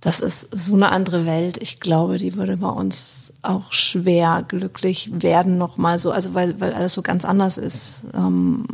das 0.00 0.20
ist 0.20 0.48
so 0.52 0.74
eine 0.74 0.90
andere 0.90 1.26
Welt. 1.26 1.58
Ich 1.60 1.80
glaube, 1.80 2.18
die 2.18 2.34
würde 2.34 2.56
bei 2.56 2.68
uns 2.68 3.32
auch 3.42 3.72
schwer 3.72 4.44
glücklich 4.46 5.10
werden 5.12 5.58
nochmal 5.58 5.98
so, 5.98 6.12
also 6.12 6.34
weil, 6.34 6.60
weil 6.60 6.74
alles 6.74 6.94
so 6.94 7.02
ganz 7.02 7.24
anders 7.24 7.58
ist. 7.58 8.02
Ähm, 8.14 8.66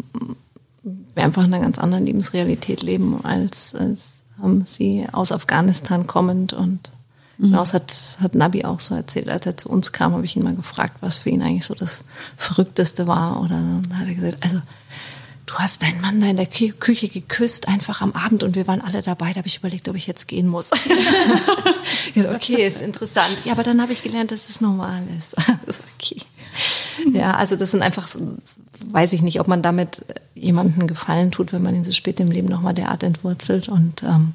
wir 0.82 1.24
einfach 1.24 1.44
in 1.44 1.52
einer 1.52 1.62
ganz 1.62 1.78
anderen 1.78 2.06
Lebensrealität 2.06 2.82
leben, 2.82 3.24
als, 3.24 3.74
als 3.74 4.24
ähm, 4.42 4.62
sie 4.64 5.06
aus 5.12 5.32
Afghanistan 5.32 6.06
kommend 6.06 6.52
und. 6.52 6.92
Genau, 7.38 7.58
das 7.58 7.72
hat, 7.72 7.94
hat 8.20 8.34
Nabi 8.34 8.64
auch 8.64 8.80
so 8.80 8.96
erzählt. 8.96 9.28
Als 9.28 9.46
er 9.46 9.56
zu 9.56 9.68
uns 9.68 9.92
kam, 9.92 10.12
habe 10.12 10.24
ich 10.24 10.34
ihn 10.36 10.42
mal 10.42 10.56
gefragt, 10.56 10.96
was 11.00 11.18
für 11.18 11.30
ihn 11.30 11.42
eigentlich 11.42 11.64
so 11.64 11.74
das 11.74 12.04
Verrückteste 12.36 13.06
war. 13.06 13.40
Oder 13.40 13.50
dann 13.50 13.96
hat 13.96 14.08
er 14.08 14.14
gesagt, 14.14 14.38
also 14.40 14.60
du 15.46 15.54
hast 15.54 15.82
deinen 15.82 16.00
Mann 16.00 16.20
da 16.20 16.26
in 16.26 16.36
der 16.36 16.46
Küche 16.46 17.08
geküsst, 17.08 17.68
einfach 17.68 18.00
am 18.00 18.12
Abend 18.12 18.42
und 18.42 18.56
wir 18.56 18.66
waren 18.66 18.80
alle 18.80 19.02
dabei. 19.02 19.30
Da 19.30 19.36
habe 19.36 19.46
ich 19.46 19.58
überlegt, 19.58 19.88
ob 19.88 19.94
ich 19.94 20.08
jetzt 20.08 20.26
gehen 20.26 20.48
muss. 20.48 20.72
okay, 22.34 22.66
ist 22.66 22.80
interessant. 22.80 23.36
Ja, 23.44 23.52
aber 23.52 23.62
dann 23.62 23.80
habe 23.80 23.92
ich 23.92 24.02
gelernt, 24.02 24.32
dass 24.32 24.48
es 24.48 24.60
normal 24.60 25.02
ist. 25.16 25.36
okay. 25.96 26.22
Ja, 27.12 27.36
also 27.36 27.54
das 27.54 27.70
sind 27.70 27.82
einfach, 27.82 28.08
weiß 28.84 29.12
ich 29.12 29.22
nicht, 29.22 29.38
ob 29.38 29.46
man 29.46 29.62
damit 29.62 30.04
jemandem 30.34 30.88
Gefallen 30.88 31.30
tut, 31.30 31.52
wenn 31.52 31.62
man 31.62 31.76
ihn 31.76 31.84
so 31.84 31.92
spät 31.92 32.18
im 32.18 32.32
Leben 32.32 32.48
nochmal 32.48 32.74
derart 32.74 33.04
entwurzelt. 33.04 33.68
Und 33.68 34.02
ähm, 34.02 34.34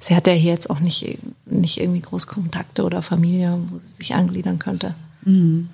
sie 0.00 0.14
hat 0.14 0.26
ja 0.26 0.32
hier 0.32 0.52
jetzt 0.52 0.70
auch 0.70 0.80
nicht, 0.80 1.18
nicht 1.46 1.80
irgendwie 1.80 2.00
Großkontakte 2.00 2.84
oder 2.84 3.02
Familie, 3.02 3.58
wo 3.70 3.78
sie 3.78 3.88
sich 3.88 4.14
angliedern 4.14 4.58
könnte. 4.58 4.94
Mhm. 5.24 5.68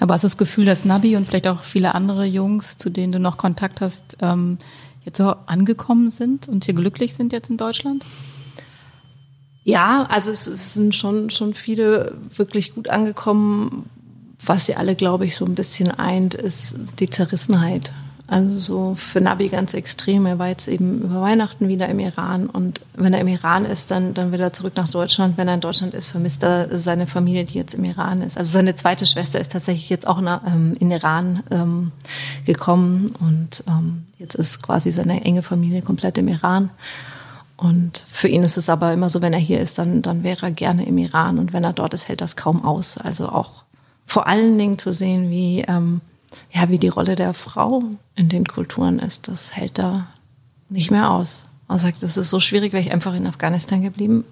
Aber 0.00 0.14
hast 0.14 0.22
du 0.22 0.26
das 0.26 0.36
Gefühl, 0.36 0.66
dass 0.66 0.84
Nabi 0.84 1.16
und 1.16 1.26
vielleicht 1.26 1.48
auch 1.48 1.62
viele 1.62 1.94
andere 1.94 2.24
Jungs, 2.24 2.76
zu 2.76 2.90
denen 2.90 3.12
du 3.12 3.18
noch 3.18 3.38
Kontakt 3.38 3.80
hast, 3.80 4.18
ähm, 4.20 4.58
jetzt 5.04 5.18
so 5.18 5.34
angekommen 5.46 6.10
sind 6.10 6.48
und 6.48 6.64
hier 6.64 6.74
glücklich 6.74 7.14
sind 7.14 7.32
jetzt 7.32 7.50
in 7.50 7.56
Deutschland? 7.56 8.04
Ja, 9.64 10.06
also 10.10 10.30
es, 10.30 10.46
es 10.46 10.74
sind 10.74 10.94
schon, 10.94 11.30
schon 11.30 11.54
viele 11.54 12.16
wirklich 12.34 12.74
gut 12.74 12.88
angekommen. 12.88 13.88
Was 14.44 14.66
sie 14.66 14.74
alle, 14.74 14.96
glaube 14.96 15.24
ich, 15.24 15.36
so 15.36 15.44
ein 15.44 15.54
bisschen 15.54 15.90
eint, 15.90 16.34
ist 16.34 16.74
die 16.98 17.08
Zerrissenheit. 17.08 17.92
Also 18.32 18.58
so 18.58 18.94
für 18.94 19.20
Nabi 19.20 19.50
ganz 19.50 19.74
extrem. 19.74 20.24
Er 20.24 20.38
war 20.38 20.48
jetzt 20.48 20.66
eben 20.66 21.02
über 21.02 21.20
Weihnachten 21.20 21.68
wieder 21.68 21.86
im 21.90 21.98
Iran 21.98 22.46
und 22.46 22.80
wenn 22.94 23.12
er 23.12 23.20
im 23.20 23.28
Iran 23.28 23.66
ist, 23.66 23.90
dann, 23.90 24.14
dann 24.14 24.32
will 24.32 24.40
er 24.40 24.54
zurück 24.54 24.72
nach 24.74 24.88
Deutschland. 24.88 25.36
Wenn 25.36 25.48
er 25.48 25.54
in 25.54 25.60
Deutschland 25.60 25.92
ist, 25.92 26.08
vermisst 26.08 26.42
er 26.42 26.78
seine 26.78 27.06
Familie, 27.06 27.44
die 27.44 27.58
jetzt 27.58 27.74
im 27.74 27.84
Iran 27.84 28.22
ist. 28.22 28.38
Also 28.38 28.50
seine 28.52 28.74
zweite 28.74 29.04
Schwester 29.04 29.38
ist 29.38 29.52
tatsächlich 29.52 29.90
jetzt 29.90 30.06
auch 30.06 30.18
in, 30.18 30.28
ähm, 30.46 30.74
in 30.80 30.90
Iran 30.90 31.42
ähm, 31.50 31.92
gekommen 32.46 33.14
und 33.20 33.64
ähm, 33.68 34.06
jetzt 34.18 34.34
ist 34.34 34.62
quasi 34.62 34.92
seine 34.92 35.22
enge 35.22 35.42
Familie 35.42 35.82
komplett 35.82 36.16
im 36.16 36.28
Iran. 36.28 36.70
Und 37.58 38.02
für 38.08 38.28
ihn 38.28 38.44
ist 38.44 38.56
es 38.56 38.70
aber 38.70 38.94
immer 38.94 39.10
so, 39.10 39.20
wenn 39.20 39.34
er 39.34 39.40
hier 39.40 39.60
ist, 39.60 39.76
dann, 39.76 40.00
dann 40.00 40.22
wäre 40.22 40.46
er 40.46 40.52
gerne 40.52 40.86
im 40.86 40.96
Iran 40.96 41.38
und 41.38 41.52
wenn 41.52 41.64
er 41.64 41.74
dort 41.74 41.92
ist, 41.92 42.08
hält 42.08 42.22
das 42.22 42.34
kaum 42.36 42.64
aus. 42.64 42.96
Also 42.96 43.28
auch 43.28 43.64
vor 44.06 44.26
allen 44.26 44.56
Dingen 44.56 44.78
zu 44.78 44.94
sehen, 44.94 45.28
wie 45.28 45.66
ähm, 45.68 46.00
ja, 46.52 46.68
wie 46.68 46.78
die 46.78 46.88
Rolle 46.88 47.14
der 47.14 47.34
Frau 47.34 47.84
in 48.14 48.28
den 48.28 48.46
Kulturen 48.46 48.98
ist, 48.98 49.28
das 49.28 49.54
hält 49.56 49.78
da 49.78 50.06
nicht 50.68 50.90
mehr 50.90 51.10
aus. 51.10 51.44
Er 51.68 51.78
sagt, 51.78 52.02
das 52.02 52.16
ist 52.16 52.30
so 52.30 52.40
schwierig, 52.40 52.72
wäre 52.72 52.82
ich 52.82 52.92
einfach 52.92 53.14
in 53.14 53.26
Afghanistan 53.26 53.82
geblieben. 53.82 54.24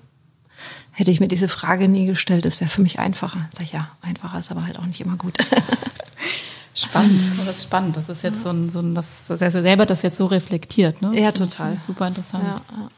Hätte 0.93 1.11
ich 1.11 1.21
mir 1.21 1.29
diese 1.29 1.49
Frage 1.49 1.89
nie 1.89 2.07
gestellt, 2.07 2.45
das 2.45 2.61
wäre 2.61 2.71
für 2.71 2.83
mich 2.83 2.99
einfacher. 2.99 3.49
Sag 3.53 3.63
ich, 3.63 3.73
ja, 3.73 3.91
einfacher 4.03 4.39
ist 4.39 4.51
aber 4.51 4.67
halt 4.67 4.79
auch 4.79 4.87
nicht 4.87 5.01
immer 5.01 5.17
gut. 5.17 5.35
Spannend, 6.75 7.21
das 7.39 7.57
ist 7.57 7.63
spannend. 7.65 7.97
Das 7.97 8.09
ist 8.09 8.23
jetzt 8.23 8.43
so 8.43 8.51
ein, 8.51 8.71
so 8.71 8.79
ein 8.81 8.95
dass, 8.95 9.27
dass 9.27 9.41
er 9.41 9.51
selber 9.51 9.87
das 9.87 10.03
jetzt 10.03 10.17
so 10.17 10.27
reflektiert, 10.27 11.03
ne? 11.03 11.19
Ja, 11.21 11.33
total. 11.33 11.79
Super 11.81 12.07
interessant. 12.09 12.45
Ja, 12.45 12.61
ja. 12.71 12.89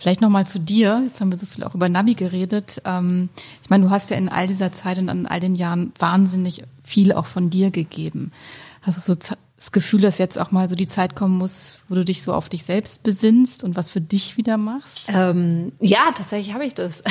Vielleicht 0.00 0.22
nochmal 0.22 0.46
zu 0.46 0.58
dir. 0.58 1.02
Jetzt 1.06 1.20
haben 1.20 1.30
wir 1.30 1.36
so 1.36 1.44
viel 1.44 1.62
auch 1.62 1.74
über 1.74 1.90
Navi 1.90 2.14
geredet. 2.14 2.80
Ähm, 2.86 3.28
ich 3.62 3.68
meine, 3.68 3.84
du 3.84 3.90
hast 3.90 4.08
ja 4.08 4.16
in 4.16 4.30
all 4.30 4.46
dieser 4.46 4.72
Zeit 4.72 4.96
und 4.96 5.10
an 5.10 5.26
all 5.26 5.40
den 5.40 5.54
Jahren 5.54 5.92
wahnsinnig 5.98 6.64
viel 6.82 7.12
auch 7.12 7.26
von 7.26 7.50
dir 7.50 7.70
gegeben. 7.70 8.32
Hast 8.80 8.96
du 8.96 9.12
so 9.12 9.36
das 9.56 9.72
Gefühl, 9.72 10.00
dass 10.00 10.16
jetzt 10.16 10.38
auch 10.38 10.52
mal 10.52 10.70
so 10.70 10.74
die 10.74 10.86
Zeit 10.86 11.14
kommen 11.14 11.36
muss, 11.36 11.80
wo 11.90 11.94
du 11.94 12.02
dich 12.02 12.22
so 12.22 12.32
auf 12.32 12.48
dich 12.48 12.64
selbst 12.64 13.02
besinnst 13.02 13.62
und 13.62 13.76
was 13.76 13.90
für 13.90 14.00
dich 14.00 14.38
wieder 14.38 14.56
machst? 14.56 15.04
Ähm, 15.08 15.72
ja, 15.80 16.10
tatsächlich 16.14 16.54
habe 16.54 16.64
ich 16.64 16.72
das. 16.72 17.04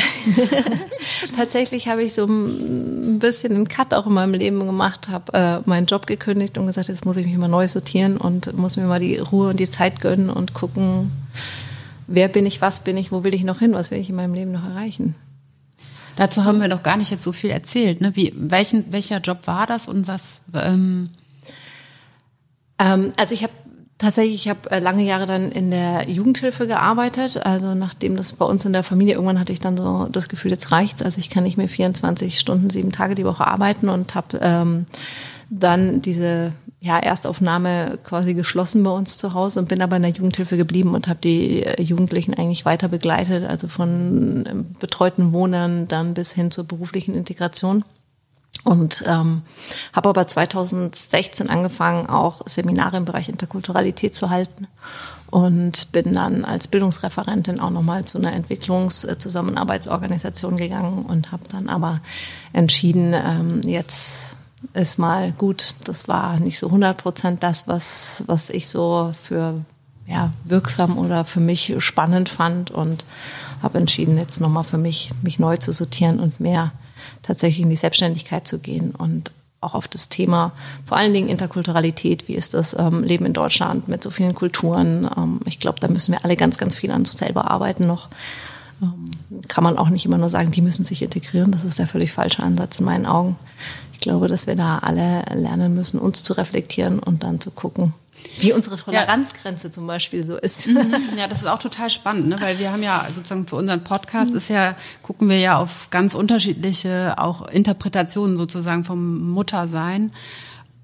tatsächlich 1.36 1.90
habe 1.90 2.02
ich 2.02 2.16
so 2.16 2.26
ein 2.26 3.20
bisschen 3.20 3.54
einen 3.54 3.68
Cut 3.68 3.94
auch 3.94 4.08
in 4.08 4.14
meinem 4.14 4.34
Leben 4.34 4.66
gemacht, 4.66 5.10
habe 5.10 5.34
äh, 5.34 5.70
meinen 5.70 5.86
Job 5.86 6.08
gekündigt 6.08 6.58
und 6.58 6.66
gesagt, 6.66 6.88
jetzt 6.88 7.06
muss 7.06 7.18
ich 7.18 7.28
mich 7.28 7.38
mal 7.38 7.48
neu 7.48 7.68
sortieren 7.68 8.18
und 8.18 8.52
muss 8.58 8.78
mir 8.78 8.86
mal 8.86 9.00
die 9.00 9.20
Ruhe 9.20 9.50
und 9.50 9.60
die 9.60 9.70
Zeit 9.70 10.02
gönnen 10.02 10.32
und 10.32 10.56
gucken, 10.56 11.12
wer 12.10 12.28
bin 12.28 12.46
ich, 12.46 12.62
was 12.62 12.84
bin 12.84 12.98
ich, 12.98 13.12
wo 13.12 13.24
will 13.24 13.34
ich 13.34 13.44
noch 13.44 13.60
hin, 13.60 13.74
was 13.74 13.92
will 13.92 14.00
ich 14.00 14.10
in 14.10 14.16
meinem 14.16 14.34
Leben 14.34 14.52
noch 14.52 14.66
erreichen. 14.66 15.16
Dazu 16.16 16.44
haben 16.44 16.60
wir 16.60 16.68
doch 16.68 16.84
gar 16.84 16.98
nicht 16.98 17.12
jetzt 17.12 17.24
so 17.24 17.32
viel 17.32 17.50
erzählt. 17.50 18.02
Ne? 18.02 18.16
Wie, 18.16 18.34
welchen, 18.36 18.92
welcher 18.92 19.20
Job 19.20 19.40
war 19.46 19.68
das 19.68 19.88
und 19.88 20.08
was? 20.08 20.42
Ähm 20.54 21.10
ähm, 22.78 23.14
also 23.18 23.34
ich 23.34 23.44
habe 23.44 23.54
tatsächlich, 24.00 24.36
ich 24.36 24.50
habe 24.50 24.72
äh, 24.72 24.80
lange 24.80 25.04
Jahre 25.04 25.28
dann 25.28 25.52
in 25.52 25.72
der 25.72 26.10
Jugendhilfe 26.10 26.68
gearbeitet. 26.68 27.46
Also 27.46 27.76
nachdem 27.76 28.18
das 28.18 28.34
bei 28.34 28.46
uns 28.46 28.66
in 28.66 28.74
der 28.74 28.84
Familie 28.84 29.14
irgendwann 29.14 29.40
hatte 29.40 29.54
ich 29.54 29.60
dann 29.60 29.78
so 29.78 30.08
das 30.12 30.30
Gefühl, 30.30 30.52
jetzt 30.52 30.72
reicht's. 30.72 31.02
Also 31.02 31.20
ich 31.20 31.30
kann 31.30 31.44
nicht 31.44 31.58
mehr 31.58 31.70
24 31.70 32.40
Stunden, 32.40 32.70
sieben 32.70 32.92
Tage 32.92 33.16
die 33.16 33.26
Woche 33.26 33.46
arbeiten 33.46 33.88
und 33.88 34.16
habe 34.16 34.40
ähm, 34.42 34.86
dann 35.50 36.02
diese 36.02 36.54
ja, 36.82 36.98
Erstaufnahme 36.98 38.00
quasi 38.04 38.34
geschlossen 38.34 38.84
bei 38.84 38.92
uns 38.92 39.18
zu 39.18 39.34
Hause 39.34 39.60
und 39.60 39.68
bin 39.68 39.82
aber 39.82 39.98
in 39.98 40.04
der 40.04 40.12
Jugendhilfe 40.12 40.56
geblieben 40.56 40.96
und 40.96 41.10
habe 41.10 41.20
die 41.22 41.64
äh, 41.64 41.82
Jugendlichen 41.82 42.34
eigentlich 42.34 42.64
weiter 42.66 42.88
begleitet, 42.88 43.50
also 43.50 43.68
von 43.68 44.46
ähm, 44.50 44.76
betreuten 44.80 45.34
Wohnern 45.34 45.90
dann 45.90 46.14
bis 46.14 46.32
hin 46.34 46.52
zur 46.52 46.64
beruflichen 46.66 47.16
Integration. 47.16 47.84
Und 48.64 49.04
ähm, 49.06 49.44
habe 49.94 50.10
aber 50.10 50.28
2016 50.28 51.50
angefangen, 51.50 52.10
auch 52.10 52.42
Seminare 52.48 52.98
im 52.98 53.06
Bereich 53.06 53.30
Interkulturalität 53.30 54.16
zu 54.16 54.32
halten 54.32 54.68
und 55.30 55.92
bin 55.92 56.16
dann 56.16 56.46
als 56.46 56.68
Bildungsreferentin 56.68 57.60
auch 57.60 57.70
nochmal 57.70 58.06
zu 58.06 58.18
einer 58.18 58.34
Entwicklungszusammenarbeitsorganisation 58.34 60.58
gegangen 60.58 61.06
und 61.06 61.32
habe 61.32 61.44
dann 61.52 61.70
aber 61.70 62.02
entschieden, 62.52 63.14
ähm, 63.14 63.62
jetzt 63.62 64.36
ist 64.74 65.00
mal 65.00 65.32
gut. 65.32 65.76
Das 65.84 66.08
war 66.08 66.40
nicht 66.40 66.60
so 66.60 66.68
100 66.68 66.98
Prozent 66.98 67.44
das, 67.44 67.68
was, 67.68 68.24
was 68.28 68.50
ich 68.50 68.68
so 68.68 69.14
für 69.22 69.62
ja, 70.08 70.34
wirksam 70.44 70.98
oder 70.98 71.24
für 71.24 71.40
mich 71.40 71.76
spannend 71.80 72.30
fand 72.30 72.72
und 72.72 73.06
habe 73.62 73.78
entschieden, 73.78 74.18
jetzt 74.18 74.42
nochmal 74.42 74.64
für 74.64 74.78
mich, 74.78 75.12
mich 75.22 75.38
neu 75.38 75.58
zu 75.58 75.72
sortieren 75.72 76.20
und 76.20 76.40
mehr 76.40 76.72
tatsächlich 77.22 77.64
in 77.64 77.70
die 77.70 77.76
Selbstständigkeit 77.76 78.48
zu 78.48 78.60
gehen 78.60 78.92
und 78.92 79.32
auch 79.62 79.76
auf 79.76 79.88
das 79.88 80.10
Thema, 80.10 80.54
vor 80.86 80.98
allen 80.98 81.14
Dingen 81.14 81.28
Interkulturalität, 81.28 82.28
wie 82.28 82.36
ist 82.36 82.54
das 82.54 82.76
ähm, 82.80 83.04
Leben 83.04 83.26
in 83.26 83.34
Deutschland 83.34 83.88
mit 83.88 84.02
so 84.02 84.10
vielen 84.10 84.34
Kulturen. 84.34 85.10
Ähm, 85.18 85.42
ich 85.46 85.60
glaube, 85.60 85.80
da 85.80 85.90
müssen 85.90 86.14
wir 86.14 86.24
alle 86.24 86.38
ganz, 86.38 86.58
ganz 86.58 86.76
viel 86.76 86.92
an 86.92 87.02
uns 87.02 87.12
selber 87.12 87.52
arbeiten 87.52 87.86
noch. 87.86 88.08
Ähm, 88.82 89.12
kann 89.50 89.64
man 89.64 89.78
auch 89.78 89.90
nicht 89.90 90.06
immer 90.06 90.18
nur 90.18 90.30
sagen, 90.30 90.52
die 90.52 90.62
müssen 90.62 90.86
sich 90.86 91.02
integrieren. 91.02 91.52
Das 91.52 91.66
ist 91.66 91.78
der 91.78 91.88
völlig 91.88 92.14
falsche 92.14 92.42
Ansatz 92.42 92.80
in 92.80 92.86
meinen 92.86 93.06
Augen. 93.06 93.36
Ich 94.00 94.04
glaube, 94.04 94.30
dass 94.30 94.48
wir 94.48 94.56
da 94.56 94.78
alle 94.78 95.26
lernen 95.36 95.76
müssen, 95.76 96.00
uns 96.00 96.24
zu 96.24 96.32
reflektieren 96.32 97.00
und 97.00 97.24
dann 97.24 97.42
zu 97.42 97.52
gucken, 97.52 97.94
wie 98.40 98.54
unsere 98.54 98.78
Toleranzgrenze 98.78 99.68
ja. 99.68 99.74
zum 99.74 99.88
Beispiel 99.88 100.24
so 100.24 100.38
ist. 100.38 100.68
Mhm. 100.68 100.96
Ja, 101.18 101.28
das 101.28 101.40
ist 101.40 101.48
auch 101.48 101.60
total 101.60 101.90
spannend, 101.90 102.30
ne? 102.30 102.38
weil 102.40 102.60
wir 102.60 102.72
haben 102.72 102.82
ja 102.82 103.06
sozusagen 103.12 103.46
für 103.46 103.58
unseren 103.58 103.84
Podcast 103.84 104.34
ist 104.34 104.50
ja, 104.50 104.78
gucken 105.04 105.28
wir 105.28 105.38
ja 105.38 105.58
auf 105.58 105.90
ganz 105.90 106.16
unterschiedliche 106.16 107.16
auch 107.18 107.46
Interpretationen 107.50 108.38
sozusagen 108.38 108.86
vom 108.86 109.32
Muttersein. 109.32 110.14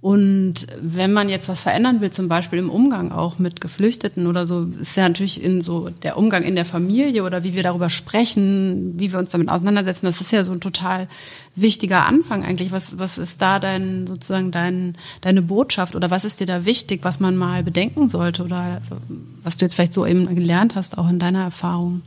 Und 0.01 0.67
wenn 0.82 1.13
man 1.13 1.30
jetzt 1.30 1.47
was 1.47 1.62
verändern 1.62 2.01
will, 2.01 2.12
zum 2.12 2.28
Beispiel 2.28 2.60
im 2.60 2.69
Umgang 2.69 3.13
auch 3.13 3.39
mit 3.39 3.62
Geflüchteten 3.62 4.28
oder 4.28 4.45
so, 4.45 4.67
ist 4.80 4.97
ja 4.97 5.08
natürlich 5.08 5.41
in 5.41 5.62
so 5.62 5.89
der 5.89 6.17
Umgang 6.17 6.43
in 6.43 6.56
der 6.56 6.65
Familie 6.65 7.23
oder 7.23 7.45
wie 7.45 7.54
wir 7.54 7.63
darüber 7.63 7.89
sprechen, 7.89 8.99
wie 8.99 9.13
wir 9.13 9.19
uns 9.19 9.32
damit 9.32 9.49
auseinandersetzen, 9.49 10.06
das 10.06 10.19
ist 10.19 10.32
ja 10.32 10.43
so 10.43 10.51
ein 10.51 10.60
total 10.60 11.08
wichtiger 11.56 12.06
Anfang 12.06 12.44
eigentlich. 12.44 12.72
Was, 12.72 13.00
was 13.00 13.18
ist 13.18 13.41
da 13.41 13.60
dein, 13.60 14.08
sozusagen 14.08 14.52
dein, 14.52 14.98
deine 15.22 15.41
Botschaft 15.41 15.96
oder 15.96 16.12
was 16.12 16.26
ist 16.26 16.39
dir 16.39 16.48
da 16.48 16.65
wichtig, 16.65 17.04
was 17.04 17.20
man 17.20 17.36
mal 17.38 17.63
bedenken 17.63 18.08
sollte 18.08 18.44
oder 18.44 18.82
was 19.44 19.58
du 19.58 19.65
jetzt 19.65 19.76
vielleicht 19.76 19.94
so 19.94 20.06
eben 20.06 20.34
gelernt 20.34 20.76
hast, 20.76 20.98
auch 20.98 21.10
in 21.10 21.20
deiner 21.20 21.44
Erfahrung? 21.44 22.02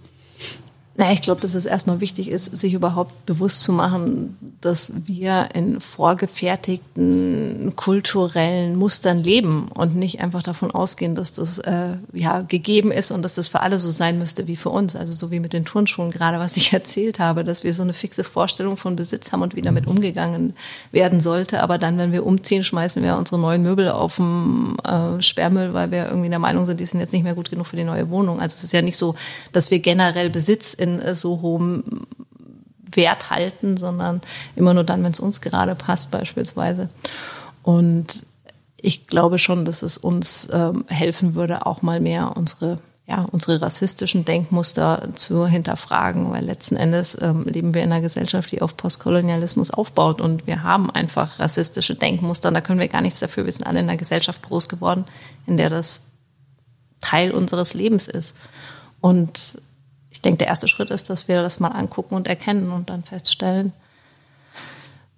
Na, 1.00 1.12
ich 1.12 1.22
glaube, 1.22 1.40
dass 1.40 1.54
es 1.54 1.64
erstmal 1.64 2.00
wichtig 2.00 2.28
ist, 2.28 2.56
sich 2.56 2.74
überhaupt 2.74 3.24
bewusst 3.24 3.62
zu 3.62 3.72
machen, 3.72 4.36
dass 4.60 4.92
wir 5.06 5.50
in 5.54 5.78
vorgefertigten 5.78 7.72
kulturellen 7.76 8.74
Mustern 8.74 9.22
leben 9.22 9.68
und 9.72 9.94
nicht 9.94 10.20
einfach 10.20 10.42
davon 10.42 10.72
ausgehen, 10.72 11.14
dass 11.14 11.34
das 11.34 11.60
äh, 11.60 11.90
ja 12.12 12.40
gegeben 12.40 12.90
ist 12.90 13.12
und 13.12 13.22
dass 13.22 13.36
das 13.36 13.46
für 13.46 13.60
alle 13.60 13.78
so 13.78 13.92
sein 13.92 14.18
müsste 14.18 14.48
wie 14.48 14.56
für 14.56 14.70
uns. 14.70 14.96
Also 14.96 15.12
so 15.12 15.30
wie 15.30 15.38
mit 15.38 15.52
den 15.52 15.64
Turnschuhen 15.64 16.10
gerade, 16.10 16.40
was 16.40 16.56
ich 16.56 16.72
erzählt 16.72 17.20
habe, 17.20 17.44
dass 17.44 17.62
wir 17.62 17.74
so 17.74 17.82
eine 17.84 17.92
fixe 17.92 18.24
Vorstellung 18.24 18.76
von 18.76 18.96
Besitz 18.96 19.30
haben 19.30 19.42
und 19.42 19.54
wie 19.54 19.62
damit 19.62 19.86
umgegangen 19.86 20.56
werden 20.90 21.20
sollte. 21.20 21.62
Aber 21.62 21.78
dann, 21.78 21.96
wenn 21.98 22.10
wir 22.10 22.26
umziehen, 22.26 22.64
schmeißen 22.64 23.04
wir 23.04 23.16
unsere 23.16 23.40
neuen 23.40 23.62
Möbel 23.62 23.88
auf 23.88 24.16
den 24.16 24.76
äh, 24.80 25.22
Sperrmüll, 25.22 25.74
weil 25.74 25.92
wir 25.92 26.08
irgendwie 26.08 26.28
der 26.28 26.40
Meinung 26.40 26.66
sind, 26.66 26.80
die 26.80 26.86
sind 26.86 26.98
jetzt 26.98 27.12
nicht 27.12 27.22
mehr 27.22 27.36
gut 27.36 27.50
genug 27.50 27.68
für 27.68 27.76
die 27.76 27.84
neue 27.84 28.10
Wohnung. 28.10 28.40
Also 28.40 28.56
es 28.56 28.64
ist 28.64 28.72
ja 28.72 28.82
nicht 28.82 28.96
so, 28.96 29.14
dass 29.52 29.70
wir 29.70 29.78
generell 29.78 30.28
Besitz 30.28 30.74
in 30.74 30.87
in 30.96 31.00
äh, 31.00 31.14
so 31.14 31.40
hohem 31.40 32.06
Wert 32.90 33.30
halten, 33.30 33.76
sondern 33.76 34.20
immer 34.56 34.74
nur 34.74 34.84
dann, 34.84 35.02
wenn 35.02 35.12
es 35.12 35.20
uns 35.20 35.40
gerade 35.40 35.74
passt 35.74 36.10
beispielsweise. 36.10 36.88
Und 37.62 38.24
ich 38.76 39.06
glaube 39.06 39.38
schon, 39.38 39.64
dass 39.64 39.82
es 39.82 39.98
uns 39.98 40.48
ähm, 40.52 40.84
helfen 40.88 41.34
würde, 41.34 41.66
auch 41.66 41.82
mal 41.82 42.00
mehr 42.00 42.36
unsere 42.36 42.78
ja, 43.08 43.26
unsere 43.32 43.62
rassistischen 43.62 44.26
Denkmuster 44.26 45.08
zu 45.14 45.46
hinterfragen, 45.46 46.30
weil 46.30 46.44
letzten 46.44 46.76
Endes 46.76 47.16
ähm, 47.22 47.44
leben 47.44 47.72
wir 47.72 47.82
in 47.82 47.90
einer 47.90 48.02
Gesellschaft, 48.02 48.52
die 48.52 48.60
auf 48.60 48.76
Postkolonialismus 48.76 49.70
aufbaut 49.70 50.20
und 50.20 50.46
wir 50.46 50.62
haben 50.62 50.90
einfach 50.90 51.40
rassistische 51.40 51.94
Denkmuster 51.94 52.48
und 52.48 52.54
da 52.54 52.60
können 52.60 52.80
wir 52.80 52.88
gar 52.88 53.00
nichts 53.00 53.20
dafür. 53.20 53.46
Wir 53.46 53.52
sind 53.52 53.66
alle 53.66 53.80
in 53.80 53.88
einer 53.88 53.96
Gesellschaft 53.96 54.42
groß 54.42 54.68
geworden, 54.68 55.06
in 55.46 55.56
der 55.56 55.70
das 55.70 56.02
Teil 57.00 57.30
unseres 57.30 57.72
Lebens 57.72 58.08
ist. 58.08 58.34
Und 59.00 59.56
ich 60.10 60.22
denke, 60.22 60.38
der 60.38 60.48
erste 60.48 60.68
Schritt 60.68 60.90
ist, 60.90 61.10
dass 61.10 61.28
wir 61.28 61.42
das 61.42 61.60
mal 61.60 61.68
angucken 61.68 62.14
und 62.14 62.26
erkennen 62.26 62.70
und 62.70 62.90
dann 62.90 63.04
feststellen, 63.04 63.72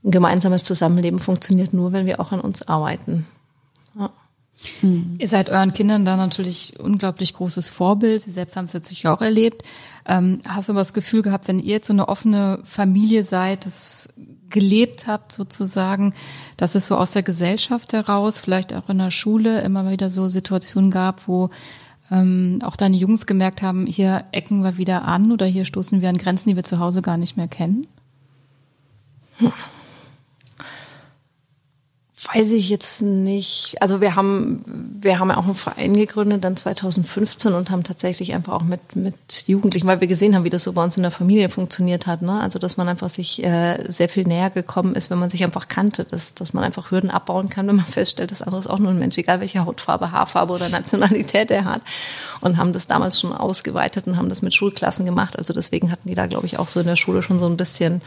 ein 0.03 0.11
gemeinsames 0.11 0.65
Zusammenleben 0.65 1.19
funktioniert 1.19 1.75
nur, 1.75 1.93
wenn 1.93 2.07
wir 2.07 2.21
auch 2.21 2.33
an 2.33 2.41
uns 2.41 2.67
arbeiten. 2.67 3.27
Ja. 3.99 4.11
Hm. 4.81 5.17
Ihr 5.19 5.29
seid 5.29 5.51
euren 5.51 5.75
Kindern 5.75 6.05
da 6.05 6.17
natürlich 6.17 6.79
unglaublich 6.79 7.35
großes 7.35 7.69
Vorbild. 7.69 8.23
Sie 8.23 8.33
selbst 8.33 8.57
haben 8.57 8.67
es 8.67 8.73
jetzt 8.73 8.89
sicher 8.89 9.13
auch 9.13 9.21
erlebt. 9.21 9.63
Ähm, 10.07 10.41
hast 10.47 10.69
du 10.69 10.73
aber 10.73 10.81
das 10.81 10.93
Gefühl 10.93 11.23
gehabt, 11.23 11.49
wenn 11.49 11.61
ihr 11.61 11.75
jetzt 11.75 11.87
so 11.87 11.93
eine 11.93 12.09
offene 12.09 12.61
Familie 12.65 13.25
seid, 13.25 13.67
das 13.67 14.09
gelebt 14.49 15.07
habt 15.07 15.33
sozusagen, 15.33 16.15
dass 16.57 16.75
es 16.75 16.87
so 16.87 16.97
aus 16.97 17.13
der 17.13 17.23
Gesellschaft 17.23 17.93
heraus, 17.93 18.41
vielleicht 18.41 18.75
auch 18.75 18.89
in 18.89 18.99
der 18.99 19.11
Schule 19.11 19.61
immer 19.61 19.89
wieder 19.91 20.11
so 20.11 20.29
Situationen 20.29 20.91
gab, 20.91 21.29
wo 21.29 21.51
ähm, 22.11 22.59
auch 22.63 22.77
deine 22.77 22.97
Jungs 22.97 23.27
gemerkt 23.27 23.63
haben, 23.63 23.87
hier 23.87 24.25
ecken 24.33 24.63
wir 24.63 24.77
wieder 24.77 25.05
an 25.05 25.33
oder 25.33 25.47
hier 25.47 25.65
stoßen 25.65 26.01
wir 26.01 26.09
an 26.09 26.19
Grenzen, 26.19 26.49
die 26.49 26.57
wir 26.57 26.65
zu 26.65 26.79
Hause 26.79 27.03
gar 27.03 27.17
nicht 27.17 27.37
mehr 27.37 27.49
kennen? 27.49 27.87
Weiß 32.23 32.53
ich 32.53 32.69
jetzt 32.69 33.01
nicht. 33.01 33.77
Also 33.81 34.03
wir 34.03 34.15
haben, 34.15 34.61
wir 35.01 35.19
haben 35.19 35.31
ja 35.31 35.39
auch 35.39 35.47
einen 35.47 35.55
Verein 35.55 35.95
gegründet, 35.95 36.45
dann 36.45 36.55
2015 36.55 37.55
und 37.55 37.71
haben 37.71 37.83
tatsächlich 37.83 38.35
einfach 38.35 38.53
auch 38.53 38.63
mit, 38.63 38.95
mit 38.95 39.45
Jugendlichen, 39.47 39.87
weil 39.87 40.03
wir 40.03 40.07
gesehen 40.07 40.35
haben, 40.35 40.45
wie 40.45 40.51
das 40.51 40.65
so 40.65 40.75
bei 40.75 40.85
uns 40.85 40.99
in 40.99 41.03
der 41.03 41.13
Familie 41.13 41.49
funktioniert 41.49 42.07
hat. 42.07 42.21
Ne? 42.21 42.39
Also 42.39 42.59
dass 42.59 42.77
man 42.77 42.89
einfach 42.89 43.09
sich 43.09 43.43
äh, 43.43 43.91
sehr 43.91 44.11
viel 44.11 44.25
näher 44.25 44.51
gekommen 44.51 44.95
ist, 44.97 45.11
wenn 45.11 45.19
man 45.19 45.31
sich 45.31 45.45
einfach 45.45 45.69
kannte, 45.69 46.05
dass, 46.05 46.35
dass 46.35 46.53
man 46.53 46.63
einfach 46.63 46.91
Hürden 46.91 47.11
abbauen 47.11 47.49
kann, 47.49 47.67
wenn 47.69 47.77
man 47.77 47.87
feststellt, 47.91 48.33
das 48.33 48.43
andere 48.43 48.61
ist 48.61 48.69
auch 48.69 48.81
nur 48.81 48.91
ein 48.91 48.99
Mensch, 48.99 49.17
egal 49.17 49.41
welche 49.41 49.65
Hautfarbe, 49.65 50.13
Haarfarbe 50.13 50.53
oder 50.53 50.69
Nationalität 50.69 51.51
er 51.51 51.65
hat. 51.65 51.81
Und 52.43 52.59
haben 52.59 52.75
das 52.75 52.87
damals 52.87 53.19
schon 53.19 53.33
ausgeweitet 53.33 54.07
und 54.07 54.19
haben 54.19 54.29
das 54.29 54.43
mit 54.43 54.53
Schulklassen 54.53 55.07
gemacht. 55.07 55.39
Also 55.39 55.55
deswegen 55.55 55.91
hatten 55.91 56.09
die 56.09 56.15
da, 56.15 56.27
glaube 56.27 56.45
ich, 56.45 56.59
auch 56.59 56.69
so 56.69 56.81
in 56.81 56.87
der 56.87 56.97
Schule 56.97 57.23
schon 57.23 57.41
so 57.41 57.47
ein 57.47 57.57
bisschen 57.57 58.03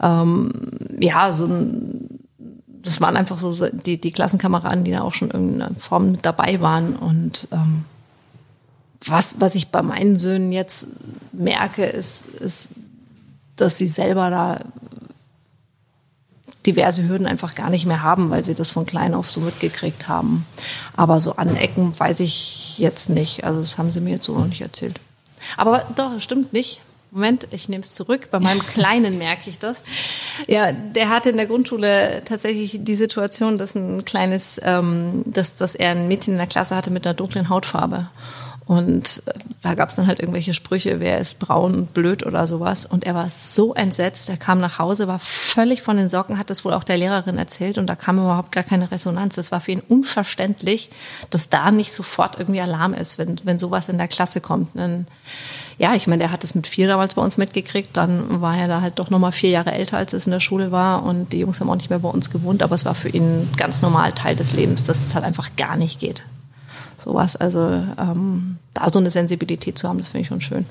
ähm, 0.00 0.52
ja, 0.98 1.32
so 1.32 1.46
ein 1.46 2.20
das 2.82 3.00
waren 3.00 3.16
einfach 3.16 3.38
so 3.38 3.68
die, 3.68 4.00
die 4.00 4.12
Klassenkameraden, 4.12 4.84
die 4.84 4.90
da 4.90 5.02
auch 5.02 5.12
schon 5.12 5.30
in 5.30 5.34
irgendeiner 5.34 5.74
Form 5.78 6.12
mit 6.12 6.26
dabei 6.26 6.60
waren. 6.60 6.96
Und 6.96 7.48
ähm, 7.52 7.84
was, 9.04 9.40
was 9.40 9.54
ich 9.54 9.68
bei 9.68 9.82
meinen 9.82 10.16
Söhnen 10.16 10.52
jetzt 10.52 10.88
merke, 11.32 11.84
ist, 11.84 12.26
ist, 12.26 12.68
dass 13.56 13.78
sie 13.78 13.86
selber 13.86 14.30
da 14.30 14.60
diverse 16.66 17.08
Hürden 17.08 17.26
einfach 17.26 17.54
gar 17.54 17.70
nicht 17.70 17.86
mehr 17.86 18.02
haben, 18.02 18.30
weil 18.30 18.44
sie 18.44 18.54
das 18.54 18.70
von 18.70 18.86
klein 18.86 19.14
auf 19.14 19.30
so 19.30 19.40
mitgekriegt 19.40 20.08
haben. 20.08 20.46
Aber 20.96 21.20
so 21.20 21.36
Anecken 21.36 21.98
weiß 21.98 22.20
ich 22.20 22.78
jetzt 22.78 23.10
nicht. 23.10 23.44
Also 23.44 23.60
das 23.60 23.78
haben 23.78 23.90
sie 23.90 24.00
mir 24.00 24.14
jetzt 24.14 24.26
so 24.26 24.36
noch 24.36 24.46
nicht 24.46 24.60
erzählt. 24.60 25.00
Aber 25.56 25.84
doch, 25.96 26.18
stimmt 26.20 26.52
nicht. 26.52 26.80
Moment, 27.14 27.46
ich 27.50 27.68
nehme 27.68 27.82
es 27.82 27.94
zurück. 27.94 28.28
Bei 28.30 28.40
meinem 28.40 28.66
Kleinen 28.66 29.18
merke 29.18 29.50
ich 29.50 29.58
das. 29.58 29.84
Ja, 30.48 30.72
der 30.72 31.10
hatte 31.10 31.28
in 31.28 31.36
der 31.36 31.44
Grundschule 31.44 32.22
tatsächlich 32.24 32.78
die 32.80 32.96
Situation, 32.96 33.58
dass 33.58 33.74
ein 33.74 34.06
kleines, 34.06 34.58
ähm, 34.64 35.22
dass, 35.26 35.56
dass 35.56 35.74
er 35.74 35.90
ein 35.90 36.08
Mädchen 36.08 36.32
in 36.32 36.38
der 36.38 36.46
Klasse 36.46 36.74
hatte 36.74 36.90
mit 36.90 37.06
einer 37.06 37.12
dunklen 37.12 37.50
Hautfarbe. 37.50 38.08
Und 38.64 39.22
da 39.60 39.74
gab 39.74 39.90
es 39.90 39.96
dann 39.96 40.06
halt 40.06 40.20
irgendwelche 40.20 40.54
Sprüche, 40.54 41.00
wer 41.00 41.18
ist 41.18 41.38
braun 41.38 41.74
und 41.74 41.94
blöd 41.94 42.24
oder 42.24 42.46
sowas. 42.46 42.86
Und 42.86 43.04
er 43.04 43.14
war 43.14 43.28
so 43.28 43.74
entsetzt. 43.74 44.30
Er 44.30 44.38
kam 44.38 44.60
nach 44.60 44.78
Hause, 44.78 45.06
war 45.06 45.18
völlig 45.18 45.82
von 45.82 45.98
den 45.98 46.08
Socken, 46.08 46.38
hat 46.38 46.50
es 46.50 46.64
wohl 46.64 46.72
auch 46.72 46.84
der 46.84 46.96
Lehrerin 46.96 47.36
erzählt 47.36 47.76
und 47.76 47.88
da 47.88 47.94
kam 47.94 48.18
überhaupt 48.18 48.52
gar 48.52 48.64
keine 48.64 48.90
Resonanz. 48.90 49.36
Es 49.36 49.52
war 49.52 49.60
für 49.60 49.72
ihn 49.72 49.82
unverständlich, 49.86 50.88
dass 51.28 51.50
da 51.50 51.70
nicht 51.70 51.92
sofort 51.92 52.38
irgendwie 52.38 52.62
Alarm 52.62 52.94
ist, 52.94 53.18
wenn, 53.18 53.38
wenn 53.44 53.58
sowas 53.58 53.90
in 53.90 53.98
der 53.98 54.08
Klasse 54.08 54.40
kommt. 54.40 54.68
Dann, 54.74 55.06
ja, 55.82 55.94
ich 55.94 56.06
meine, 56.06 56.20
der 56.20 56.30
hat 56.30 56.44
es 56.44 56.54
mit 56.54 56.68
vier 56.68 56.86
damals 56.86 57.16
bei 57.16 57.22
uns 57.22 57.36
mitgekriegt. 57.36 57.96
Dann 57.96 58.40
war 58.40 58.56
er 58.56 58.68
da 58.68 58.80
halt 58.80 58.98
doch 59.00 59.10
nochmal 59.10 59.32
vier 59.32 59.50
Jahre 59.50 59.72
älter, 59.72 59.98
als 59.98 60.12
es 60.12 60.26
in 60.26 60.30
der 60.30 60.40
Schule 60.40 60.70
war. 60.70 61.02
Und 61.02 61.32
die 61.32 61.40
Jungs 61.40 61.60
haben 61.60 61.68
auch 61.68 61.76
nicht 61.76 61.90
mehr 61.90 61.98
bei 61.98 62.08
uns 62.08 62.30
gewohnt. 62.30 62.62
Aber 62.62 62.76
es 62.76 62.84
war 62.84 62.94
für 62.94 63.08
ihn 63.08 63.50
ganz 63.56 63.82
normal 63.82 64.12
Teil 64.12 64.36
des 64.36 64.52
Lebens, 64.52 64.84
dass 64.84 65.04
es 65.04 65.14
halt 65.14 65.24
einfach 65.24 65.56
gar 65.56 65.76
nicht 65.76 65.98
geht 65.98 66.22
sowas. 67.02 67.36
Also 67.36 67.60
ähm, 67.60 68.56
da 68.74 68.88
so 68.88 68.98
eine 68.98 69.10
Sensibilität 69.10 69.78
zu 69.78 69.88
haben, 69.88 69.98
das 69.98 70.08
finde 70.08 70.22
ich 70.22 70.28
schon 70.28 70.40
schön. 70.40 70.64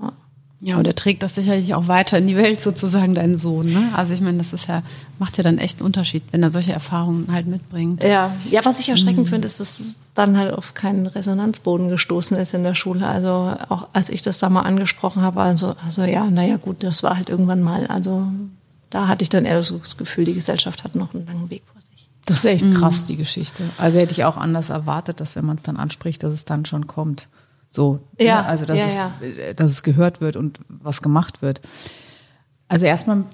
Ja. 0.00 0.12
ja, 0.60 0.76
und 0.78 0.86
er 0.86 0.94
trägt 0.94 1.22
das 1.22 1.34
sicherlich 1.34 1.74
auch 1.74 1.88
weiter 1.88 2.18
in 2.18 2.26
die 2.26 2.36
Welt 2.36 2.62
sozusagen, 2.62 3.14
dein 3.14 3.38
Sohn. 3.38 3.72
Ne? 3.72 3.90
Also 3.94 4.14
ich 4.14 4.20
meine, 4.20 4.38
das 4.38 4.52
ist 4.52 4.66
ja, 4.66 4.82
macht 5.18 5.36
ja 5.36 5.44
dann 5.44 5.58
echt 5.58 5.78
einen 5.78 5.86
Unterschied, 5.86 6.22
wenn 6.32 6.42
er 6.42 6.50
solche 6.50 6.72
Erfahrungen 6.72 7.28
halt 7.30 7.46
mitbringt. 7.46 8.02
Ja, 8.02 8.34
ja 8.50 8.64
was 8.64 8.80
ich 8.80 8.88
erschreckend 8.88 9.26
mhm. 9.26 9.30
finde, 9.30 9.46
ist, 9.46 9.60
dass 9.60 9.96
dann 10.14 10.38
halt 10.38 10.52
auf 10.52 10.74
keinen 10.74 11.06
Resonanzboden 11.06 11.88
gestoßen 11.88 12.36
ist 12.36 12.54
in 12.54 12.62
der 12.62 12.74
Schule. 12.74 13.06
Also 13.06 13.56
auch 13.68 13.88
als 13.92 14.08
ich 14.08 14.22
das 14.22 14.38
da 14.38 14.48
mal 14.48 14.62
angesprochen 14.62 15.22
habe, 15.22 15.42
also, 15.42 15.74
also 15.84 16.04
ja, 16.04 16.24
naja 16.30 16.56
gut, 16.56 16.82
das 16.84 17.02
war 17.02 17.16
halt 17.16 17.28
irgendwann 17.28 17.62
mal. 17.62 17.86
Also 17.88 18.28
da 18.90 19.08
hatte 19.08 19.22
ich 19.22 19.28
dann 19.28 19.44
eher 19.44 19.62
so 19.62 19.78
das 19.78 19.96
Gefühl, 19.96 20.24
die 20.24 20.34
Gesellschaft 20.34 20.84
hat 20.84 20.94
noch 20.94 21.14
einen 21.14 21.26
langen 21.26 21.50
Weg 21.50 21.64
vor 21.72 21.80
sich. 21.80 22.08
Das 22.26 22.38
ist 22.38 22.44
echt 22.44 22.64
mhm. 22.64 22.74
krass, 22.74 23.04
die 23.04 23.16
Geschichte. 23.16 23.64
Also 23.76 23.98
hätte 23.98 24.12
ich 24.12 24.24
auch 24.24 24.36
anders 24.36 24.70
erwartet, 24.70 25.20
dass 25.20 25.34
wenn 25.34 25.44
man 25.44 25.56
es 25.56 25.64
dann 25.64 25.76
anspricht, 25.76 26.22
dass 26.22 26.32
es 26.32 26.44
dann 26.44 26.64
schon 26.64 26.86
kommt. 26.86 27.28
So, 27.68 27.94
ne? 28.18 28.26
ja, 28.26 28.42
ne? 28.42 28.46
also 28.46 28.66
dass, 28.66 28.78
ja, 28.78 28.86
es, 28.86 28.96
ja. 28.96 29.12
Äh, 29.20 29.54
dass 29.54 29.72
es 29.72 29.82
gehört 29.82 30.20
wird 30.20 30.36
und 30.36 30.60
was 30.68 31.02
gemacht 31.02 31.42
wird. 31.42 31.60
Also 32.68 32.86
erstmal, 32.86 33.24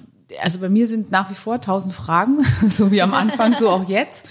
also 0.43 0.61
bei 0.61 0.71
mir 0.71 0.87
sind 0.87 1.11
nach 1.11 1.29
wie 1.31 1.35
vor 1.35 1.61
tausend 1.61 1.93
Fragen, 1.93 2.39
so 2.71 2.91
wie 2.91 3.03
am 3.03 3.13
Anfang, 3.13 3.55
so 3.55 3.69
auch 3.69 3.87
jetzt. 3.87 4.27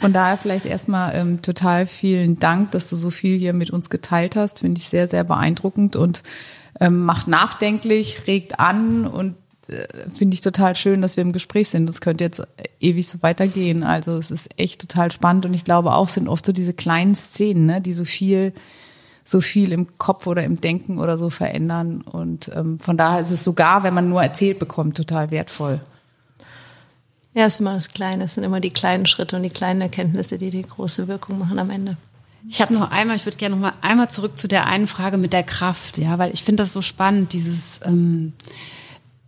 Von 0.00 0.14
daher 0.14 0.38
vielleicht 0.38 0.64
erstmal 0.64 1.14
ähm, 1.14 1.42
total 1.42 1.86
vielen 1.86 2.38
Dank, 2.38 2.70
dass 2.70 2.88
du 2.88 2.96
so 2.96 3.10
viel 3.10 3.38
hier 3.38 3.52
mit 3.52 3.70
uns 3.70 3.90
geteilt 3.90 4.34
hast. 4.34 4.60
Finde 4.60 4.78
ich 4.78 4.88
sehr, 4.88 5.06
sehr 5.06 5.24
beeindruckend 5.24 5.94
und 5.94 6.22
ähm, 6.80 7.04
macht 7.04 7.28
nachdenklich, 7.28 8.26
regt 8.26 8.58
an 8.58 9.06
und 9.06 9.36
äh, 9.68 9.86
finde 10.14 10.34
ich 10.34 10.40
total 10.40 10.74
schön, 10.74 11.02
dass 11.02 11.18
wir 11.18 11.22
im 11.22 11.32
Gespräch 11.32 11.68
sind. 11.68 11.86
Das 11.86 12.00
könnte 12.00 12.24
jetzt 12.24 12.42
ewig 12.80 13.08
so 13.08 13.22
weitergehen. 13.22 13.82
Also 13.82 14.16
es 14.16 14.30
ist 14.30 14.48
echt 14.58 14.80
total 14.80 15.10
spannend 15.10 15.44
und 15.44 15.52
ich 15.52 15.64
glaube 15.64 15.92
auch 15.92 16.08
sind 16.08 16.28
oft 16.28 16.46
so 16.46 16.52
diese 16.52 16.72
kleinen 16.72 17.14
Szenen, 17.14 17.66
ne, 17.66 17.82
die 17.82 17.92
so 17.92 18.04
viel 18.04 18.54
so 19.22 19.42
viel 19.42 19.72
im 19.72 19.98
Kopf 19.98 20.26
oder 20.26 20.44
im 20.44 20.62
Denken 20.62 20.98
oder 20.98 21.18
so 21.18 21.28
verändern. 21.28 22.00
Und 22.00 22.50
ähm, 22.54 22.78
von 22.80 22.96
daher 22.96 23.20
ist 23.20 23.30
es 23.30 23.44
sogar, 23.44 23.82
wenn 23.82 23.94
man 23.94 24.08
nur 24.08 24.22
erzählt 24.22 24.58
bekommt, 24.58 24.96
total 24.96 25.30
wertvoll. 25.30 25.80
Ja, 27.34 27.44
es 27.44 27.54
ist 27.54 27.60
immer 27.60 27.74
das 27.74 27.88
Kleine, 27.88 28.24
es 28.24 28.34
sind 28.34 28.44
immer 28.44 28.60
die 28.60 28.70
kleinen 28.70 29.06
Schritte 29.06 29.36
und 29.36 29.42
die 29.42 29.50
kleinen 29.50 29.80
Erkenntnisse, 29.80 30.38
die 30.38 30.50
die 30.50 30.62
große 30.62 31.06
Wirkung 31.06 31.38
machen 31.38 31.58
am 31.58 31.70
Ende. 31.70 31.96
Ich 32.48 32.60
habe 32.60 32.74
noch 32.74 32.90
einmal, 32.90 33.16
ich 33.16 33.26
würde 33.26 33.36
gerne 33.36 33.54
noch 33.54 33.62
mal 33.62 33.72
einmal 33.82 34.10
zurück 34.10 34.38
zu 34.38 34.48
der 34.48 34.66
einen 34.66 34.86
Frage 34.86 35.18
mit 35.18 35.32
der 35.32 35.42
Kraft, 35.42 35.98
ja, 35.98 36.18
weil 36.18 36.32
ich 36.32 36.42
finde 36.42 36.62
das 36.62 36.72
so 36.72 36.82
spannend, 36.82 37.32
dieses 37.32 37.80
ähm, 37.84 38.32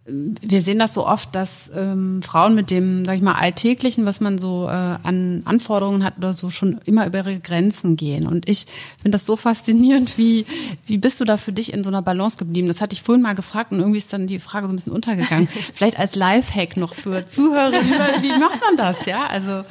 wir 0.04 0.62
sehen 0.62 0.80
das 0.80 0.94
so 0.94 1.06
oft, 1.06 1.32
dass 1.34 1.70
ähm, 1.76 2.22
Frauen 2.22 2.56
mit 2.56 2.72
dem, 2.72 3.04
sag 3.04 3.16
ich 3.16 3.22
mal, 3.22 3.34
alltäglichen, 3.34 4.04
was 4.04 4.20
man 4.20 4.36
so 4.36 4.66
äh, 4.66 4.70
an 4.70 5.42
Anforderungen 5.44 6.02
hat 6.02 6.18
oder 6.18 6.34
so, 6.34 6.50
schon 6.50 6.80
immer 6.84 7.06
über 7.06 7.18
ihre 7.18 7.38
Grenzen 7.38 7.94
gehen. 7.94 8.26
Und 8.26 8.48
ich 8.48 8.66
finde 9.00 9.16
das 9.16 9.26
so 9.26 9.36
faszinierend, 9.36 10.18
wie 10.18 10.44
wie 10.86 10.98
bist 10.98 11.20
du 11.20 11.24
da 11.24 11.36
für 11.36 11.52
dich 11.52 11.72
in 11.72 11.84
so 11.84 11.90
einer 11.90 12.02
Balance 12.02 12.36
geblieben? 12.36 12.66
Das 12.66 12.80
hatte 12.80 12.94
ich 12.94 13.02
vorhin 13.02 13.22
mal 13.22 13.36
gefragt 13.36 13.70
und 13.70 13.78
irgendwie 13.78 13.98
ist 13.98 14.12
dann 14.12 14.26
die 14.26 14.40
Frage 14.40 14.66
so 14.66 14.72
ein 14.72 14.76
bisschen 14.76 14.92
untergegangen. 14.92 15.48
Vielleicht 15.72 15.98
als 15.98 16.16
Lifehack 16.16 16.76
noch 16.76 16.94
für 16.94 17.28
Zuhörer, 17.28 17.72
wie 17.72 18.38
macht 18.38 18.60
man 18.60 18.76
das? 18.76 19.06
Ja, 19.06 19.26
also. 19.26 19.64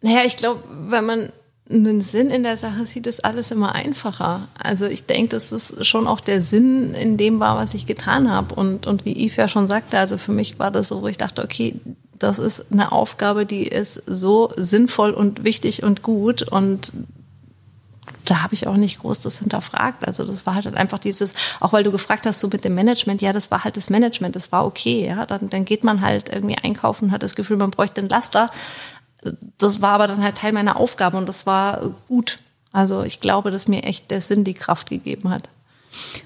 Naja, 0.00 0.20
ich 0.26 0.36
glaube, 0.36 0.62
wenn 0.88 1.06
man 1.06 1.32
einen 1.70 2.02
Sinn 2.02 2.28
in 2.28 2.42
der 2.42 2.56
Sache 2.56 2.84
sieht, 2.84 3.06
ist 3.06 3.24
alles 3.24 3.50
immer 3.50 3.74
einfacher. 3.74 4.48
Also 4.62 4.86
ich 4.86 5.06
denke, 5.06 5.30
dass 5.30 5.50
es 5.50 5.74
schon 5.86 6.06
auch 6.06 6.20
der 6.20 6.42
Sinn 6.42 6.94
in 6.94 7.16
dem 7.16 7.40
war, 7.40 7.56
was 7.56 7.74
ich 7.74 7.86
getan 7.86 8.30
habe. 8.30 8.54
Und, 8.54 8.86
und 8.86 9.04
wie 9.04 9.26
Yves 9.26 9.36
ja 9.36 9.48
schon 9.48 9.66
sagte, 9.66 9.98
also 9.98 10.18
für 10.18 10.32
mich 10.32 10.58
war 10.58 10.70
das 10.70 10.88
so, 10.88 11.00
wo 11.00 11.06
ich 11.06 11.16
dachte, 11.16 11.42
okay, 11.42 11.76
das 12.18 12.38
ist 12.38 12.70
eine 12.70 12.92
Aufgabe, 12.92 13.46
die 13.46 13.66
ist 13.66 14.02
so 14.06 14.52
sinnvoll 14.56 15.12
und 15.12 15.44
wichtig 15.44 15.82
und 15.82 16.02
gut. 16.02 16.42
Und 16.42 16.92
da 18.24 18.42
habe 18.42 18.54
ich 18.54 18.66
auch 18.66 18.76
nicht 18.76 19.00
groß 19.00 19.20
das 19.20 19.38
hinterfragt. 19.38 20.06
Also 20.06 20.24
das 20.24 20.46
war 20.46 20.54
halt 20.54 20.74
einfach 20.74 20.98
dieses, 20.98 21.34
auch 21.60 21.72
weil 21.72 21.84
du 21.84 21.92
gefragt 21.92 22.26
hast, 22.26 22.40
so 22.40 22.48
mit 22.48 22.64
dem 22.64 22.74
Management, 22.74 23.22
ja, 23.22 23.32
das 23.32 23.50
war 23.50 23.64
halt 23.64 23.76
das 23.76 23.90
Management, 23.90 24.36
das 24.36 24.52
war 24.52 24.66
okay, 24.66 25.06
ja. 25.06 25.26
Dann, 25.26 25.48
dann 25.50 25.64
geht 25.64 25.84
man 25.84 26.00
halt 26.00 26.28
irgendwie 26.28 26.56
einkaufen, 26.62 27.10
hat 27.10 27.22
das 27.22 27.34
Gefühl, 27.34 27.56
man 27.56 27.70
bräuchte 27.70 28.00
einen 28.00 28.08
Laster 28.08 28.50
das 29.58 29.80
war 29.80 29.92
aber 29.92 30.06
dann 30.06 30.22
halt 30.22 30.36
Teil 30.36 30.52
meiner 30.52 30.76
Aufgabe 30.76 31.16
und 31.16 31.28
das 31.28 31.46
war 31.46 31.94
gut. 32.08 32.38
Also 32.72 33.02
ich 33.02 33.20
glaube, 33.20 33.50
dass 33.50 33.68
mir 33.68 33.84
echt 33.84 34.10
der 34.10 34.20
Sinn 34.20 34.44
die 34.44 34.54
Kraft 34.54 34.90
gegeben 34.90 35.30
hat. 35.30 35.48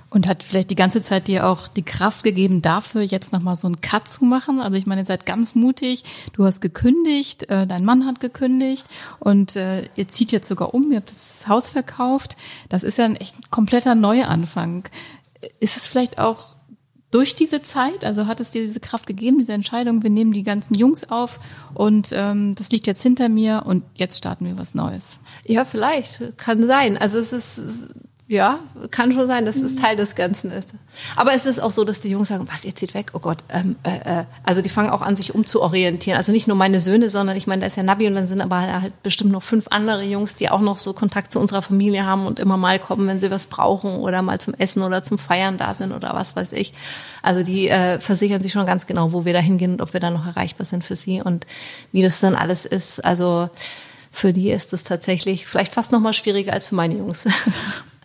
Und 0.09 0.27
hat 0.27 0.43
vielleicht 0.43 0.71
die 0.71 0.77
ganze 0.77 1.03
Zeit 1.03 1.29
dir 1.29 1.47
auch 1.47 1.69
die 1.69 1.83
Kraft 1.83 2.23
gegeben, 2.23 2.63
dafür 2.63 3.03
jetzt 3.03 3.35
nochmal 3.35 3.57
so 3.57 3.67
einen 3.67 3.83
Cut 3.83 4.09
zu 4.09 4.25
machen? 4.25 4.63
Also 4.63 4.79
ich 4.79 4.87
meine, 4.87 5.03
ihr 5.03 5.07
seid 5.07 5.27
ganz 5.27 5.55
mutig, 5.55 6.05
du 6.33 6.47
hast 6.47 6.63
gekündigt, 6.63 7.51
äh, 7.51 7.67
dein 7.67 7.85
Mann 7.85 8.07
hat 8.07 8.19
gekündigt 8.19 8.87
und 9.21 9.57
äh, 9.57 9.85
ihr 9.95 10.09
zieht 10.09 10.33
jetzt 10.33 10.49
sogar 10.49 10.73
um, 10.73 10.91
ihr 10.91 10.97
habt 10.97 11.11
das 11.11 11.47
Haus 11.49 11.69
verkauft. 11.69 12.39
Das 12.71 12.83
ist 12.83 12.97
ja 12.97 13.05
ein 13.05 13.17
echt 13.17 13.51
kompletter 13.51 13.95
Neuanfang. 13.95 14.89
Ist 15.61 15.77
es 15.77 15.87
vielleicht 15.87 16.19
auch 16.19 16.55
durch 17.11 17.35
diese 17.35 17.63
Zeit? 17.63 18.05
Also 18.05 18.27
hat 18.27 18.41
es 18.41 18.51
dir 18.51 18.63
diese 18.63 18.81
Kraft 18.81 19.07
gegeben, 19.07 19.39
diese 19.39 19.53
Entscheidung, 19.53 20.03
wir 20.03 20.11
nehmen 20.11 20.33
die 20.33 20.43
ganzen 20.43 20.75
Jungs 20.75 21.11
auf 21.11 21.41
und 21.75 22.11
ähm, 22.13 22.55
das 22.55 22.71
liegt 22.71 22.87
jetzt 22.87 23.03
hinter 23.03 23.29
mir 23.29 23.63
und 23.67 23.85
jetzt 23.95 24.19
starten 24.19 24.45
wir 24.45 24.59
was 24.59 24.75
Neues? 24.75 25.19
Ja, 25.47 25.65
vielleicht. 25.65 26.37
Kann 26.37 26.67
sein. 26.67 26.99
Also 26.99 27.19
es 27.19 27.33
ist 27.33 27.89
ja, 28.31 28.59
kann 28.91 29.13
schon 29.13 29.27
sein, 29.27 29.47
dass 29.47 29.57
es 29.57 29.75
Teil 29.75 29.97
des 29.97 30.15
Ganzen 30.15 30.51
ist. 30.51 30.75
Aber 31.17 31.33
es 31.33 31.47
ist 31.47 31.61
auch 31.61 31.71
so, 31.71 31.85
dass 31.85 32.01
die 32.01 32.11
Jungs 32.11 32.29
sagen, 32.29 32.47
was, 32.47 32.67
ihr 32.67 32.75
zieht 32.75 32.93
weg? 32.93 33.13
Oh 33.15 33.21
Gott. 33.21 33.39
Ähm, 33.49 33.77
äh, 33.85 34.21
äh. 34.21 34.25
Also 34.45 34.61
die 34.61 34.69
fangen 34.69 34.91
auch 34.91 35.01
an, 35.01 35.17
sich 35.17 35.35
umzuorientieren. 35.35 36.19
Also 36.19 36.31
nicht 36.31 36.47
nur 36.47 36.57
meine 36.57 36.79
Söhne, 36.79 37.09
sondern 37.09 37.39
ich 37.39 37.47
meine, 37.47 37.61
da 37.61 37.67
ist 37.67 37.79
ja 37.79 37.83
Nabi 37.83 38.07
und 38.07 38.15
dann 38.15 38.27
sind 38.27 38.43
aber 38.43 38.61
halt 38.83 39.03
bestimmt 39.03 39.33
noch 39.33 39.43
fünf 39.43 39.69
andere 39.71 40.03
Jungs, 40.03 40.35
die 40.35 40.51
auch 40.51 40.61
noch 40.61 40.79
so 40.79 40.93
Kontakt 40.93 41.33
zu 41.33 41.41
unserer 41.41 41.63
Familie 41.63 42.05
haben 42.05 42.27
und 42.27 42.39
immer 42.39 42.59
mal 42.59 42.79
kommen, 42.79 43.09
wenn 43.09 43.19
sie 43.19 43.31
was 43.31 43.47
brauchen 43.47 43.97
oder 43.97 44.21
mal 44.21 44.39
zum 44.39 44.53
Essen 44.53 44.83
oder 44.83 45.03
zum 45.03 45.17
Feiern 45.17 45.57
da 45.57 45.73
sind 45.73 45.93
oder 45.93 46.15
was 46.15 46.37
weiß 46.37 46.53
ich. 46.53 46.75
Also 47.23 47.43
die 47.43 47.71
äh, 47.71 47.99
versichern 47.99 48.43
sich 48.43 48.53
schon 48.53 48.67
ganz 48.67 48.87
genau, 48.87 49.15
wo 49.15 49.25
wir 49.25 49.33
da 49.33 49.41
hingehen 49.41 49.73
und 49.73 49.81
ob 49.81 49.95
wir 49.95 50.01
da 50.01 50.11
noch 50.11 50.27
erreichbar 50.27 50.67
sind 50.67 50.85
für 50.85 50.97
sie 50.97 51.23
und 51.23 51.47
wie 51.93 52.03
das 52.03 52.21
dann 52.21 52.35
alles 52.35 52.67
ist. 52.67 53.03
Also 53.03 53.49
für 54.11 54.35
die 54.35 54.51
ist 54.51 54.75
es 54.75 54.85
tatsächlich 54.85 55.47
vielleicht 55.47 55.73
fast 55.73 55.93
noch 55.93 56.01
mal 56.01 56.13
schwieriger 56.13 56.53
als 56.53 56.69
für 56.69 56.75
meine 56.75 56.97
Jungs. 56.97 57.27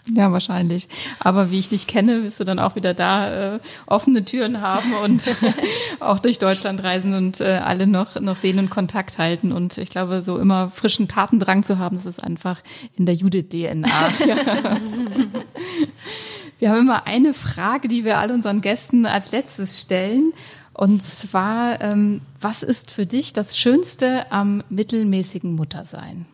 Ja, 0.09 0.33
wahrscheinlich. 0.33 0.89
Aber 1.19 1.49
wie 1.49 1.59
ich 1.59 1.69
dich 1.69 1.87
kenne, 1.87 2.23
wirst 2.23 2.39
du 2.39 2.43
dann 2.43 2.59
auch 2.59 2.75
wieder 2.75 2.93
da 2.93 3.55
äh, 3.55 3.59
offene 3.85 4.25
Türen 4.25 4.59
haben 4.59 4.93
und 5.03 5.23
auch 5.99 6.19
durch 6.19 6.39
Deutschland 6.39 6.83
reisen 6.83 7.13
und 7.13 7.39
äh, 7.39 7.61
alle 7.63 7.87
noch, 7.87 8.19
noch 8.19 8.35
sehen 8.35 8.59
und 8.59 8.69
Kontakt 8.69 9.17
halten. 9.17 9.53
Und 9.53 9.77
ich 9.77 9.89
glaube, 9.89 10.21
so 10.21 10.37
immer 10.37 10.69
frischen 10.69 11.07
Tatendrang 11.07 11.63
zu 11.63 11.79
haben, 11.79 11.95
das 11.97 12.05
ist 12.05 12.21
einfach 12.21 12.61
in 12.97 13.05
der 13.05 13.15
Judith-DNA. 13.15 13.87
wir 16.59 16.69
haben 16.69 16.79
immer 16.79 17.07
eine 17.07 17.33
Frage, 17.33 17.87
die 17.87 18.03
wir 18.03 18.17
all 18.17 18.31
unseren 18.31 18.59
Gästen 18.59 19.05
als 19.05 19.31
letztes 19.31 19.79
stellen. 19.79 20.33
Und 20.73 21.01
zwar, 21.01 21.79
ähm, 21.81 22.21
was 22.41 22.63
ist 22.63 22.91
für 22.91 23.05
dich 23.05 23.31
das 23.31 23.57
Schönste 23.57 24.31
am 24.31 24.63
mittelmäßigen 24.69 25.53
Muttersein? 25.53 26.25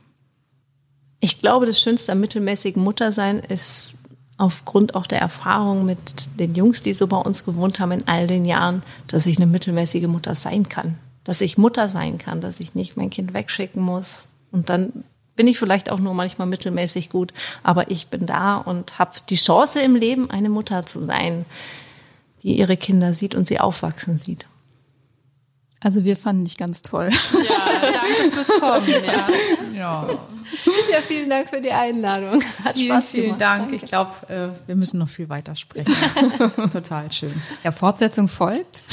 Ich 1.20 1.40
glaube, 1.40 1.66
das 1.66 1.80
Schönste 1.80 2.14
am 2.14 2.20
mittelmäßigen 2.22 2.82
Muttersein 2.82 3.40
ist 3.40 3.96
aufgrund 4.38 4.96
auch 4.96 5.06
der 5.06 5.20
Erfahrung 5.20 5.86
mit 5.86 6.00
den 6.40 6.56
Jungs, 6.56 6.82
die 6.82 6.94
so 6.94 7.08
bei 7.08 7.18
uns 7.18 7.44
gewohnt 7.44 7.80
haben 7.80 7.92
in 7.92 8.08
all 8.08 8.26
den 8.26 8.46
Jahren, 8.46 8.84
dass 9.08 9.26
ich 9.26 9.38
eine 9.38 9.48
mittelmäßige 9.48 10.08
Mutter 10.08 10.34
sein 10.34 10.70
kann. 10.70 10.98
Dass 11.26 11.42
ich 11.42 11.58
Mutter 11.58 11.90
sein 11.90 12.18
kann, 12.18 12.40
dass 12.40 12.62
ich 12.62 12.74
nicht 12.74 12.96
mein 12.96 13.10
Kind 13.10 13.34
wegschicken 13.34 13.82
muss. 13.82 14.28
Und 14.52 14.70
dann 14.70 15.04
bin 15.36 15.48
ich 15.48 15.60
vielleicht 15.60 15.92
auch 15.92 16.00
nur 16.00 16.14
manchmal 16.14 16.48
mittelmäßig 16.48 17.10
gut, 17.10 17.34
aber 17.64 17.92
ich 17.92 18.08
bin 18.08 18.26
da 18.26 18.58
und 18.58 18.98
habe 18.98 19.12
die 19.30 19.36
Chance 19.36 19.82
im 19.82 19.96
Leben, 19.96 20.30
eine 20.32 20.50
Mutter 20.50 20.86
zu 20.86 21.06
sein, 21.06 21.46
die 22.44 22.58
ihre 22.58 22.78
Kinder 22.78 23.14
sieht 23.14 23.36
und 23.36 23.48
sie 23.48 23.60
aufwachsen 23.60 24.18
sieht. 24.18 24.48
Also 25.82 26.04
wir 26.04 26.18
fanden 26.18 26.44
dich 26.44 26.58
ganz 26.58 26.82
toll. 26.82 27.10
Ja, 27.10 27.82
danke 27.82 28.32
fürs 28.32 28.48
Kommen. 28.60 28.88
Ja. 29.06 29.74
Ja. 29.74 30.10
Ja, 30.92 31.02
vielen 31.02 31.30
Dank 31.30 31.50
für 31.50 31.62
die 31.62 31.72
Einladung. 31.72 32.44
Hat 32.66 32.76
Vielen, 32.76 32.98
Spaß 32.98 33.10
vielen 33.10 33.24
gemacht. 33.26 33.42
Dank. 33.42 33.74
Ich 33.74 33.86
glaube, 33.86 34.12
äh, 34.28 34.68
wir 34.68 34.76
müssen 34.76 35.00
noch 35.00 35.08
viel 35.08 35.30
weiter 35.30 35.56
sprechen. 35.56 35.94
Total 36.72 37.12
schön. 37.12 37.32
Ja, 37.64 37.72
Fortsetzung 37.72 38.28
folgt. 38.28 38.84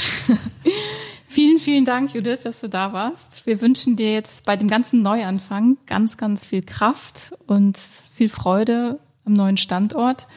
vielen, 1.27 1.59
vielen 1.59 1.83
Dank, 1.83 2.13
Judith, 2.13 2.41
dass 2.43 2.61
du 2.61 2.69
da 2.69 2.93
warst. 2.93 3.45
Wir 3.45 3.59
wünschen 3.59 3.95
dir 3.97 4.13
jetzt 4.13 4.45
bei 4.45 4.55
dem 4.55 4.69
ganzen 4.69 5.01
Neuanfang 5.01 5.77
ganz, 5.87 6.15
ganz 6.15 6.45
viel 6.45 6.61
Kraft 6.61 7.33
und 7.47 7.77
viel 8.13 8.29
Freude 8.29 8.99
am 9.25 9.33
neuen 9.33 9.57
Standort. 9.57 10.27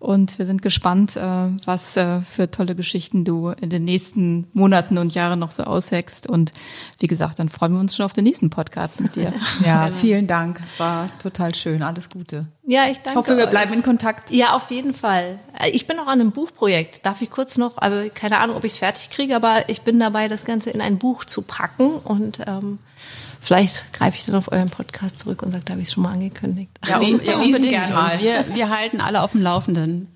Und 0.00 0.38
wir 0.38 0.46
sind 0.46 0.62
gespannt, 0.62 1.14
äh, 1.16 1.20
was 1.66 1.94
äh, 1.98 2.22
für 2.22 2.50
tolle 2.50 2.74
Geschichten 2.74 3.26
du 3.26 3.50
in 3.50 3.68
den 3.68 3.84
nächsten 3.84 4.46
Monaten 4.54 4.96
und 4.96 5.14
Jahren 5.14 5.38
noch 5.38 5.50
so 5.50 5.64
auswächst. 5.64 6.26
Und 6.26 6.52
wie 7.00 7.06
gesagt, 7.06 7.38
dann 7.38 7.50
freuen 7.50 7.74
wir 7.74 7.80
uns 7.80 7.94
schon 7.94 8.06
auf 8.06 8.14
den 8.14 8.24
nächsten 8.24 8.48
Podcast 8.48 9.00
mit 9.00 9.14
dir. 9.16 9.32
Ja, 9.64 9.90
vielen 9.90 10.26
Dank. 10.26 10.58
Es 10.64 10.80
war 10.80 11.08
total 11.18 11.54
schön. 11.54 11.82
Alles 11.82 12.08
Gute. 12.08 12.46
Ja, 12.66 12.86
ich 12.86 12.98
danke 12.98 13.10
Ich 13.10 13.16
hoffe, 13.16 13.36
wir 13.36 13.46
bleiben 13.46 13.74
in 13.74 13.82
Kontakt. 13.82 14.30
Ja, 14.30 14.54
auf 14.54 14.70
jeden 14.70 14.94
Fall. 14.94 15.38
Ich 15.72 15.86
bin 15.86 15.98
noch 15.98 16.06
an 16.06 16.20
einem 16.20 16.30
Buchprojekt. 16.30 17.04
Darf 17.04 17.20
ich 17.20 17.30
kurz 17.30 17.58
noch, 17.58 17.76
aber 17.76 18.08
keine 18.08 18.38
Ahnung, 18.38 18.56
ob 18.56 18.64
ich 18.64 18.72
es 18.72 18.78
fertig 18.78 19.10
kriege, 19.10 19.36
aber 19.36 19.68
ich 19.68 19.82
bin 19.82 20.00
dabei, 20.00 20.28
das 20.28 20.46
Ganze 20.46 20.70
in 20.70 20.80
ein 20.80 20.98
Buch 20.98 21.24
zu 21.24 21.42
packen 21.42 21.90
und 21.90 22.40
ähm, 22.46 22.78
vielleicht 23.40 23.92
greife 23.92 24.16
ich 24.18 24.26
dann 24.26 24.34
auf 24.34 24.52
euren 24.52 24.70
Podcast 24.70 25.18
zurück 25.18 25.42
und 25.42 25.52
sage, 25.52 25.64
da 25.64 25.72
habe 25.72 25.82
ich 25.82 25.88
es 25.88 25.94
schon 25.94 26.02
mal 26.02 26.12
angekündigt. 26.12 26.70
Ja, 26.86 26.98
um, 26.98 27.20
ja 27.24 27.38
unbedingt. 27.38 27.70
gern 27.70 27.92
mal. 27.92 28.20
Wir, 28.20 28.44
wir 28.54 28.68
halten 28.68 29.00
alle 29.00 29.22
auf 29.22 29.32
dem 29.32 29.42
Laufenden. 29.42 30.08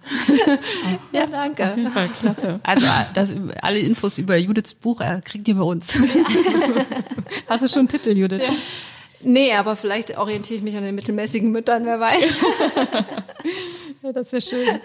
ja 1.13 1.27
danke. 1.27 1.77
Voll 1.93 2.09
klasse. 2.19 2.61
Also 2.63 2.87
das, 3.15 3.35
alle 3.63 3.79
Infos 3.79 4.19
über 4.19 4.37
Judiths 4.37 4.75
Buch 4.75 5.01
äh, 5.01 5.21
kriegt 5.25 5.49
ihr 5.49 5.55
bei 5.55 5.63
uns. 5.63 5.99
Hast 7.49 7.65
du 7.65 7.69
schon 7.69 7.81
einen 7.81 7.89
Titel, 7.89 8.11
Judith? 8.11 8.43
Nee, 9.23 9.55
aber 9.55 9.75
vielleicht 9.77 10.19
orientiere 10.19 10.59
ich 10.59 10.63
mich 10.63 10.77
an 10.77 10.83
den 10.83 10.95
mittelmäßigen 10.95 11.51
Müttern, 11.51 11.85
wer 11.87 11.99
weiß. 11.99 12.45
Ja, 14.03 14.13
das 14.13 14.31
wäre 14.33 14.43
schön. 14.43 14.81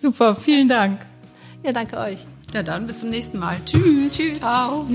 Super, 0.00 0.36
vielen 0.36 0.68
Dank. 0.68 1.04
Ja, 1.64 1.72
danke 1.72 1.98
euch. 1.98 2.26
Ja, 2.52 2.62
dann 2.62 2.86
bis 2.86 2.98
zum 2.98 3.08
nächsten 3.08 3.38
Mal. 3.38 3.56
Tschüss. 3.66 4.12
Tschüss. 4.12 4.38
Ciao. 4.38 4.86